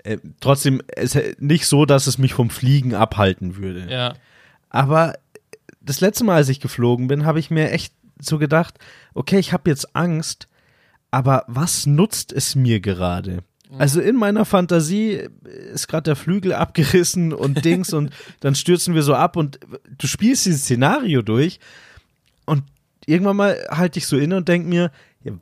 Äh, 0.04 0.18
trotzdem 0.42 0.82
ist 0.98 1.16
es 1.16 1.38
nicht 1.40 1.68
so, 1.68 1.86
dass 1.86 2.08
es 2.08 2.18
mich 2.18 2.34
vom 2.34 2.50
Fliegen 2.50 2.94
abhalten 2.94 3.56
würde. 3.56 3.88
Ja. 3.90 4.16
Aber 4.70 5.14
das 5.88 6.02
letzte 6.02 6.24
Mal, 6.24 6.36
als 6.36 6.50
ich 6.50 6.60
geflogen 6.60 7.08
bin, 7.08 7.26
habe 7.26 7.40
ich 7.40 7.50
mir 7.50 7.72
echt 7.72 7.94
so 8.20 8.38
gedacht, 8.38 8.76
okay, 9.14 9.40
ich 9.40 9.54
habe 9.54 9.70
jetzt 9.70 9.96
Angst, 9.96 10.48
aber 11.12 11.44
was 11.48 11.86
nutzt 11.86 12.32
es 12.32 12.56
mir 12.56 12.80
gerade? 12.80 13.44
Also 13.78 14.00
in 14.00 14.16
meiner 14.16 14.46
Fantasie 14.46 15.28
ist 15.74 15.88
gerade 15.88 16.04
der 16.04 16.16
Flügel 16.16 16.54
abgerissen 16.54 17.34
und 17.34 17.66
Dings 17.66 17.94
und 17.94 18.12
dann 18.40 18.56
stürzen 18.56 18.96
wir 18.96 19.04
so 19.04 19.14
ab 19.14 19.36
und 19.36 19.60
du 19.98 20.08
spielst 20.08 20.46
dieses 20.46 20.62
Szenario 20.62 21.22
durch 21.22 21.60
und 22.46 22.64
irgendwann 23.06 23.36
mal 23.36 23.68
halte 23.70 24.00
ich 24.00 24.08
so 24.08 24.18
inne 24.18 24.38
und 24.38 24.48
denke 24.48 24.68
mir, 24.68 24.92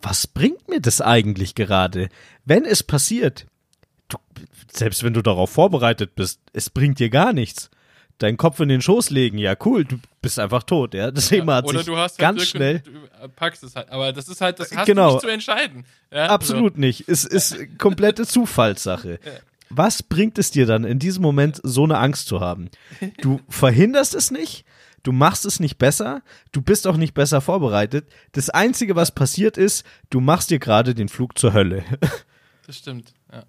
was 0.01 0.25
bringt 0.25 0.67
mir 0.67 0.81
das 0.81 1.01
eigentlich 1.01 1.53
gerade? 1.53 2.09
Wenn 2.45 2.65
es 2.65 2.81
passiert, 2.81 3.45
du, 4.07 4.17
selbst 4.71 5.03
wenn 5.03 5.13
du 5.13 5.21
darauf 5.21 5.51
vorbereitet 5.51 6.15
bist, 6.15 6.39
es 6.53 6.71
bringt 6.71 6.99
dir 6.99 7.09
gar 7.09 7.33
nichts. 7.33 7.69
Deinen 8.19 8.37
Kopf 8.37 8.61
in 8.61 8.69
den 8.69 8.81
Schoß 8.81 9.09
legen, 9.09 9.37
ja 9.37 9.55
cool, 9.65 9.83
du 9.83 9.97
bist 10.21 10.39
einfach 10.39 10.63
tot, 10.63 10.93
ja. 10.93 11.11
Das 11.11 11.27
Thema 11.27 11.55
hat 11.55 11.65
Oder 11.65 11.79
sich 11.79 11.87
du 11.87 11.97
hast 11.97 12.13
halt 12.13 12.19
ganz 12.19 12.47
schnell. 12.47 12.79
du 12.79 13.27
packst 13.35 13.61
es 13.63 13.75
halt. 13.75 13.89
Aber 13.89 14.13
das 14.13 14.29
ist 14.29 14.39
halt, 14.39 14.59
das 14.59 14.73
hast 14.75 14.85
Genau. 14.85 15.07
du 15.09 15.13
nicht 15.15 15.21
zu 15.23 15.27
entscheiden. 15.29 15.85
Ja, 16.11 16.27
Absolut 16.27 16.77
nicht. 16.77 17.09
Es 17.09 17.25
ist 17.25 17.77
komplette 17.77 18.25
Zufallssache. 18.27 19.19
Was 19.69 20.01
bringt 20.01 20.37
es 20.37 20.51
dir 20.51 20.65
dann 20.65 20.85
in 20.85 20.99
diesem 20.99 21.23
Moment, 21.23 21.59
so 21.63 21.83
eine 21.83 21.97
Angst 21.97 22.27
zu 22.27 22.39
haben? 22.39 22.69
Du 23.21 23.41
verhinderst 23.49 24.13
es 24.15 24.31
nicht, 24.31 24.63
du 25.03 25.11
machst 25.11 25.43
es 25.45 25.59
nicht 25.59 25.77
besser, 25.77 26.21
du 26.53 26.61
bist 26.61 26.87
auch 26.87 26.95
nicht 26.97 27.13
besser 27.15 27.41
vorbereitet. 27.41 28.07
Das 28.31 28.49
Einzige, 28.49 28.95
was 28.95 29.13
passiert 29.13 29.57
ist, 29.57 29.85
du 30.09 30.21
machst 30.21 30.51
dir 30.51 30.59
gerade 30.59 30.95
den 30.95 31.09
Flug 31.09 31.37
zur 31.37 31.51
Hölle. 31.53 31.83
Das 32.67 32.77
stimmt, 32.77 33.13
ja. 33.31 33.43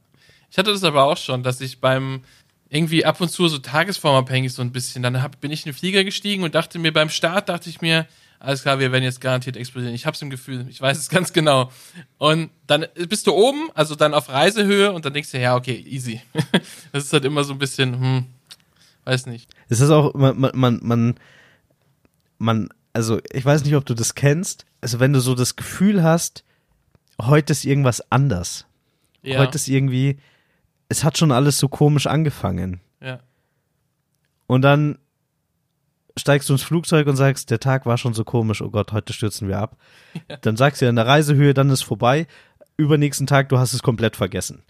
Ich 0.50 0.58
hatte 0.58 0.72
das 0.72 0.84
aber 0.84 1.04
auch 1.04 1.16
schon, 1.16 1.42
dass 1.42 1.62
ich 1.62 1.80
beim 1.80 2.20
irgendwie 2.68 3.04
ab 3.04 3.20
und 3.20 3.30
zu 3.30 3.48
so 3.48 3.58
tagesformabhängig 3.58 4.52
so 4.52 4.62
ein 4.62 4.72
bisschen, 4.72 5.02
dann 5.02 5.22
hab, 5.22 5.40
bin 5.40 5.50
ich 5.50 5.64
in 5.64 5.72
den 5.72 5.78
Flieger 5.78 6.04
gestiegen 6.04 6.42
und 6.42 6.54
dachte 6.54 6.78
mir 6.78 6.92
beim 6.92 7.10
Start, 7.10 7.48
dachte 7.48 7.70
ich 7.70 7.80
mir, 7.80 8.06
alles 8.38 8.62
klar, 8.62 8.78
wir 8.78 8.92
werden 8.92 9.04
jetzt 9.04 9.20
garantiert 9.20 9.56
explodieren. 9.56 9.94
Ich 9.94 10.04
hab's 10.04 10.20
im 10.20 10.30
Gefühl, 10.30 10.66
ich 10.68 10.80
weiß 10.80 10.98
es 10.98 11.08
ganz 11.08 11.32
genau. 11.32 11.70
Und 12.18 12.50
dann 12.66 12.86
bist 13.08 13.26
du 13.26 13.32
oben, 13.32 13.70
also 13.74 13.94
dann 13.94 14.14
auf 14.14 14.28
Reisehöhe 14.28 14.92
und 14.92 15.04
dann 15.04 15.14
denkst 15.14 15.30
du, 15.30 15.40
ja, 15.40 15.56
okay, 15.56 15.84
easy. 15.86 16.20
Das 16.92 17.04
ist 17.04 17.12
halt 17.12 17.24
immer 17.24 17.44
so 17.44 17.52
ein 17.52 17.58
bisschen, 17.58 17.98
hm, 17.98 18.26
weiß 19.04 19.26
nicht. 19.26 19.50
Es 19.68 19.80
ist 19.80 19.90
auch, 19.90 20.14
man, 20.14 20.50
man, 20.54 20.80
man, 20.82 21.14
man, 22.38 22.68
also 22.92 23.20
ich 23.32 23.44
weiß 23.44 23.64
nicht, 23.64 23.74
ob 23.74 23.86
du 23.86 23.94
das 23.94 24.14
kennst. 24.14 24.66
Also 24.80 25.00
wenn 25.00 25.12
du 25.12 25.20
so 25.20 25.34
das 25.34 25.56
Gefühl 25.56 26.02
hast, 26.02 26.44
heute 27.20 27.52
ist 27.52 27.64
irgendwas 27.64 28.10
anders. 28.10 28.66
Ja, 29.22 29.38
Heute 29.38 29.56
ist 29.56 29.68
irgendwie, 29.68 30.18
es 30.88 31.04
hat 31.04 31.18
schon 31.18 31.32
alles 31.32 31.58
so 31.58 31.68
komisch 31.68 32.06
angefangen. 32.06 32.80
ja. 33.00 33.20
Und 34.46 34.62
dann 34.62 34.98
steigst 36.16 36.48
du 36.48 36.54
ins 36.54 36.62
Flugzeug 36.62 37.06
und 37.06 37.16
sagst, 37.16 37.50
der 37.50 37.60
Tag 37.60 37.84
war 37.84 37.98
schon 37.98 38.14
so 38.14 38.24
komisch, 38.24 38.62
oh 38.62 38.70
Gott, 38.70 38.92
heute 38.92 39.12
stürzen 39.12 39.48
wir 39.48 39.58
ab. 39.58 39.76
Dann 40.40 40.56
sagst 40.56 40.80
du 40.80 40.86
ja 40.86 40.90
in 40.90 40.96
der 40.96 41.06
Reisehöhe, 41.06 41.52
dann 41.52 41.68
ist 41.70 41.82
vorbei. 41.82 42.26
Übernächsten 42.76 43.26
Tag, 43.26 43.48
du 43.48 43.58
hast 43.58 43.72
es 43.72 43.82
komplett 43.82 44.16
vergessen. 44.16 44.62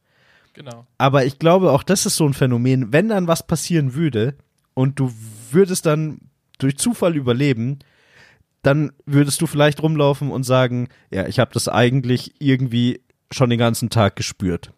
genau. 0.54 0.86
Aber 0.98 1.24
ich 1.24 1.38
glaube, 1.38 1.72
auch 1.72 1.82
das 1.82 2.06
ist 2.06 2.16
so 2.16 2.26
ein 2.26 2.34
Phänomen, 2.34 2.92
wenn 2.92 3.08
dann 3.08 3.28
was 3.28 3.46
passieren 3.46 3.94
würde 3.94 4.34
und 4.74 4.98
du 4.98 5.12
würdest 5.50 5.86
dann 5.86 6.18
durch 6.58 6.78
Zufall 6.78 7.16
überleben, 7.16 7.78
dann 8.62 8.92
würdest 9.04 9.40
du 9.40 9.46
vielleicht 9.46 9.82
rumlaufen 9.82 10.30
und 10.30 10.42
sagen, 10.42 10.88
ja, 11.12 11.26
ich 11.26 11.38
habe 11.38 11.52
das 11.52 11.68
eigentlich 11.68 12.34
irgendwie 12.40 13.02
schon 13.30 13.50
den 13.50 13.58
ganzen 13.58 13.90
Tag 13.90 14.16
gespürt. 14.16 14.72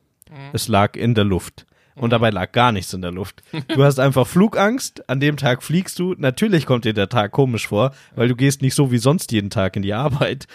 Es 0.52 0.68
lag 0.68 0.96
in 0.96 1.14
der 1.14 1.24
Luft. 1.24 1.66
Und 1.94 2.10
dabei 2.10 2.30
lag 2.30 2.52
gar 2.52 2.70
nichts 2.72 2.92
in 2.94 3.02
der 3.02 3.10
Luft. 3.10 3.42
Du 3.68 3.84
hast 3.84 3.98
einfach 3.98 4.26
Flugangst, 4.26 5.08
an 5.08 5.20
dem 5.20 5.36
Tag 5.36 5.62
fliegst 5.62 5.98
du. 5.98 6.14
Natürlich 6.16 6.64
kommt 6.64 6.84
dir 6.84 6.94
der 6.94 7.08
Tag 7.08 7.32
komisch 7.32 7.66
vor, 7.66 7.92
weil 8.14 8.28
du 8.28 8.36
gehst 8.36 8.62
nicht 8.62 8.74
so 8.74 8.90
wie 8.92 8.98
sonst 8.98 9.32
jeden 9.32 9.50
Tag 9.50 9.76
in 9.76 9.82
die 9.82 9.94
Arbeit. 9.94 10.46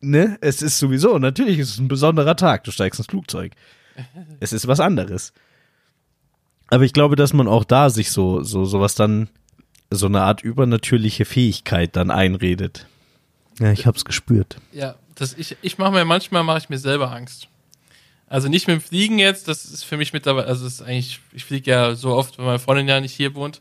Ne? 0.00 0.36
Es 0.40 0.62
ist 0.62 0.78
sowieso, 0.78 1.18
natürlich 1.18 1.58
ist 1.58 1.70
es 1.70 1.78
ein 1.78 1.88
besonderer 1.88 2.36
Tag. 2.36 2.64
Du 2.64 2.70
steigst 2.70 3.00
ins 3.00 3.08
Flugzeug. 3.08 3.52
Es 4.40 4.52
ist 4.52 4.68
was 4.68 4.78
anderes. 4.78 5.32
Aber 6.68 6.84
ich 6.84 6.92
glaube, 6.92 7.16
dass 7.16 7.32
man 7.32 7.48
auch 7.48 7.64
da 7.64 7.90
sich 7.90 8.12
so, 8.12 8.42
so, 8.42 8.64
sowas 8.64 8.94
dann, 8.94 9.28
so 9.90 10.06
eine 10.06 10.22
Art 10.22 10.42
übernatürliche 10.42 11.24
Fähigkeit 11.24 11.96
dann 11.96 12.12
einredet. 12.12 12.86
Ja, 13.58 13.72
ich 13.72 13.86
hab's 13.86 14.04
gespürt. 14.04 14.58
Ja, 14.70 14.94
das, 15.16 15.34
ich, 15.34 15.56
ich 15.62 15.78
mache 15.78 15.92
mir 15.92 16.04
manchmal 16.04 16.44
mache 16.44 16.58
ich 16.58 16.68
mir 16.68 16.78
selber 16.78 17.10
Angst. 17.10 17.48
Also 18.28 18.48
nicht 18.48 18.66
mit 18.66 18.74
dem 18.74 18.82
Fliegen 18.82 19.18
jetzt, 19.18 19.48
das 19.48 19.64
ist 19.64 19.84
für 19.84 19.96
mich 19.96 20.12
mittlerweile, 20.12 20.46
also 20.46 20.66
es 20.66 20.74
ist 20.74 20.82
eigentlich, 20.82 21.20
ich 21.32 21.44
fliege 21.44 21.70
ja 21.70 21.94
so 21.94 22.14
oft, 22.14 22.38
weil 22.38 22.44
meine 22.44 22.58
Freundin 22.58 22.88
ja 22.88 23.00
nicht 23.00 23.14
hier 23.14 23.34
wohnt. 23.34 23.60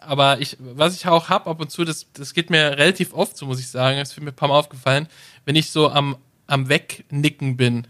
Aber 0.00 0.40
ich, 0.40 0.58
was 0.60 0.94
ich 0.94 1.06
auch 1.06 1.30
hab 1.30 1.46
ab 1.46 1.60
und 1.60 1.70
zu, 1.70 1.84
das, 1.84 2.06
das 2.12 2.34
geht 2.34 2.50
mir 2.50 2.76
relativ 2.76 3.14
oft 3.14 3.36
so, 3.36 3.46
muss 3.46 3.60
ich 3.60 3.68
sagen, 3.68 3.98
das 3.98 4.10
ist 4.10 4.20
mir 4.20 4.28
ein 4.28 4.36
paar 4.36 4.48
Mal 4.48 4.58
aufgefallen, 4.58 5.08
wenn 5.46 5.56
ich 5.56 5.70
so 5.70 5.90
am, 5.90 6.16
am 6.46 6.68
Wegnicken 6.68 7.56
bin 7.56 7.86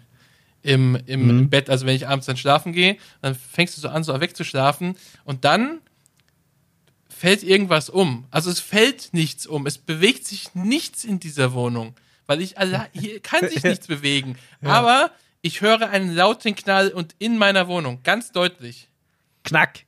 im, 0.62 0.96
im, 1.06 1.28
im 1.28 1.50
Bett, 1.50 1.68
also 1.68 1.84
wenn 1.84 1.96
ich 1.96 2.06
abends 2.06 2.26
dann 2.26 2.36
schlafen 2.36 2.72
gehe, 2.72 2.96
dann 3.20 3.34
fängst 3.34 3.76
du 3.76 3.80
so 3.80 3.88
an, 3.88 4.04
so 4.04 4.18
wegzuschlafen 4.20 4.96
und 5.24 5.44
dann 5.44 5.80
fällt 7.08 7.42
irgendwas 7.42 7.90
um. 7.90 8.26
Also 8.30 8.50
es 8.50 8.60
fällt 8.60 9.12
nichts 9.12 9.46
um. 9.46 9.66
Es 9.66 9.78
bewegt 9.78 10.26
sich 10.26 10.54
nichts 10.54 11.04
in 11.04 11.20
dieser 11.20 11.52
Wohnung. 11.52 11.94
Weil 12.26 12.40
ich 12.40 12.58
allein, 12.58 12.86
hier 12.92 13.20
kann 13.20 13.48
sich 13.48 13.62
nichts 13.64 13.86
bewegen. 13.86 14.36
Aber 14.62 15.10
ich 15.44 15.60
höre 15.60 15.90
einen 15.90 16.14
lauten 16.14 16.54
Knall 16.54 16.88
und 16.88 17.14
in 17.18 17.36
meiner 17.36 17.68
Wohnung, 17.68 18.00
ganz 18.02 18.32
deutlich. 18.32 18.88
Knack. 19.44 19.80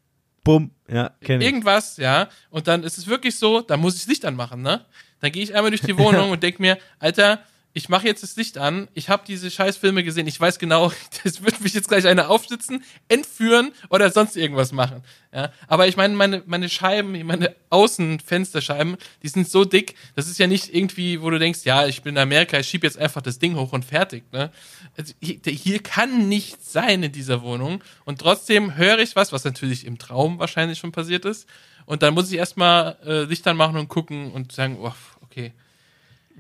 Bumm. 0.45 0.71
Ja, 0.87 1.13
kenn 1.23 1.41
ich. 1.41 1.47
Irgendwas, 1.47 1.97
ja. 1.97 2.29
Und 2.51 2.69
dann 2.69 2.85
ist 2.85 2.99
es 2.99 3.07
wirklich 3.07 3.37
so, 3.37 3.63
da 3.63 3.79
muss 3.79 3.95
ich 3.95 4.03
das 4.03 4.09
Licht 4.09 4.27
anmachen, 4.27 4.61
ne? 4.61 4.85
Dann 5.21 5.33
gehe 5.33 5.43
ich 5.43 5.55
einmal 5.55 5.71
durch 5.71 5.81
die 5.81 5.97
Wohnung 5.97 6.31
und 6.33 6.43
denk 6.43 6.61
mir, 6.61 6.77
Alter, 6.99 7.43
ich 7.77 7.91
mache 7.91 8.07
jetzt 8.07 8.23
das 8.23 8.37
Licht 8.37 8.57
an, 8.57 8.89
ich 8.95 9.11
habe 9.11 9.25
diese 9.27 9.51
scheiß 9.51 9.77
Filme 9.77 10.03
gesehen, 10.03 10.27
ich 10.27 10.41
weiß 10.41 10.59
genau, 10.59 10.93
das 11.25 11.43
wird 11.43 11.61
mich 11.61 11.75
jetzt 11.75 11.89
gleich 11.89 12.07
einer 12.07 12.31
aufsitzen, 12.31 12.83
entführen 13.09 13.71
oder 13.91 14.11
sonst 14.11 14.35
irgendwas 14.35 14.73
machen. 14.73 15.03
Ja, 15.31 15.53
aber 15.69 15.87
ich 15.87 15.95
meine, 15.99 16.15
meine, 16.15 16.43
meine 16.47 16.71
Scheiben, 16.71 17.23
meine 17.27 17.55
Außenfensterscheiben, 17.69 18.97
die 19.23 19.29
sind 19.29 19.47
so 19.47 19.67
dick, 19.67 19.95
das 20.15 20.27
ist 20.27 20.39
ja 20.39 20.47
nicht 20.47 20.75
irgendwie, 20.75 21.21
wo 21.21 21.29
du 21.29 21.39
denkst, 21.39 21.61
ja, 21.65 21.87
ich 21.87 22.01
bin 22.01 22.15
in 22.15 22.23
Amerika, 22.23 22.59
ich 22.59 22.67
schiebe 22.67 22.87
jetzt 22.87 22.97
einfach 22.97 23.21
das 23.21 23.39
Ding 23.39 23.57
hoch 23.57 23.75
und 23.75 23.85
fertig. 23.85 24.25
Ne? 24.33 24.51
Also 24.97 25.13
hier, 25.21 25.39
hier 25.45 25.83
kann 25.83 26.31
nichts 26.31 26.73
sein 26.73 27.03
in 27.03 27.13
dieser 27.13 27.43
Wohnung 27.43 27.85
und 28.07 28.23
trotzdem 28.23 28.77
höre 28.77 29.01
ich 29.01 29.17
was, 29.17 29.35
was 29.35 29.45
natürlich 29.45 29.85
im 29.85 29.99
Traum 29.99 30.39
wahrscheinlich 30.39 30.79
schon 30.79 30.93
passiert 30.93 31.27
ist. 31.27 31.47
Und 31.85 32.03
dann 32.03 32.15
muss 32.15 32.33
ich 32.33 32.39
erstmal 32.39 32.97
äh, 33.05 33.25
Licht 33.25 33.47
anmachen 33.47 33.77
und 33.77 33.89
gucken 33.89 34.33
und 34.33 34.53
sagen, 34.53 34.79
oh, 34.81 34.95
okay. 35.21 35.53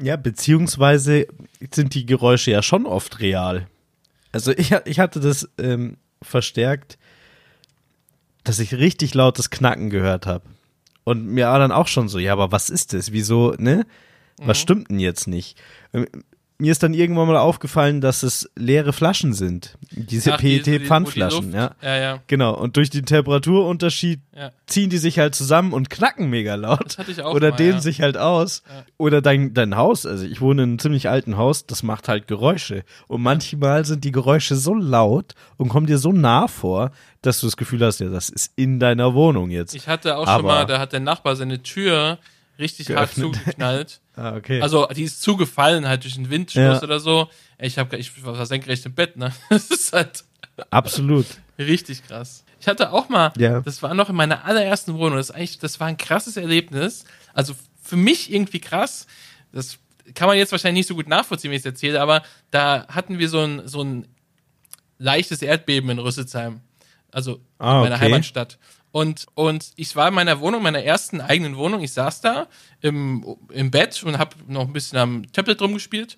Ja, 0.01 0.16
beziehungsweise 0.16 1.26
sind 1.72 1.94
die 1.94 2.07
Geräusche 2.07 2.51
ja 2.51 2.62
schon 2.62 2.86
oft 2.86 3.20
real. 3.20 3.66
Also 4.32 4.53
ich, 4.53 4.72
ich 4.84 5.01
hatte 5.01 5.20
das 5.20 5.49
ähm, 5.59 5.97
verstärkt, 6.20 6.99
dass 8.44 8.59
ich 8.59 8.74
richtig 8.74 9.14
lautes 9.14 9.51
Knacken 9.51 9.90
gehört 9.90 10.26
habe. 10.26 10.44
Und 11.05 11.26
mir 11.26 11.47
war 11.47 11.59
dann 11.59 11.72
auch 11.72 11.88
schon 11.88 12.09
so, 12.09 12.18
ja, 12.18 12.32
aber 12.32 12.53
was 12.53 12.68
ist 12.68 12.92
das? 12.92 13.12
Wieso, 13.12 13.55
ne? 13.59 13.86
Was 14.38 14.59
stimmt 14.59 14.90
denn 14.90 15.01
jetzt 15.01 15.26
nicht? 15.28 15.59
Mir 16.59 16.72
ist 16.72 16.82
dann 16.82 16.94
irgendwann 16.94 17.26
mal 17.28 17.36
aufgefallen, 17.36 18.00
dass 18.00 18.22
es 18.22 18.50
leere 18.57 18.94
Flaschen 18.94 19.34
sind. 19.34 19.76
Diese 19.90 20.32
Ach, 20.34 20.38
die- 20.38 20.59
PET-Pfandflaschen, 20.61 21.52
Luft- 21.52 21.54
ja. 21.54 21.74
Ja, 21.82 21.96
ja. 21.98 22.22
Genau, 22.28 22.54
und 22.57 22.76
durch 22.78 22.88
den 22.88 23.04
Temperaturunterschied 23.04 24.20
Ja. 24.34 24.50
ziehen 24.66 24.88
die 24.90 24.98
sich 24.98 25.18
halt 25.18 25.34
zusammen 25.34 25.72
und 25.72 25.90
knacken 25.90 26.30
mega 26.30 26.54
laut. 26.54 26.80
Das 26.86 26.98
hatte 26.98 27.11
ich 27.11 27.22
auch 27.22 27.34
Oder 27.34 27.50
mal, 27.50 27.57
dehnen 27.57 27.74
ja. 27.74 27.80
sich 27.80 28.00
halt 28.00 28.16
aus. 28.16 28.62
Oder 28.96 29.20
dein, 29.22 29.52
dein 29.54 29.76
Haus, 29.76 30.07
also 30.07 30.24
ich 30.24 30.40
wohne 30.40 30.62
in 30.62 30.70
einem 30.70 30.78
ziemlich 30.78 31.09
alten 31.09 31.36
Haus, 31.36 31.66
das 31.66 31.82
macht 31.82 32.09
halt 32.09 32.26
Geräusche. 32.26 32.84
Und 33.07 33.22
manchmal 33.22 33.84
sind 33.84 34.04
die 34.04 34.12
Geräusche 34.12 34.57
so 34.57 34.74
laut 34.74 35.34
und 35.59 35.68
kommen 35.68 35.86
dir 35.86 35.98
so 35.98 36.12
nah 36.12 36.48
vor, 36.48 36.90
dass 37.22 37.40
du 37.40 37.46
das 37.48 37.57
Gefühl 37.57 37.84
hast, 37.84 38.00
ja, 38.00 38.09
das 38.09 38.28
ist 38.30 38.52
in 38.57 38.78
deiner 38.80 39.14
Wohnung 39.14 39.50
jetzt. 39.50 39.74
Ich 39.74 39.88
hatte 39.88 40.16
auch 40.16 40.26
Aber- 40.26 40.36
schon 40.38 40.46
mal, 40.46 40.64
da 40.66 40.78
hat 40.78 40.92
der 40.92 41.00
Nachbar 41.00 41.36
seine 41.36 41.62
Tür 41.62 42.18
richtig 42.59 42.88
hart 42.90 43.14
Geöffnet. 43.14 43.36
zugeknallt. 43.36 44.00
ah, 44.16 44.34
okay. 44.36 44.61
Also 44.61 44.86
die 44.86 45.04
ist 45.04 45.22
zugefallen, 45.22 45.86
halt 45.86 46.04
durch 46.04 46.14
den 46.14 46.30
Windstoß 46.30 46.61
Ja. 46.62 46.82
oder 46.82 47.00
so. 47.00 47.28
Ich 47.59 47.78
hab, 47.78 47.92
ich 47.92 48.24
war 48.24 48.44
senkrecht 48.46 48.84
im 48.86 48.94
Bett, 48.94 49.16
ne? 49.16 49.32
Das 49.50 49.70
ist 49.70 49.92
halt 49.92 50.24
Absolut. 50.70 51.26
richtig 51.59 52.07
krass. 52.07 52.44
Ich 52.61 52.68
hatte 52.68 52.92
auch 52.92 53.09
mal, 53.09 53.32
Ja. 53.36 53.61
das 53.61 53.82
war 53.82 53.94
noch 53.94 54.09
in 54.09 54.16
meiner 54.16 54.44
allerersten 54.44 54.94
Wohnung, 54.94 55.16
das 55.18 55.30
ist 55.30 55.34
eigentlich, 55.36 55.59
das 55.59 55.78
war 55.80 55.86
ein 55.88 55.96
krasses 55.98 56.36
Erlebnis. 56.36 57.04
Also 57.34 57.54
für 57.82 57.96
mich 57.96 58.32
irgendwie 58.32 58.61
krass. 58.61 59.07
Das 59.52 59.78
kann 60.14 60.28
man 60.28 60.36
jetzt 60.38 60.52
wahrscheinlich 60.52 60.80
nicht 60.80 60.88
so 60.88 60.94
gut 60.94 61.09
nachvollziehen, 61.09 61.50
wenn 61.50 61.57
ich 61.57 61.62
es 61.62 61.66
erzähle, 61.66 62.00
aber 62.00 62.22
da 62.50 62.86
hatten 62.88 63.18
wir 63.18 63.28
so 63.28 63.40
ein, 63.40 63.66
so 63.68 63.82
ein 63.82 64.07
leichtes 64.98 65.42
Erdbeben 65.42 65.90
in 65.90 65.98
Rüsselsheim. 65.98 66.61
Also 67.12 67.40
Ah, 67.59 67.76
in 67.78 67.82
meiner 67.84 67.94
okay. 67.96 68.04
Heimatstadt. 68.07 68.59
Und, 68.97 69.26
und 69.34 69.72
ich 69.76 69.94
war 69.94 70.09
in 70.09 70.14
meiner 70.14 70.40
Wohnung, 70.40 70.62
meiner 70.62 70.82
ersten 70.82 71.20
eigenen 71.20 71.59
Wohnung. 71.59 71.82
Ich 71.82 71.92
saß 71.92 72.22
da 72.22 72.47
im, 72.80 73.26
im 73.53 73.70
Bett 73.70 74.03
und 74.03 74.16
habe 74.16 74.36
noch 74.49 74.62
ein 74.62 74.72
bisschen 74.72 74.97
am 74.97 75.30
Tablet 75.32 75.61
rumgespielt. 75.61 76.16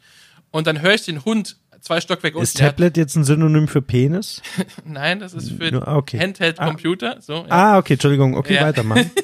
Und 0.53 0.69
dann 0.69 0.81
höre 0.81 0.95
ich 0.95 1.05
den 1.05 1.25
Hund 1.25 1.57
zwei 1.81 2.01
Stockwerke 2.01 2.37
unten. 2.37 2.45
Ist 2.45 2.57
Tablet 2.57 2.97
jetzt 2.97 3.17
ein 3.17 3.25
Synonym 3.25 3.67
für 3.67 3.83
Penis? 3.83 4.43
Nein, 4.85 5.19
das 5.19 5.35
ist 5.35 5.51
für 5.51 5.85
ah, 5.89 5.97
okay. 5.97 6.21
Handheld-Computer. 6.21 7.21
So, 7.21 7.39
ja. 7.39 7.47
Ah, 7.49 7.79
okay, 7.79 7.95
Entschuldigung, 7.95 8.37
okay, 8.37 8.55
Ja. 8.55 8.63
weitermachen. 8.63 9.11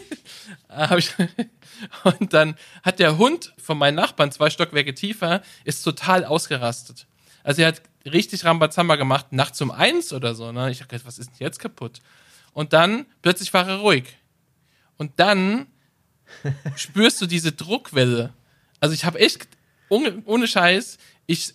Ich, 0.99 1.15
und 2.03 2.33
dann 2.33 2.57
hat 2.83 2.99
der 2.99 3.17
Hund 3.17 3.55
von 3.59 3.79
meinen 3.79 3.95
Nachbarn 3.95 4.33
zwei 4.33 4.51
Stockwerke 4.51 4.93
tiefer, 4.93 5.43
ist 5.63 5.85
total 5.85 6.25
ausgerastet. 6.25 7.07
Also 7.45 7.63
er 7.63 7.69
hat 7.69 7.83
richtig 8.05 8.45
Rambazamba 8.45 8.97
gemacht, 8.97 9.27
nachts 9.31 9.61
um 9.61 9.71
eins 9.71 10.13
oder 10.13 10.35
so. 10.35 10.51
Ne? 10.51 10.73
Ich 10.73 10.81
gedacht, 10.81 11.07
was 11.07 11.21
ist 11.21 11.29
denn 11.29 11.47
jetzt 11.47 11.61
kaputt? 11.61 12.01
Und 12.55 12.73
dann 12.73 13.05
plötzlich 13.21 13.53
war 13.53 13.69
er 13.69 13.77
ruhig. 13.77 14.17
Und 14.97 15.13
dann 15.17 15.67
spürst 16.77 17.21
du 17.21 17.27
diese 17.27 17.53
Druckwelle. 17.53 18.33
Also 18.81 18.95
ich 18.95 19.05
habe 19.05 19.19
echt, 19.19 19.49
ohne, 19.91 20.23
ohne 20.25 20.47
Scheiß, 20.47 20.97
ich 21.27 21.55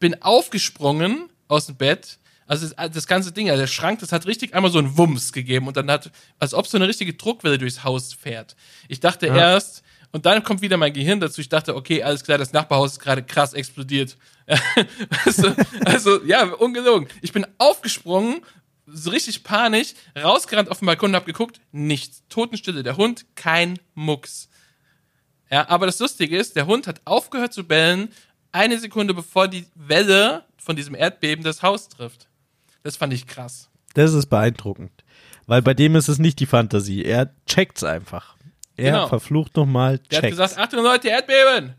bin 0.00 0.20
aufgesprungen 0.22 1.28
aus 1.46 1.66
dem 1.66 1.76
Bett. 1.76 2.18
Also 2.46 2.68
das, 2.68 2.92
das 2.92 3.06
ganze 3.06 3.30
Ding, 3.30 3.50
also 3.50 3.60
der 3.60 3.66
Schrank, 3.66 4.00
das 4.00 4.10
hat 4.10 4.26
richtig 4.26 4.54
einmal 4.54 4.70
so 4.70 4.78
einen 4.78 4.96
Wumms 4.96 5.32
gegeben 5.32 5.68
und 5.68 5.76
dann 5.76 5.90
hat, 5.90 6.10
als 6.38 6.54
ob 6.54 6.66
so 6.66 6.78
eine 6.78 6.88
richtige 6.88 7.12
Druckwelle 7.14 7.58
durchs 7.58 7.84
Haus 7.84 8.14
fährt. 8.14 8.56
Ich 8.88 9.00
dachte 9.00 9.26
erst, 9.26 9.82
und 10.10 10.24
dann 10.24 10.42
kommt 10.42 10.62
wieder 10.62 10.78
mein 10.78 10.94
Gehirn 10.94 11.20
dazu, 11.20 11.42
ich 11.42 11.50
dachte, 11.50 11.76
okay, 11.76 12.02
alles 12.02 12.24
klar, 12.24 12.38
das 12.38 12.54
Nachbarhaus 12.54 12.92
ist 12.92 13.00
gerade 13.00 13.22
krass 13.22 13.52
explodiert. 13.52 14.16
also, 15.26 15.54
also, 15.84 16.24
ja, 16.24 16.44
ungelogen. 16.44 17.08
Ich 17.20 17.32
bin 17.32 17.46
aufgesprungen, 17.58 18.40
so 18.92 19.10
richtig 19.10 19.44
panisch, 19.44 19.94
rausgerannt 20.20 20.70
auf 20.70 20.78
den 20.80 20.86
Balkon 20.86 21.10
und 21.10 21.16
hab 21.16 21.26
geguckt, 21.26 21.60
nichts. 21.72 22.22
Totenstille, 22.28 22.82
der 22.82 22.96
Hund, 22.96 23.26
kein 23.34 23.78
Mucks. 23.94 24.48
Ja, 25.50 25.68
aber 25.68 25.86
das 25.86 25.98
Lustige 25.98 26.36
ist, 26.36 26.56
der 26.56 26.66
Hund 26.66 26.86
hat 26.86 27.00
aufgehört 27.04 27.52
zu 27.52 27.64
bellen, 27.64 28.08
eine 28.52 28.78
Sekunde 28.78 29.14
bevor 29.14 29.48
die 29.48 29.66
Welle 29.74 30.44
von 30.56 30.76
diesem 30.76 30.94
Erdbeben 30.94 31.44
das 31.44 31.62
Haus 31.62 31.88
trifft. 31.88 32.28
Das 32.82 32.96
fand 32.96 33.12
ich 33.12 33.26
krass. 33.26 33.68
Das 33.94 34.12
ist 34.14 34.26
beeindruckend. 34.26 34.92
Weil 35.46 35.62
bei 35.62 35.74
dem 35.74 35.96
ist 35.96 36.08
es 36.08 36.18
nicht 36.18 36.38
die 36.40 36.46
Fantasie. 36.46 37.02
Er 37.04 37.34
checkt's 37.46 37.82
einfach. 37.84 38.36
Er 38.76 38.92
Genau. 38.92 39.08
verflucht 39.08 39.56
nochmal, 39.56 39.98
Der 39.98 40.18
hat 40.18 40.24
checkt's. 40.24 40.38
gesagt, 40.38 40.58
Achtung 40.58 40.82
Leute, 40.84 41.08
Erdbeben! 41.08 41.74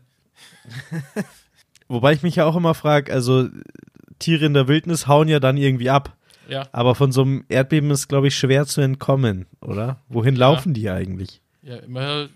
Wobei 1.88 2.12
ich 2.12 2.22
mich 2.22 2.36
ja 2.36 2.44
auch 2.44 2.56
immer 2.56 2.74
frage, 2.74 3.12
also 3.12 3.48
Tiere 4.18 4.46
in 4.46 4.54
der 4.54 4.68
Wildnis 4.68 5.06
hauen 5.06 5.28
ja 5.28 5.40
dann 5.40 5.56
irgendwie 5.56 5.90
ab. 5.90 6.16
Ja. 6.50 6.64
Aber 6.72 6.94
von 6.94 7.12
so 7.12 7.22
einem 7.22 7.44
Erdbeben 7.48 7.90
ist, 7.90 8.08
glaube 8.08 8.28
ich, 8.28 8.36
schwer 8.36 8.66
zu 8.66 8.80
entkommen, 8.80 9.46
oder? 9.60 10.00
Wohin 10.08 10.34
Ja. 10.34 10.40
laufen 10.40 10.74
die 10.74 10.90
eigentlich? 10.90 11.40
Ja, 11.62 11.76
immer. 11.76 12.28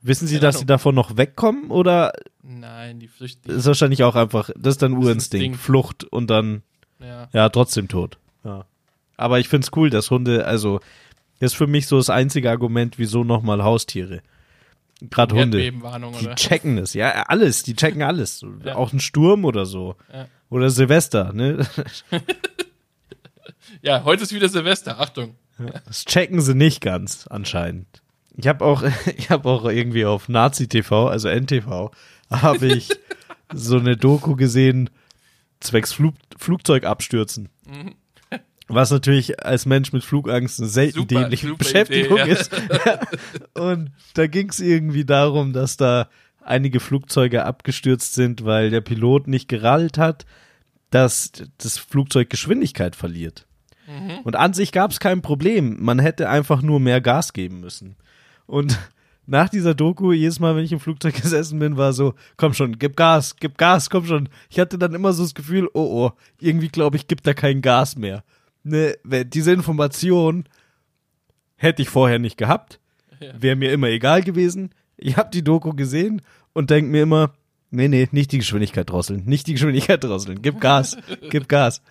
Wissen 0.00 0.26
Sie, 0.26 0.38
dass 0.40 0.56
Ahnung. 0.56 0.60
sie 0.60 0.66
davon 0.66 0.94
noch 0.94 1.16
wegkommen 1.16 1.70
oder 1.70 2.12
Nein, 2.42 2.98
die 3.00 3.08
flüchten. 3.08 3.50
ist 3.50 3.66
wahrscheinlich 3.66 4.02
auch 4.04 4.16
einfach, 4.16 4.50
das 4.56 4.74
ist 4.74 4.82
dann 4.82 4.92
Urinstinkt, 4.94 5.44
Instinkt. 5.44 5.58
Flucht 5.60 6.04
und 6.04 6.28
dann, 6.30 6.62
Ja. 7.00 7.28
ja, 7.32 7.48
trotzdem 7.50 7.88
tot. 7.88 8.18
Ja. 8.44 8.64
Aber 9.16 9.38
ich 9.38 9.48
find's 9.48 9.70
cool, 9.76 9.90
dass 9.90 10.10
Hunde, 10.10 10.44
also, 10.46 10.80
das 11.38 11.52
ist 11.52 11.56
für 11.56 11.66
mich 11.68 11.86
so 11.86 11.96
das 11.98 12.10
einzige 12.10 12.50
Argument, 12.50 12.98
wieso 12.98 13.22
nochmal 13.24 13.62
Haustiere. 13.62 14.22
Gerade 15.10 15.34
Hunde. 15.34 15.58
Die 15.58 15.72
oder? 15.72 16.34
checken 16.36 16.78
es, 16.78 16.94
ja, 16.94 17.10
alles, 17.28 17.62
die 17.64 17.74
checken 17.74 18.02
alles. 18.02 18.44
Ja. 18.64 18.74
Auch 18.76 18.92
ein 18.92 19.00
Sturm 19.00 19.44
oder 19.44 19.66
so. 19.66 19.96
Ja. 20.12 20.26
Oder 20.50 20.70
Silvester, 20.70 21.32
ne? 21.32 21.64
Ja, 23.82 24.04
heute 24.04 24.22
ist 24.22 24.32
wieder 24.32 24.48
Silvester. 24.48 25.00
Achtung. 25.00 25.34
Das 25.86 26.04
checken 26.04 26.40
sie 26.40 26.54
nicht 26.54 26.80
ganz, 26.80 27.26
anscheinend. 27.26 28.02
Ich 28.36 28.46
habe 28.46 28.64
auch, 28.64 28.84
ich 29.16 29.28
habe 29.30 29.48
auch 29.48 29.64
irgendwie 29.64 30.04
auf 30.04 30.28
Nazi 30.28 30.68
TV, 30.68 31.08
also 31.08 31.28
NTV, 31.28 31.90
habe 32.30 32.66
ich 32.66 32.90
so 33.52 33.78
eine 33.78 33.96
Doku 33.96 34.36
gesehen, 34.36 34.88
zwecks 35.60 35.92
Flug, 35.92 36.14
Flugzeugabstürzen. 36.38 37.48
Was 38.68 38.92
natürlich 38.92 39.44
als 39.44 39.66
Mensch 39.66 39.92
mit 39.92 40.04
Flugangst 40.04 40.60
eine 40.60 40.68
selten 40.68 41.00
Super, 41.00 41.20
dämliche 41.20 41.48
super 41.48 41.58
Beschäftigung 41.58 42.18
Idee, 42.18 42.30
ja. 42.30 42.36
ist. 42.36 42.52
Und 43.54 43.90
da 44.14 44.28
ging 44.28 44.48
es 44.48 44.60
irgendwie 44.60 45.04
darum, 45.04 45.52
dass 45.52 45.76
da 45.76 46.08
einige 46.40 46.78
Flugzeuge 46.78 47.44
abgestürzt 47.44 48.14
sind, 48.14 48.44
weil 48.44 48.70
der 48.70 48.80
Pilot 48.80 49.26
nicht 49.26 49.48
gerallt 49.48 49.98
hat, 49.98 50.24
dass 50.90 51.32
das 51.58 51.78
Flugzeug 51.78 52.30
Geschwindigkeit 52.30 52.96
verliert. 52.96 53.46
Und 54.24 54.36
an 54.36 54.54
sich 54.54 54.72
gab 54.72 54.90
es 54.90 55.00
kein 55.00 55.22
Problem. 55.22 55.76
Man 55.80 55.98
hätte 55.98 56.28
einfach 56.28 56.62
nur 56.62 56.80
mehr 56.80 57.00
Gas 57.00 57.32
geben 57.32 57.60
müssen. 57.60 57.96
Und 58.46 58.78
nach 59.26 59.48
dieser 59.48 59.74
Doku, 59.74 60.12
jedes 60.12 60.40
Mal, 60.40 60.56
wenn 60.56 60.64
ich 60.64 60.72
im 60.72 60.80
Flugzeug 60.80 61.14
gesessen 61.22 61.58
bin, 61.58 61.76
war 61.76 61.92
so, 61.92 62.14
komm 62.36 62.54
schon, 62.54 62.78
gib 62.78 62.96
Gas, 62.96 63.36
gib 63.36 63.58
Gas, 63.58 63.90
komm 63.90 64.06
schon. 64.06 64.28
Ich 64.50 64.58
hatte 64.58 64.78
dann 64.78 64.94
immer 64.94 65.12
so 65.12 65.22
das 65.22 65.34
Gefühl, 65.34 65.68
oh 65.74 65.80
oh, 65.80 66.12
irgendwie 66.40 66.68
glaube 66.68 66.96
ich, 66.96 67.08
gibt 67.08 67.26
da 67.26 67.34
kein 67.34 67.62
Gas 67.62 67.96
mehr. 67.96 68.24
Ne, 68.64 68.96
diese 69.04 69.52
Information 69.52 70.44
hätte 71.56 71.82
ich 71.82 71.88
vorher 71.88 72.18
nicht 72.18 72.36
gehabt. 72.36 72.78
Wäre 73.38 73.56
mir 73.56 73.72
immer 73.72 73.88
egal 73.88 74.22
gewesen. 74.22 74.70
Ich 74.96 75.16
habe 75.16 75.30
die 75.30 75.44
Doku 75.44 75.72
gesehen 75.74 76.22
und 76.52 76.70
denke 76.70 76.90
mir 76.90 77.02
immer, 77.02 77.32
nee, 77.70 77.88
nee, 77.88 78.08
nicht 78.12 78.32
die 78.32 78.38
Geschwindigkeit 78.38 78.90
drosseln, 78.90 79.24
nicht 79.26 79.46
die 79.46 79.54
Geschwindigkeit 79.54 80.02
drosseln, 80.02 80.42
gib 80.42 80.60
Gas, 80.60 80.96
gib 81.30 81.48
Gas. 81.48 81.82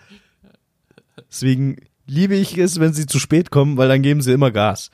Deswegen 1.30 1.78
liebe 2.08 2.36
ich 2.36 2.58
es, 2.58 2.80
wenn 2.80 2.94
sie 2.94 3.06
zu 3.06 3.20
spät 3.20 3.52
kommen, 3.52 3.78
weil 3.78 3.88
dann 3.88 4.02
geben 4.02 4.22
sie 4.22 4.32
immer 4.34 4.52
Gas. 4.52 4.92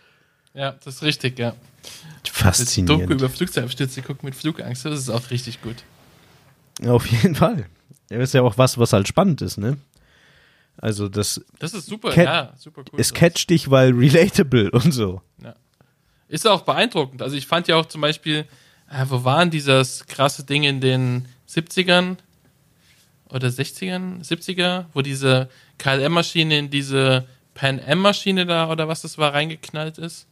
Ja, 0.53 0.71
das 0.83 0.95
ist 0.95 1.03
richtig, 1.03 1.39
ja. 1.39 1.51
Das 1.51 2.33
Doku 2.33 2.43
Faszinierend. 2.43 3.11
über 3.11 3.29
Flugzeugabstürze 3.29 4.01
gucken 4.01 4.25
mit 4.25 4.35
Flugangst, 4.35 4.85
das 4.85 4.99
ist 4.99 5.09
auch 5.09 5.29
richtig 5.31 5.61
gut. 5.61 5.77
Auf 6.85 7.05
jeden 7.07 7.35
Fall. 7.35 7.65
Ja, 8.09 8.19
ist 8.19 8.33
ja 8.33 8.41
auch 8.41 8.57
was, 8.57 8.77
was 8.77 8.93
halt 8.93 9.07
spannend 9.07 9.41
ist, 9.41 9.57
ne? 9.57 9.77
Also 10.77 11.09
das, 11.09 11.41
Das 11.59 11.73
ist 11.73 11.87
super, 11.87 12.15
ja, 12.15 12.53
super 12.57 12.83
cool. 12.91 12.99
es 12.99 13.13
catcht 13.13 13.49
dich, 13.49 13.71
weil 13.71 13.93
relatable 13.93 14.69
und 14.71 14.91
so. 14.93 15.21
Ist 16.27 16.45
auch 16.45 16.61
beeindruckend. 16.63 17.21
Also 17.21 17.35
ich 17.35 17.47
fand 17.47 17.67
ja 17.67 17.77
auch 17.77 17.85
zum 17.85 18.01
Beispiel, 18.01 18.45
äh, 18.91 19.05
wo 19.07 19.23
waren 19.23 19.49
dieses 19.49 20.05
krasse 20.05 20.43
Ding 20.43 20.63
in 20.63 20.81
den 20.81 21.25
70ern 21.49 22.17
oder 23.29 23.47
60ern, 23.47 24.21
70er, 24.27 24.85
wo 24.93 25.01
diese 25.01 25.49
KLM-Maschine 25.77 26.57
in 26.57 26.69
diese 26.69 27.27
Pan 27.53 27.79
Am-Maschine 27.85 28.45
da 28.45 28.69
oder 28.69 28.87
was 28.87 29.01
das 29.01 29.17
war, 29.17 29.33
reingeknallt 29.33 29.97
ist? 29.97 30.27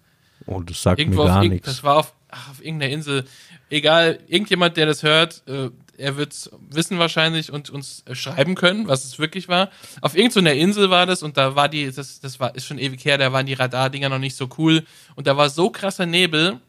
Oh, 0.46 0.62
das 0.62 0.82
sagt 0.82 1.00
Irgendwo 1.00 1.24
mir 1.24 1.30
gar 1.30 1.43
nichts. 1.43 1.66
das 1.66 1.84
war 1.84 1.98
auf, 1.98 2.14
ach, 2.30 2.52
auf 2.52 2.64
irgendeiner 2.64 2.91
Insel. 2.91 3.26
Egal, 3.70 4.20
irgendjemand, 4.28 4.78
der 4.78 4.86
das 4.86 5.02
hört, 5.02 5.41
äh, 5.48 5.70
er 5.98 6.18
wird 6.18 6.52
wissen 6.70 7.00
wahrscheinlich 7.00 7.52
und 7.52 7.70
uns 7.70 8.04
schreiben 8.12 8.56
können, 8.56 8.88
was 8.88 9.06
es 9.06 9.18
wirklich 9.18 9.48
war. 9.48 9.70
Auf 10.02 10.16
irgendeiner 10.16 10.54
Insel 10.54 10.89
war 10.89 11.06
das 11.06 11.24
und 11.24 11.38
da 11.38 11.56
war 11.56 11.70
die, 11.70 11.91
das, 11.91 12.20
das 12.20 12.39
war, 12.39 12.54
ist 12.56 12.66
schon 12.66 12.80
ewig 12.80 13.04
her, 13.06 13.18
da 13.18 13.32
waren 13.32 13.46
die 13.46 13.54
Radardinger 13.54 14.10
noch 14.10 14.20
nicht 14.20 14.36
so 14.36 14.50
cool 14.58 14.84
und 15.16 15.26
da 15.28 15.38
war 15.38 15.50
so 15.50 15.70
krasser 15.70 16.06
Nebel, 16.06 16.60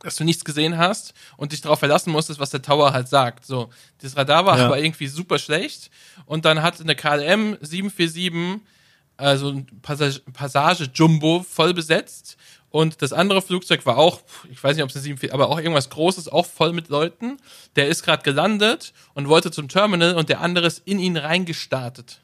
dass 0.00 0.16
du 0.16 0.24
nichts 0.24 0.44
gesehen 0.44 0.78
hast 0.78 1.12
und 1.36 1.52
dich 1.52 1.60
darauf 1.60 1.78
verlassen 1.80 2.10
musstest, 2.12 2.38
was 2.40 2.50
der 2.50 2.62
Tower 2.62 2.92
halt 2.92 3.08
sagt. 3.08 3.44
So, 3.46 3.70
das 4.00 4.16
Radar 4.16 4.46
war 4.46 4.58
Ja. 4.58 4.66
aber 4.66 4.78
irgendwie 4.78 5.08
super 5.08 5.38
schlecht 5.38 5.90
und 6.26 6.44
dann 6.44 6.62
hat 6.62 6.80
eine 6.80 6.94
KLM 6.94 7.56
747 7.60 8.60
also 9.16 9.48
ein 9.50 9.66
Passage, 9.82 10.20
Passage 10.32 10.88
Jumbo 10.94 11.42
voll 11.48 11.74
besetzt 11.74 12.36
und 12.70 13.02
das 13.02 13.12
andere 13.12 13.42
Flugzeug 13.42 13.84
war 13.84 13.98
auch, 13.98 14.20
ich 14.48 14.62
weiß 14.62 14.76
nicht, 14.76 14.84
ob 14.84 14.90
es 14.90 14.96
eine 14.96 15.02
747, 15.02 15.34
aber 15.34 15.48
auch 15.48 15.58
irgendwas 15.58 15.90
Großes, 15.90 16.28
auch 16.28 16.46
voll 16.46 16.72
mit 16.72 16.88
Leuten. 16.88 17.38
Der 17.74 17.88
ist 17.88 18.04
gerade 18.04 18.22
gelandet 18.22 18.92
und 19.14 19.28
wollte 19.28 19.50
zum 19.50 19.68
Terminal 19.68 20.14
und 20.14 20.28
der 20.28 20.40
andere 20.40 20.66
ist 20.66 20.82
in 20.84 21.00
ihn 21.00 21.16
reingestartet. 21.16 22.20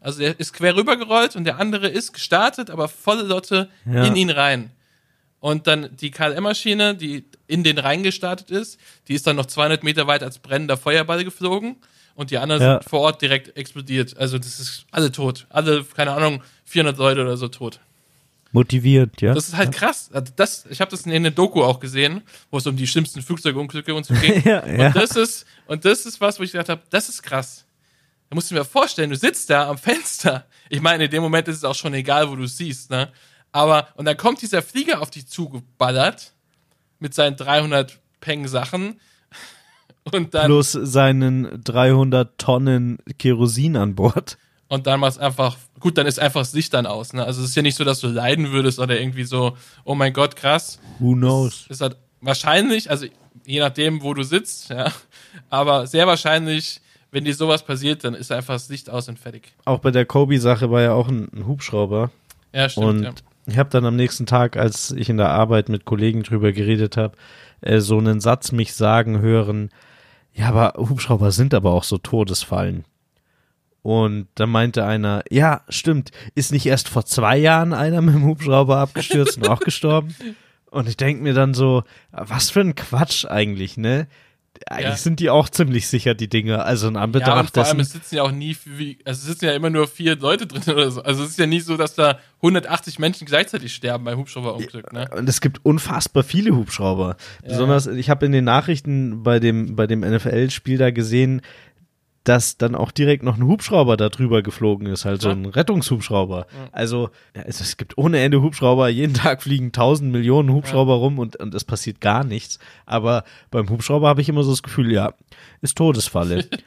Also 0.00 0.20
der 0.20 0.40
ist 0.40 0.54
quer 0.54 0.74
rübergerollt 0.76 1.36
und 1.36 1.44
der 1.44 1.58
andere 1.58 1.88
ist 1.88 2.14
gestartet, 2.14 2.70
aber 2.70 2.88
volle 2.88 3.22
Lotte 3.24 3.68
Ja. 3.84 4.04
in 4.04 4.16
ihn 4.16 4.30
rein. 4.30 4.70
Und 5.40 5.66
dann 5.66 5.96
die 5.96 6.10
KLM-Maschine, 6.10 6.94
die 6.94 7.24
in 7.46 7.64
den 7.64 7.78
reingestartet 7.78 8.50
ist, 8.50 8.78
die 9.08 9.14
ist 9.14 9.26
dann 9.26 9.36
noch 9.36 9.46
200 9.46 9.82
Meter 9.82 10.06
weit 10.06 10.22
als 10.22 10.38
brennender 10.38 10.76
Feuerball 10.76 11.24
geflogen 11.24 11.76
und 12.14 12.30
die 12.30 12.36
anderen 12.38 12.62
Ja. 12.62 12.74
sind 12.80 12.88
vor 12.90 13.00
Ort 13.00 13.22
direkt 13.22 13.56
explodiert. 13.56 14.16
Also 14.18 14.36
das 14.38 14.60
ist 14.60 14.84
alle 14.90 15.10
tot. 15.10 15.46
Alle, 15.48 15.82
keine 15.84 16.12
Ahnung, 16.12 16.42
400 16.66 16.98
Leute 16.98 17.22
oder 17.22 17.36
so 17.38 17.48
tot. 17.48 17.80
Motiviert, 18.52 19.22
ja. 19.22 19.32
Das 19.32 19.48
ist 19.48 19.56
halt 19.56 19.72
krass. 19.72 20.10
Also 20.12 20.32
das, 20.34 20.66
ich 20.68 20.80
habe 20.80 20.90
das 20.90 21.06
in 21.06 21.22
der 21.22 21.30
Doku 21.30 21.62
auch 21.62 21.78
gesehen, 21.78 22.22
wo 22.50 22.58
es 22.58 22.66
um 22.66 22.76
die 22.76 22.86
schlimmsten 22.86 23.22
Flugzeugunglücke 23.22 23.94
und 23.94 24.04
so 24.04 24.12
ging. 24.20 24.42
Ja, 24.44 24.66
ja. 24.66 24.86
Und 24.88 24.96
das 24.96 25.16
ist 25.16 25.46
und 25.66 25.84
das 25.84 26.04
ist 26.04 26.20
was, 26.20 26.38
wo 26.38 26.42
ich 26.42 26.50
gedacht 26.52 26.68
habe, 26.68 26.82
das 26.90 27.08
ist 27.08 27.22
krass. 27.22 27.64
Da 28.28 28.34
musst 28.34 28.50
du 28.50 28.54
mir 28.56 28.64
vorstellen, 28.64 29.10
du 29.10 29.16
sitzt 29.16 29.50
da 29.50 29.68
am 29.68 29.78
Fenster. 29.78 30.46
Ich 30.68 30.80
meine, 30.80 31.04
in 31.04 31.10
dem 31.10 31.22
Moment 31.22 31.46
ist 31.48 31.58
es 31.58 31.64
auch 31.64 31.74
schon 31.74 31.94
egal, 31.94 32.28
wo 32.30 32.36
du 32.36 32.42
es 32.44 32.56
siehst, 32.56 32.90
ne? 32.90 33.08
Aber 33.52 33.88
und 33.94 34.04
dann 34.04 34.16
kommt 34.16 34.42
dieser 34.42 34.62
Flieger 34.62 35.00
auf 35.00 35.10
dich 35.10 35.26
zugeballert 35.26 36.32
mit 36.98 37.14
seinen 37.14 37.36
300 37.36 37.98
Peng 38.20 38.46
Sachen 38.46 39.00
und 40.12 40.34
dann 40.34 40.46
Plus 40.46 40.72
seinen 40.72 41.62
300 41.64 42.38
Tonnen 42.38 42.98
Kerosin 43.18 43.76
an 43.76 43.94
Bord. 43.94 44.38
und 44.68 44.86
dann 44.86 45.00
machst 45.00 45.18
einfach 45.18 45.56
gut, 45.80 45.98
dann 45.98 46.06
ist 46.06 46.18
einfach 46.20 46.40
das 46.40 46.52
Licht 46.52 46.74
dann 46.74 46.86
aus, 46.86 47.12
ne? 47.12 47.24
Also 47.24 47.42
es 47.42 47.50
ist 47.50 47.56
ja 47.56 47.62
nicht 47.62 47.76
so, 47.76 47.84
dass 47.84 48.00
du 48.00 48.08
leiden 48.08 48.52
würdest 48.52 48.78
oder 48.78 49.00
irgendwie 49.00 49.24
so, 49.24 49.56
oh 49.84 49.94
mein 49.94 50.12
Gott, 50.12 50.36
krass. 50.36 50.78
Who 50.98 51.14
knows? 51.14 51.66
ist 51.68 51.80
halt 51.80 51.96
wahrscheinlich, 52.20 52.90
also 52.90 53.06
je 53.46 53.60
nachdem, 53.60 54.02
wo 54.02 54.14
du 54.14 54.22
sitzt, 54.22 54.70
ja, 54.70 54.92
aber 55.48 55.86
sehr 55.86 56.06
wahrscheinlich, 56.06 56.80
wenn 57.10 57.24
dir 57.24 57.34
sowas 57.34 57.64
passiert, 57.64 58.04
dann 58.04 58.14
ist 58.14 58.30
einfach 58.30 58.54
das 58.54 58.68
Licht 58.68 58.90
aus 58.90 59.08
und 59.08 59.18
fertig. 59.18 59.52
Auch 59.64 59.80
bei 59.80 59.90
der 59.90 60.04
Kobe-Sache 60.04 60.70
war 60.70 60.82
ja 60.82 60.92
auch 60.92 61.08
ein, 61.08 61.28
ein 61.34 61.46
Hubschrauber. 61.46 62.10
Ja, 62.52 62.68
stimmt. 62.68 62.86
Und 62.86 63.02
ja. 63.02 63.12
Ich 63.50 63.58
habe 63.58 63.70
dann 63.70 63.84
am 63.84 63.96
nächsten 63.96 64.26
Tag, 64.26 64.56
als 64.56 64.90
ich 64.92 65.08
in 65.08 65.16
der 65.16 65.30
Arbeit 65.30 65.68
mit 65.68 65.84
Kollegen 65.84 66.22
drüber 66.22 66.52
geredet 66.52 66.96
habe, 66.96 67.16
äh, 67.60 67.80
so 67.80 67.98
einen 67.98 68.20
Satz 68.20 68.52
mich 68.52 68.74
sagen 68.74 69.20
hören, 69.20 69.70
ja, 70.32 70.48
aber 70.48 70.74
Hubschrauber 70.78 71.32
sind 71.32 71.54
aber 71.54 71.72
auch 71.72 71.84
so 71.84 71.98
Todesfallen. 71.98 72.84
Und 73.82 74.28
da 74.34 74.46
meinte 74.46 74.84
einer, 74.84 75.22
ja, 75.30 75.62
stimmt, 75.68 76.10
ist 76.34 76.52
nicht 76.52 76.66
erst 76.66 76.88
vor 76.88 77.04
zwei 77.06 77.36
Jahren 77.38 77.72
einer 77.72 78.02
mit 78.02 78.14
dem 78.14 78.24
Hubschrauber 78.24 78.78
abgestürzt 78.78 79.38
und 79.38 79.48
auch 79.48 79.60
gestorben? 79.60 80.14
Und 80.70 80.88
ich 80.88 80.96
denk 80.96 81.20
mir 81.20 81.34
dann 81.34 81.52
so, 81.52 81.82
was 82.12 82.50
für 82.50 82.60
ein 82.60 82.76
Quatsch 82.76 83.24
eigentlich, 83.24 83.76
ne? 83.76 84.06
Eigentlich 84.68 84.90
Ja. 84.90 84.96
sind 84.96 85.20
die 85.20 85.30
auch 85.30 85.48
ziemlich 85.48 85.88
sicher, 85.88 86.14
die 86.14 86.28
Dinge. 86.28 86.62
Also 86.64 86.88
in 86.88 86.94
Ja, 86.94 87.00
und 87.00 87.04
Anbetracht 87.04 87.54
vor 87.54 87.64
allem, 87.64 87.78
dessen, 87.78 87.80
es 87.80 87.92
sitzen 87.92 88.16
ja 88.16 88.22
auch 88.22 88.32
nie, 88.32 88.56
wie, 88.64 88.98
also 89.04 89.18
es 89.20 89.24
sitzen 89.26 89.46
ja 89.46 89.52
immer 89.52 89.70
nur 89.70 89.86
vier 89.86 90.16
Leute 90.16 90.46
drin 90.46 90.62
oder 90.66 90.90
so. 90.90 91.02
Also 91.02 91.22
es 91.24 91.30
ist 91.30 91.38
ja 91.38 91.46
nie 91.46 91.60
so, 91.60 91.76
dass 91.76 91.94
da 91.94 92.18
180 92.42 92.98
Menschen 92.98 93.26
gleichzeitig 93.26 93.74
sterben 93.74 94.04
beim 94.04 94.18
Hubschrauberunglück, 94.18 94.92
ne? 94.92 95.08
Und 95.16 95.28
es 95.28 95.40
gibt 95.40 95.64
unfassbar 95.64 96.24
viele 96.24 96.54
Hubschrauber. 96.54 97.16
Besonders, 97.42 97.86
ich 97.86 98.10
habe 98.10 98.26
in 98.26 98.32
den 98.32 98.44
Nachrichten 98.44 99.22
bei 99.22 99.38
dem, 99.40 99.76
bei 99.76 99.86
dem 99.86 100.00
NFL-Spiel 100.00 100.78
da 100.78 100.90
gesehen, 100.90 101.40
dass 102.24 102.58
dann 102.58 102.74
auch 102.74 102.90
direkt 102.90 103.22
noch 103.22 103.36
ein 103.38 103.46
Hubschrauber 103.46 103.96
da 103.96 104.10
drüber 104.10 104.42
geflogen 104.42 104.86
ist, 104.86 105.04
halt 105.06 105.22
so 105.22 105.30
ein 105.30 105.46
Rettungshubschrauber. 105.46 106.46
Also, 106.70 107.08
ja, 107.34 107.42
es, 107.46 107.60
es 107.60 107.76
gibt 107.78 107.96
ohne 107.96 108.20
Ende 108.20 108.42
Hubschrauber, 108.42 108.88
jeden 108.88 109.14
Tag 109.14 109.42
fliegen 109.42 109.72
tausend 109.72 110.12
Millionen 110.12 110.52
Hubschrauber 110.52 110.94
rum 110.94 111.18
und, 111.18 111.36
und 111.36 111.54
es 111.54 111.64
passiert 111.64 112.00
gar 112.00 112.24
nichts. 112.24 112.58
Aber 112.84 113.24
beim 113.50 113.70
Hubschrauber 113.70 114.08
habe 114.08 114.20
ich 114.20 114.28
immer 114.28 114.42
so 114.42 114.50
das 114.50 114.62
Gefühl, 114.62 114.92
ja, 114.92 115.14
ist 115.62 115.76
Todesfalle. 115.76 116.46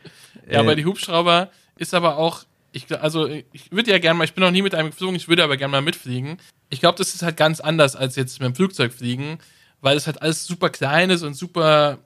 Ja, 0.48 0.56
Äh, 0.56 0.58
aber 0.58 0.76
die 0.76 0.86
Hubschrauber 0.86 1.52
ist 1.78 1.94
aber 1.94 2.18
auch, 2.18 2.44
ich, 2.74 2.92
also 3.00 3.28
ich 3.28 3.72
würde 3.72 3.92
ja 3.92 4.00
gerne 4.00 4.18
mal, 4.18 4.26
ich 4.26 4.34
bin 4.34 4.44
noch 4.44 4.52
nie 4.52 4.62
mit 4.64 4.76
einem 4.76 4.90
geflogen, 4.90 5.16
ich 5.16 5.30
würde 5.30 5.44
aber 5.44 5.56
gerne 5.56 5.72
mal 5.72 5.82
mitfliegen. 5.82 6.38
Ich 6.70 6.82
glaube, 6.82 6.98
das 6.98 7.14
ist 7.14 7.22
halt 7.22 7.38
ganz 7.38 7.62
anders 7.62 7.96
als 7.96 8.16
jetzt 8.18 8.42
mit 8.42 8.48
dem 8.48 8.56
Flugzeug 8.56 8.92
fliegen, 8.92 9.38
weil 9.80 9.96
es 9.96 10.06
halt 10.08 10.22
alles 10.22 10.46
super 10.46 10.70
klein 10.70 11.12
ist 11.12 11.22
und 11.24 11.36
super 11.36 12.00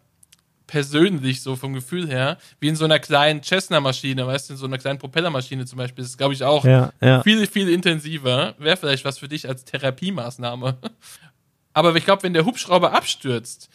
persönlich, 0.68 1.42
so 1.42 1.56
vom 1.56 1.74
Gefühl 1.74 2.08
her, 2.08 2.38
wie 2.60 2.68
in 2.68 2.76
so 2.76 2.86
einer 2.86 3.00
kleinen 3.00 3.42
Cessna-Maschine, 3.42 4.28
weißt 4.28 4.50
du, 4.50 4.54
in 4.54 4.58
so 4.60 4.66
einer 4.66 4.78
kleinen 4.78 5.00
Propellermaschine 5.00 5.66
zum 5.66 5.78
Beispiel. 5.78 6.04
Das 6.04 6.12
ist, 6.12 6.18
glaube 6.18 6.34
ich, 6.34 6.44
auch 6.44 6.64
Ja, 6.66 6.92
ja. 7.02 7.24
viel, 7.24 7.48
viel 7.48 7.70
intensiver. 7.70 8.54
Wäre 8.58 8.78
vielleicht 8.78 9.06
was 9.06 9.18
für 9.18 9.28
dich 9.28 9.48
als 9.48 9.64
Therapiemaßnahme. 9.66 10.78
Aber 11.74 11.96
ich 11.96 12.06
glaube, 12.06 12.24
wenn 12.24 12.34
der 12.34 12.46
Hubschrauber 12.46 12.94
abstürzt, 12.94 13.70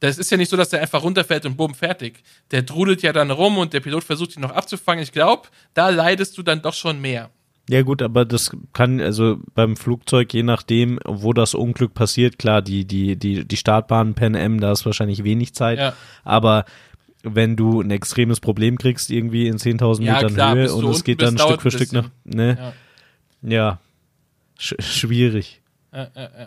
das 0.00 0.16
ist 0.18 0.30
ja 0.30 0.36
nicht 0.36 0.48
so, 0.48 0.56
dass 0.56 0.68
der 0.70 0.80
einfach 0.80 1.02
runterfällt 1.02 1.44
und 1.44 1.56
bumm, 1.56 1.74
fertig. 1.74 2.22
Der 2.52 2.64
trudelt 2.64 3.02
ja 3.02 3.12
dann 3.12 3.30
rum 3.32 3.58
und 3.58 3.72
der 3.72 3.80
Pilot 3.80 4.04
versucht 4.04 4.36
ihn 4.36 4.42
noch 4.42 4.52
abzufangen. 4.52 5.02
Ich 5.02 5.12
glaube, 5.12 5.48
da 5.74 5.88
leidest 5.88 6.38
du 6.38 6.42
dann 6.42 6.62
doch 6.62 6.74
schon 6.74 7.00
mehr. 7.00 7.30
Ja 7.68 7.82
gut, 7.82 8.00
aber 8.00 8.24
das 8.24 8.50
kann, 8.72 9.00
also 9.00 9.38
beim 9.54 9.76
Flugzeug, 9.76 10.32
je 10.32 10.42
nachdem, 10.42 10.98
wo 11.04 11.32
das 11.34 11.54
Unglück 11.54 11.92
passiert, 11.94 12.38
klar, 12.38 12.62
die, 12.62 12.86
die, 12.86 13.16
die, 13.16 13.46
die 13.46 13.56
Startbahn 13.58 14.14
Pan 14.14 14.34
M, 14.34 14.58
da 14.60 14.72
ist 14.72 14.86
wahrscheinlich 14.86 15.22
wenig 15.22 15.54
Zeit, 15.54 15.78
Ja. 15.78 15.92
aber 16.24 16.64
wenn 17.22 17.56
du 17.56 17.80
ein 17.82 17.90
extremes 17.90 18.40
Problem 18.40 18.78
kriegst, 18.78 19.10
irgendwie 19.10 19.48
in 19.48 19.56
10.000 19.58 20.02
Ja, 20.02 20.14
Metern 20.14 20.34
klar, 20.34 20.54
Höhe 20.54 20.72
und 20.72 20.86
es 20.88 21.04
geht 21.04 21.20
dann 21.20 21.36
Stück 21.36 21.60
für 21.60 21.70
Stück 21.70 21.92
nach, 21.92 22.08
ne? 22.24 22.56
Ja. 23.42 23.50
Ja. 23.50 23.78
Sch 24.58 24.74
schwierig. 24.80 25.60
Äh, 25.92 26.06
äh, 26.14 26.24
äh. 26.44 26.46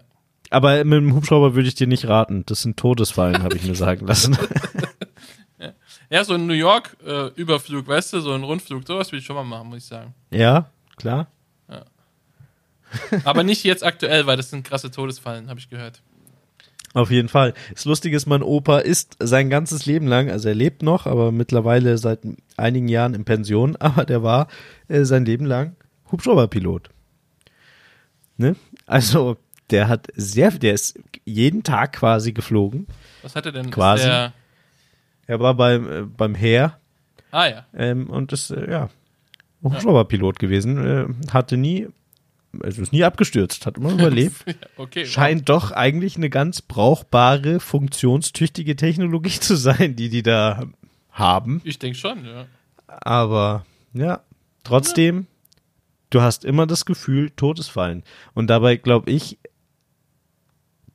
Aber 0.49 0.83
mit 0.83 0.97
dem 0.97 1.13
Hubschrauber 1.13 1.55
würde 1.55 1.67
ich 1.67 1.75
dir 1.75 1.87
nicht 1.87 2.07
raten. 2.07 2.43
Das 2.45 2.61
sind 2.63 2.77
Todesfallen, 2.77 3.43
habe 3.43 3.55
ich 3.55 3.63
mir 3.63 3.75
sagen 3.75 4.05
lassen. 4.07 4.37
Ja, 6.09 6.25
so 6.25 6.33
ein 6.33 6.45
New 6.45 6.53
York-Überflug, 6.53 7.87
weißt 7.87 8.11
du, 8.13 8.19
so 8.19 8.33
ein 8.33 8.43
Rundflug, 8.43 8.85
sowas 8.85 9.11
will 9.13 9.19
ich 9.19 9.25
schon 9.25 9.35
mal 9.37 9.45
machen, 9.45 9.69
muss 9.69 9.77
ich 9.77 9.85
sagen. 9.85 10.13
ja, 10.29 10.69
klar. 11.01 11.27
Aber 13.23 13.43
nicht 13.43 13.63
jetzt 13.63 13.83
aktuell, 13.83 14.27
weil 14.27 14.37
das 14.37 14.49
sind 14.49 14.65
krasse 14.65 14.91
Todesfallen, 14.91 15.49
habe 15.49 15.59
ich 15.59 15.69
gehört. 15.69 16.01
Auf 16.93 17.09
jeden 17.09 17.29
Fall. 17.29 17.53
Das 17.73 17.85
Lustige 17.85 18.17
ist, 18.17 18.25
mein 18.25 18.43
Opa 18.43 18.79
ist 18.79 19.15
sein 19.19 19.49
ganzes 19.49 19.85
Leben 19.85 20.07
lang, 20.07 20.29
also 20.29 20.49
er 20.49 20.55
lebt 20.55 20.83
noch, 20.83 21.05
aber 21.05 21.31
mittlerweile 21.31 21.97
seit 21.97 22.19
einigen 22.57 22.89
Jahren 22.89 23.13
in 23.13 23.23
Pension, 23.23 23.75
aber 23.79 24.05
der 24.05 24.23
war 24.23 24.47
äh, 24.87 25.05
sein 25.05 25.25
Leben 25.25 25.45
lang 25.45 25.75
Hubschrauberpilot. 26.11 26.89
Ne? 28.37 28.55
Also, 28.85 29.37
der 29.69 29.87
hat 29.87 30.07
sehr, 30.15 30.51
der 30.51 30.73
ist 30.73 30.99
jeden 31.23 31.63
Tag 31.63 31.93
quasi 31.93 32.33
geflogen. 32.33 32.87
Was 33.21 33.35
hat 33.35 33.45
er 33.45 33.53
denn? 33.53 33.71
Quasi. 33.71 34.07
Er 35.27 35.39
war 35.39 35.53
beim, 35.53 35.89
äh, 35.89 36.01
beim 36.01 36.35
Heer 36.35 36.77
ah 37.31 37.45
ja. 37.45 37.65
ähm, 37.73 38.09
und 38.09 38.33
ist, 38.33 38.51
äh, 38.51 38.69
ja, 38.69 38.89
Hubschrauberpilot 39.63 40.39
gewesen. 40.39 40.77
Äh, 40.77 41.31
hatte 41.31 41.57
nie, 41.57 41.87
also 42.61 42.81
ist 42.81 42.93
nie 42.93 43.03
abgestürzt, 43.03 43.65
hat 43.65 43.77
immer 43.77 43.91
überlebt. 43.93 44.43
Okay. 44.77 45.05
Scheint 45.05 45.49
doch 45.49 45.71
eigentlich 45.71 46.17
eine 46.17 46.29
ganz 46.29 46.61
brauchbare, 46.61 47.59
funktionstüchtige 47.59 48.75
Technologie 48.75 49.39
zu 49.39 49.55
sein, 49.55 49.95
die 49.95 50.09
die 50.09 50.23
da 50.23 50.63
haben. 51.11 51.61
Ich 51.63 51.79
denke 51.79 51.97
schon, 51.97 52.25
ja. 52.25 52.45
Aber 52.87 53.65
ja, 53.93 54.21
trotzdem, 54.63 55.27
du 56.09 56.21
hast 56.21 56.45
immer 56.45 56.67
das 56.67 56.85
Gefühl, 56.85 57.29
Todesfallen. 57.31 58.03
Und 58.33 58.47
dabei 58.47 58.75
glaube 58.75 59.11
ich, 59.11 59.37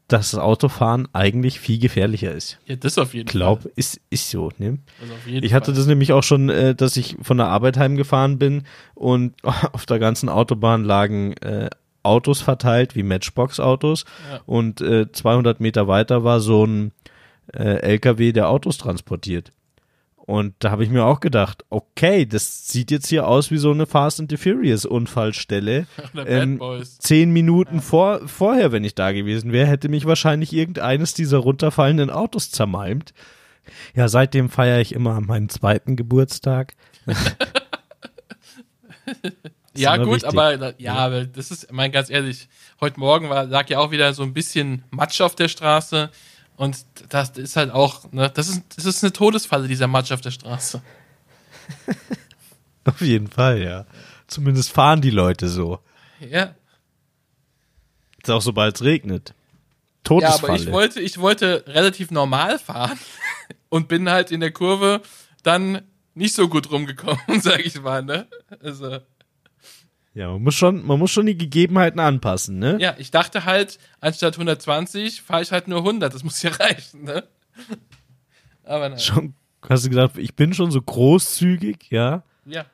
dass 0.09 0.31
das 0.31 0.41
Autofahren 0.41 1.09
eigentlich 1.13 1.59
viel 1.59 1.79
gefährlicher 1.81 2.33
ist. 2.33 2.59
Ja, 2.67 2.77
das 2.77 2.97
auf 2.99 3.13
jeden 3.15 3.29
Glaub, 3.29 3.63
Fall. 3.63 3.73
ist, 3.75 4.01
ist 4.09 4.31
so, 4.31 4.51
ne? 4.59 4.79
Also 5.01 5.13
Ich 5.27 5.53
hatte 5.53 5.67
Fall. 5.67 5.75
das 5.75 5.87
nämlich 5.87 6.13
auch 6.13 6.23
schon, 6.23 6.49
äh, 6.49 6.75
dass 6.75 6.97
ich 6.97 7.17
von 7.23 7.39
der 7.39 7.49
Arbeit 7.49 7.77
heimgefahren 7.77 8.39
bin 8.39 8.63
und 8.95 9.35
auf 9.73 9.87
der 9.87 9.99
ganzen 9.99 10.29
Autobahn 10.29 10.85
lagen 10.85 11.33
äh, 11.39 11.69
Autos 12.05 12.41
verteilt, 12.41 12.95
wie 12.95 13.03
Matchbox-Autos. 13.03 14.05
Ja. 14.31 14.41
Und 14.47 14.81
äh, 14.81 15.11
200 15.11 15.61
Meter 15.61 15.89
weiter 15.89 16.23
war 16.23 16.39
so 16.39 16.65
ein 16.65 16.93
äh, 17.53 17.79
LKW, 17.81 18.31
der 18.33 18.49
Autos 18.49 18.79
transportiert. 18.79 19.51
Und 20.27 20.55
da 20.59 20.73
habe 20.73 20.83
ich 20.83 20.91
mir 20.91 21.05
auch 21.05 21.21
gedacht, 21.21 21.65
okay, 21.71 22.27
das 22.27 22.67
sieht 22.67 22.91
jetzt 22.91 23.07
hier 23.07 23.29
aus 23.29 23.53
wie 23.53 23.59
so 23.59 23.71
eine 23.71 23.87
Fast 23.87 24.19
and 24.19 24.29
the 24.29 24.37
Furious 24.37 24.85
Unfallstelle. 24.85 25.87
Ähm. 26.27 26.61
Zehn 26.99 27.31
Minuten 27.31 27.81
vor, 27.81 28.27
vorher, 28.27 28.73
wenn 28.73 28.83
ich 28.83 28.95
da 28.95 29.13
gewesen 29.13 29.53
wäre, 29.53 29.69
hätte 29.69 29.89
mich 29.89 30.07
wahrscheinlich 30.07 30.53
irgendeines 30.53 31.15
dieser 31.15 31.39
runterfallenden 31.39 32.11
Autos 32.11 32.51
zermalmt. 32.51 33.15
Ja, 33.95 34.09
seitdem 34.09 34.49
feiere 34.49 34.81
ich 34.81 34.93
immer 34.93 35.21
meinen 35.21 35.49
zweiten 35.49 35.95
Geburtstag. 35.95 36.75
Ja, 39.77 39.97
gut, 39.99 40.23
wichtig. 40.23 40.29
aber 40.29 40.75
ja, 40.81 40.95
aber 40.95 41.27
das 41.27 41.51
ist, 41.51 41.71
mein 41.71 41.93
ganz 41.93 42.11
ehrlich, 42.11 42.49
heute 42.81 42.99
Morgen 42.99 43.29
war, 43.29 43.45
lag 43.45 43.69
ja 43.69 43.79
auch 43.79 43.91
wieder 43.91 44.15
so 44.15 44.23
ein 44.23 44.33
bisschen 44.33 44.85
Matsch 44.91 45.21
auf 45.21 45.35
der 45.35 45.49
Straße. 45.49 46.11
Und 46.57 46.85
das 47.11 47.31
ist 47.31 47.57
halt 47.57 47.71
auch, 47.71 48.11
ne, 48.13 48.31
das 48.33 48.49
ist, 48.49 48.63
das 48.77 48.87
ist 48.87 49.05
eine 49.05 49.13
Todesfalle, 49.13 49.69
dieser 49.69 49.87
Matsch 49.87 50.13
auf 50.13 50.21
der 50.21 50.31
Straße. 50.31 50.83
Auf 52.85 53.01
jeden 53.01 53.27
Fall, 53.27 53.61
ja. 53.61 53.85
Zumindest 54.29 54.71
fahren 54.71 55.01
die 55.01 55.11
Leute 55.11 55.49
so. 55.49 55.81
Ja. 56.21 56.55
Ist 58.23 58.31
auch 58.31 58.41
sobald 58.41 58.77
es 58.77 58.83
regnet. 58.83 59.31
Ja, 59.31 59.35
aber 59.35 60.21
Todesfalle. 60.21 60.63
ich 60.63 60.73
wollte, 60.73 61.01
ich 61.01 61.19
wollte 61.19 61.65
relativ 61.67 62.13
normal 62.13 62.61
fahren 62.61 62.99
und 63.69 63.89
bin 63.89 64.09
halt 64.09 64.31
in 64.31 64.41
der 64.41 64.53
Kurve 64.53 65.03
dann 65.43 65.83
nicht 66.15 66.35
so 66.35 66.49
gut 66.49 66.71
rumgekommen, 66.71 67.21
sag 67.41 67.65
ich 67.65 67.81
mal, 67.81 68.05
ne? 68.05 68.29
Also, 68.63 69.01
ja, 70.17 70.33
man 70.33 70.43
muss 70.45 70.55
schon, 70.55 70.87
man 70.87 70.99
muss 70.99 71.11
schon 71.11 71.27
die 71.27 71.37
Gegebenheiten 71.37 72.01
anpassen, 72.01 72.59
ne? 72.59 72.79
ja, 72.81 72.95
ich 72.97 73.11
dachte 73.11 73.45
halt, 73.45 73.79
anstatt 74.01 74.33
120 74.35 75.21
fahre 75.21 75.43
ich 75.43 75.53
halt 75.53 75.69
nur 75.69 75.81
100, 75.81 76.15
das 76.15 76.25
muss 76.25 76.43
ja 76.43 76.51
reichen, 76.59 77.05
ne? 77.05 77.25
Aber 78.65 78.89
nein. 78.89 78.99
Schon, 78.99 79.35
hast 79.69 79.85
du 79.85 79.91
gesagt, 79.91 80.17
ich 80.17 80.35
bin 80.35 80.55
schon 80.55 80.71
so 80.71 80.81
großzügig, 80.81 81.91
ja. 81.91 82.23
Ja. 82.47 82.65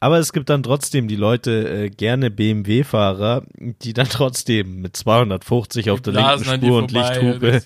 Aber 0.00 0.18
es 0.18 0.32
gibt 0.32 0.50
dann 0.50 0.64
trotzdem 0.64 1.06
die 1.06 1.14
Leute, 1.14 1.84
äh, 1.84 1.90
gerne 1.90 2.32
BMW-Fahrer, 2.32 3.44
die 3.56 3.92
dann 3.92 4.08
trotzdem 4.08 4.80
mit 4.82 4.96
250 4.96 5.90
auf 5.90 6.00
der 6.02 6.12
linken 6.12 6.44
Spur 6.44 6.78
und 6.78 6.90
vorbei, 6.90 7.14
Schwede. 7.14 7.62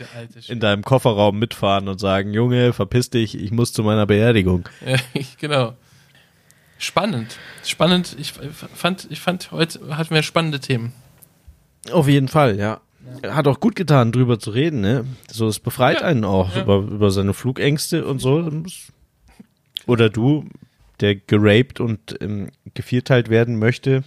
in 0.49 0.61
deinem 0.61 0.85
Kofferraum 0.85 1.39
mitfahren 1.39 1.89
und 1.89 1.99
sagen, 1.99 2.35
Junge, 2.35 2.75
verpiss 2.75 3.09
dich, 3.09 3.37
ich 3.37 3.53
muss 3.53 3.73
zu 3.73 3.83
meiner 3.83 4.07
Beerdigung. 4.07 4.69
Ja, 4.87 4.97
genau. 5.41 5.77
Spannend. 6.79 7.37
Spannend. 7.65 8.17
Ich 8.19 8.33
fand, 8.33 9.07
ich 9.11 9.21
fand, 9.21 9.51
heute 9.51 9.97
hatten 9.97 10.15
wir 10.15 10.23
spannende 10.23 10.61
Themen. 10.61 10.93
Auf 11.91 12.09
jeden 12.09 12.29
Fall, 12.29 12.57
ja. 12.59 12.81
Hat 13.27 13.47
auch 13.49 13.59
gut 13.61 13.75
getan, 13.75 14.13
drüber 14.13 14.39
zu 14.39 14.51
reden, 14.51 14.81
ne? 14.81 15.05
So, 15.31 15.49
es 15.49 15.59
befreit 15.61 16.01
Ja, 16.01 16.07
einen 16.07 16.25
auch 16.25 16.55
ja. 16.55 16.63
über, 16.63 16.77
über 16.79 17.11
seine 17.11 17.35
Flugängste 17.35 18.05
und 18.07 18.21
so. 18.21 18.51
Oder 19.87 20.11
du, 20.11 20.45
der 21.01 21.17
geraped 21.17 21.81
und 21.81 22.17
ähm, 22.21 22.51
gevierteilt 22.75 23.29
werden 23.31 23.59
möchte, 23.59 24.05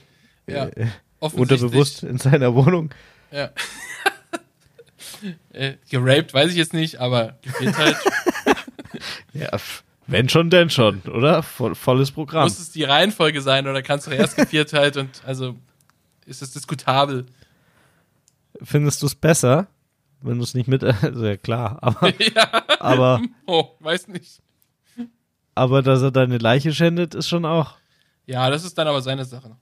Ja. 0.48 0.68
äh, 0.68 0.88
unterbewusst 1.20 2.04
in 2.04 2.18
seiner 2.18 2.54
Wohnung. 2.54 2.92
Ja. 3.32 3.50
äh, 5.54 5.74
geraped, 5.90 6.34
weiß 6.34 6.52
ich 6.52 6.58
jetzt 6.58 6.74
nicht, 6.74 7.00
aber 7.00 7.38
halt. 7.78 7.98
Ja, 9.34 9.50
wenn 10.08 10.30
schon, 10.30 10.50
denn 10.50 10.70
schon, 10.70 11.02
oder? 11.02 11.44
Voll, 11.44 11.76
volles 11.76 12.12
Programm. 12.12 12.44
Muss 12.44 12.60
es 12.60 12.72
die 12.72 12.84
Reihenfolge 12.84 13.42
sein 13.42 13.68
oder 13.68 13.82
kannst 13.82 14.08
du 14.08 14.12
erst 14.12 14.36
geviert 14.36 14.74
halt 14.74 14.98
und 14.98 15.22
also 15.26 15.56
ist 16.26 16.42
es 16.42 16.52
diskutabel. 16.52 17.26
Findest 18.62 19.02
du 19.02 19.08
es 19.08 19.16
besser, 19.16 19.68
wenn 20.22 20.38
du 20.38 20.44
es 20.44 20.54
nicht 20.54 20.68
mit, 20.68 20.84
also 21.04 21.26
ja 21.26 21.38
klar, 21.38 21.78
aber, 21.82 22.14
ja. 22.36 22.64
aber, 22.80 23.22
Oh, 23.46 23.70
weiß 23.80 24.08
nicht. 24.10 24.42
aber 25.56 25.82
dass 25.82 26.02
er 26.02 26.12
deine 26.12 26.38
Leiche 26.38 26.74
schändet, 26.74 27.16
ist 27.16 27.30
schon 27.30 27.46
auch. 27.46 27.76
Ja, 28.26 28.50
das 28.50 28.64
ist 28.64 28.78
dann 28.78 28.88
aber 28.88 29.02
seine 29.02 29.26
Sache. 29.26 29.56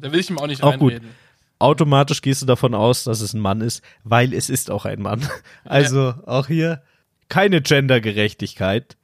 Da 0.00 0.10
will 0.12 0.20
ich 0.20 0.30
ihm 0.30 0.38
auch 0.38 0.46
nicht 0.46 0.62
Auch 0.62 0.78
gut. 0.78 0.92
reinreden. 0.92 1.10
Automatisch 1.58 2.20
gehst 2.22 2.42
du 2.42 2.46
davon 2.46 2.74
aus, 2.74 3.04
dass 3.04 3.20
es 3.20 3.32
ein 3.32 3.40
Mann 3.40 3.60
ist, 3.62 3.82
weil 4.04 4.34
es 4.34 4.50
ist 4.50 4.70
auch 4.70 4.84
ein 4.84 5.00
Mann. 5.00 5.26
Also 5.64 6.14
auch 6.26 6.48
hier 6.48 6.82
keine 7.28 7.62
Gendergerechtigkeit, 7.62 8.96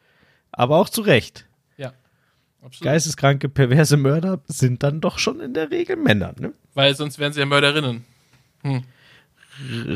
aber 0.52 0.76
auch 0.78 0.88
zu 0.88 1.00
Recht. 1.02 1.46
Ja. 1.76 1.92
Absolut. 2.62 2.84
Geisteskranke, 2.84 3.48
perverse 3.48 3.96
Mörder 3.96 4.40
sind 4.46 4.82
dann 4.82 5.00
doch 5.00 5.18
schon 5.18 5.40
in 5.40 5.52
der 5.54 5.70
Regel 5.70 5.96
Männer, 5.96 6.34
ne? 6.38 6.52
Weil 6.74 6.94
sonst 6.94 7.18
wären 7.18 7.32
sie 7.32 7.40
ja 7.40 7.46
Mörderinnen. 7.46 8.04
R 8.62 8.82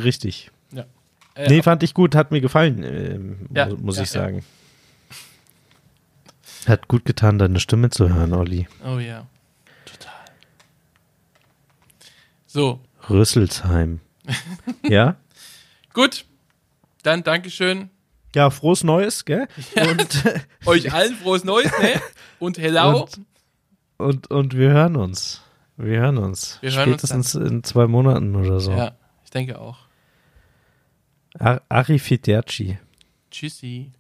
richtig. 0.05 0.51
Ja. 0.73 0.85
Äh, 1.35 1.49
Nee, 1.49 1.63
fand 1.63 1.83
ich 1.83 1.95
gut, 1.95 2.15
hat 2.15 2.31
mir 2.33 2.41
gefallen, 2.41 2.83
ähm, 2.83 3.47
Ja, 3.55 3.67
mu- 3.69 3.77
muss 3.77 3.97
ja, 3.99 4.03
ich 4.03 4.13
ja. 4.13 4.23
sagen. 4.23 4.45
Hat 6.67 6.89
gut 6.89 7.05
getan, 7.05 7.39
deine 7.39 7.61
Stimme 7.61 7.91
zu 7.91 8.09
hören, 8.13 8.33
Olli. 8.35 8.67
Oh 8.85 8.99
ja. 8.99 9.27
Total. 9.85 10.13
So, 12.47 12.81
Rüsselsheim. 13.09 14.01
ja? 14.83 15.17
gut. 15.93 16.25
Dann 17.05 17.23
Dankeschön. 17.23 17.91
Ja, 18.37 18.51
frohes 18.51 18.85
Neues, 18.85 19.25
gell? 19.25 19.49
Und, 19.91 20.25
Euch 20.67 20.93
allen 20.93 21.15
frohes 21.17 21.43
Neues, 21.43 21.73
ne? 21.81 22.01
Und 22.39 22.59
hello. 22.59 23.01
Und- 23.05 23.21
und, 23.99 24.31
und 24.31 24.55
wir 24.55 24.69
hören 24.73 24.95
uns. 24.97 25.41
Wir 25.79 26.01
hören 26.01 26.19
uns. 26.19 26.59
Wir 26.61 26.71
hören 26.73 26.93
uns 26.93 27.01
Spätestens 27.09 27.35
in 27.35 27.65
zwei 27.65 27.87
Monaten 27.87 28.37
oder 28.37 28.61
so. 28.61 28.73
Ja, 28.73 28.95
ich 29.25 29.31
denke 29.31 29.59
auch. 29.59 29.79
Ar 31.39 31.63
Arrivederci. 31.71 32.79
Tschüssi. 33.31 33.93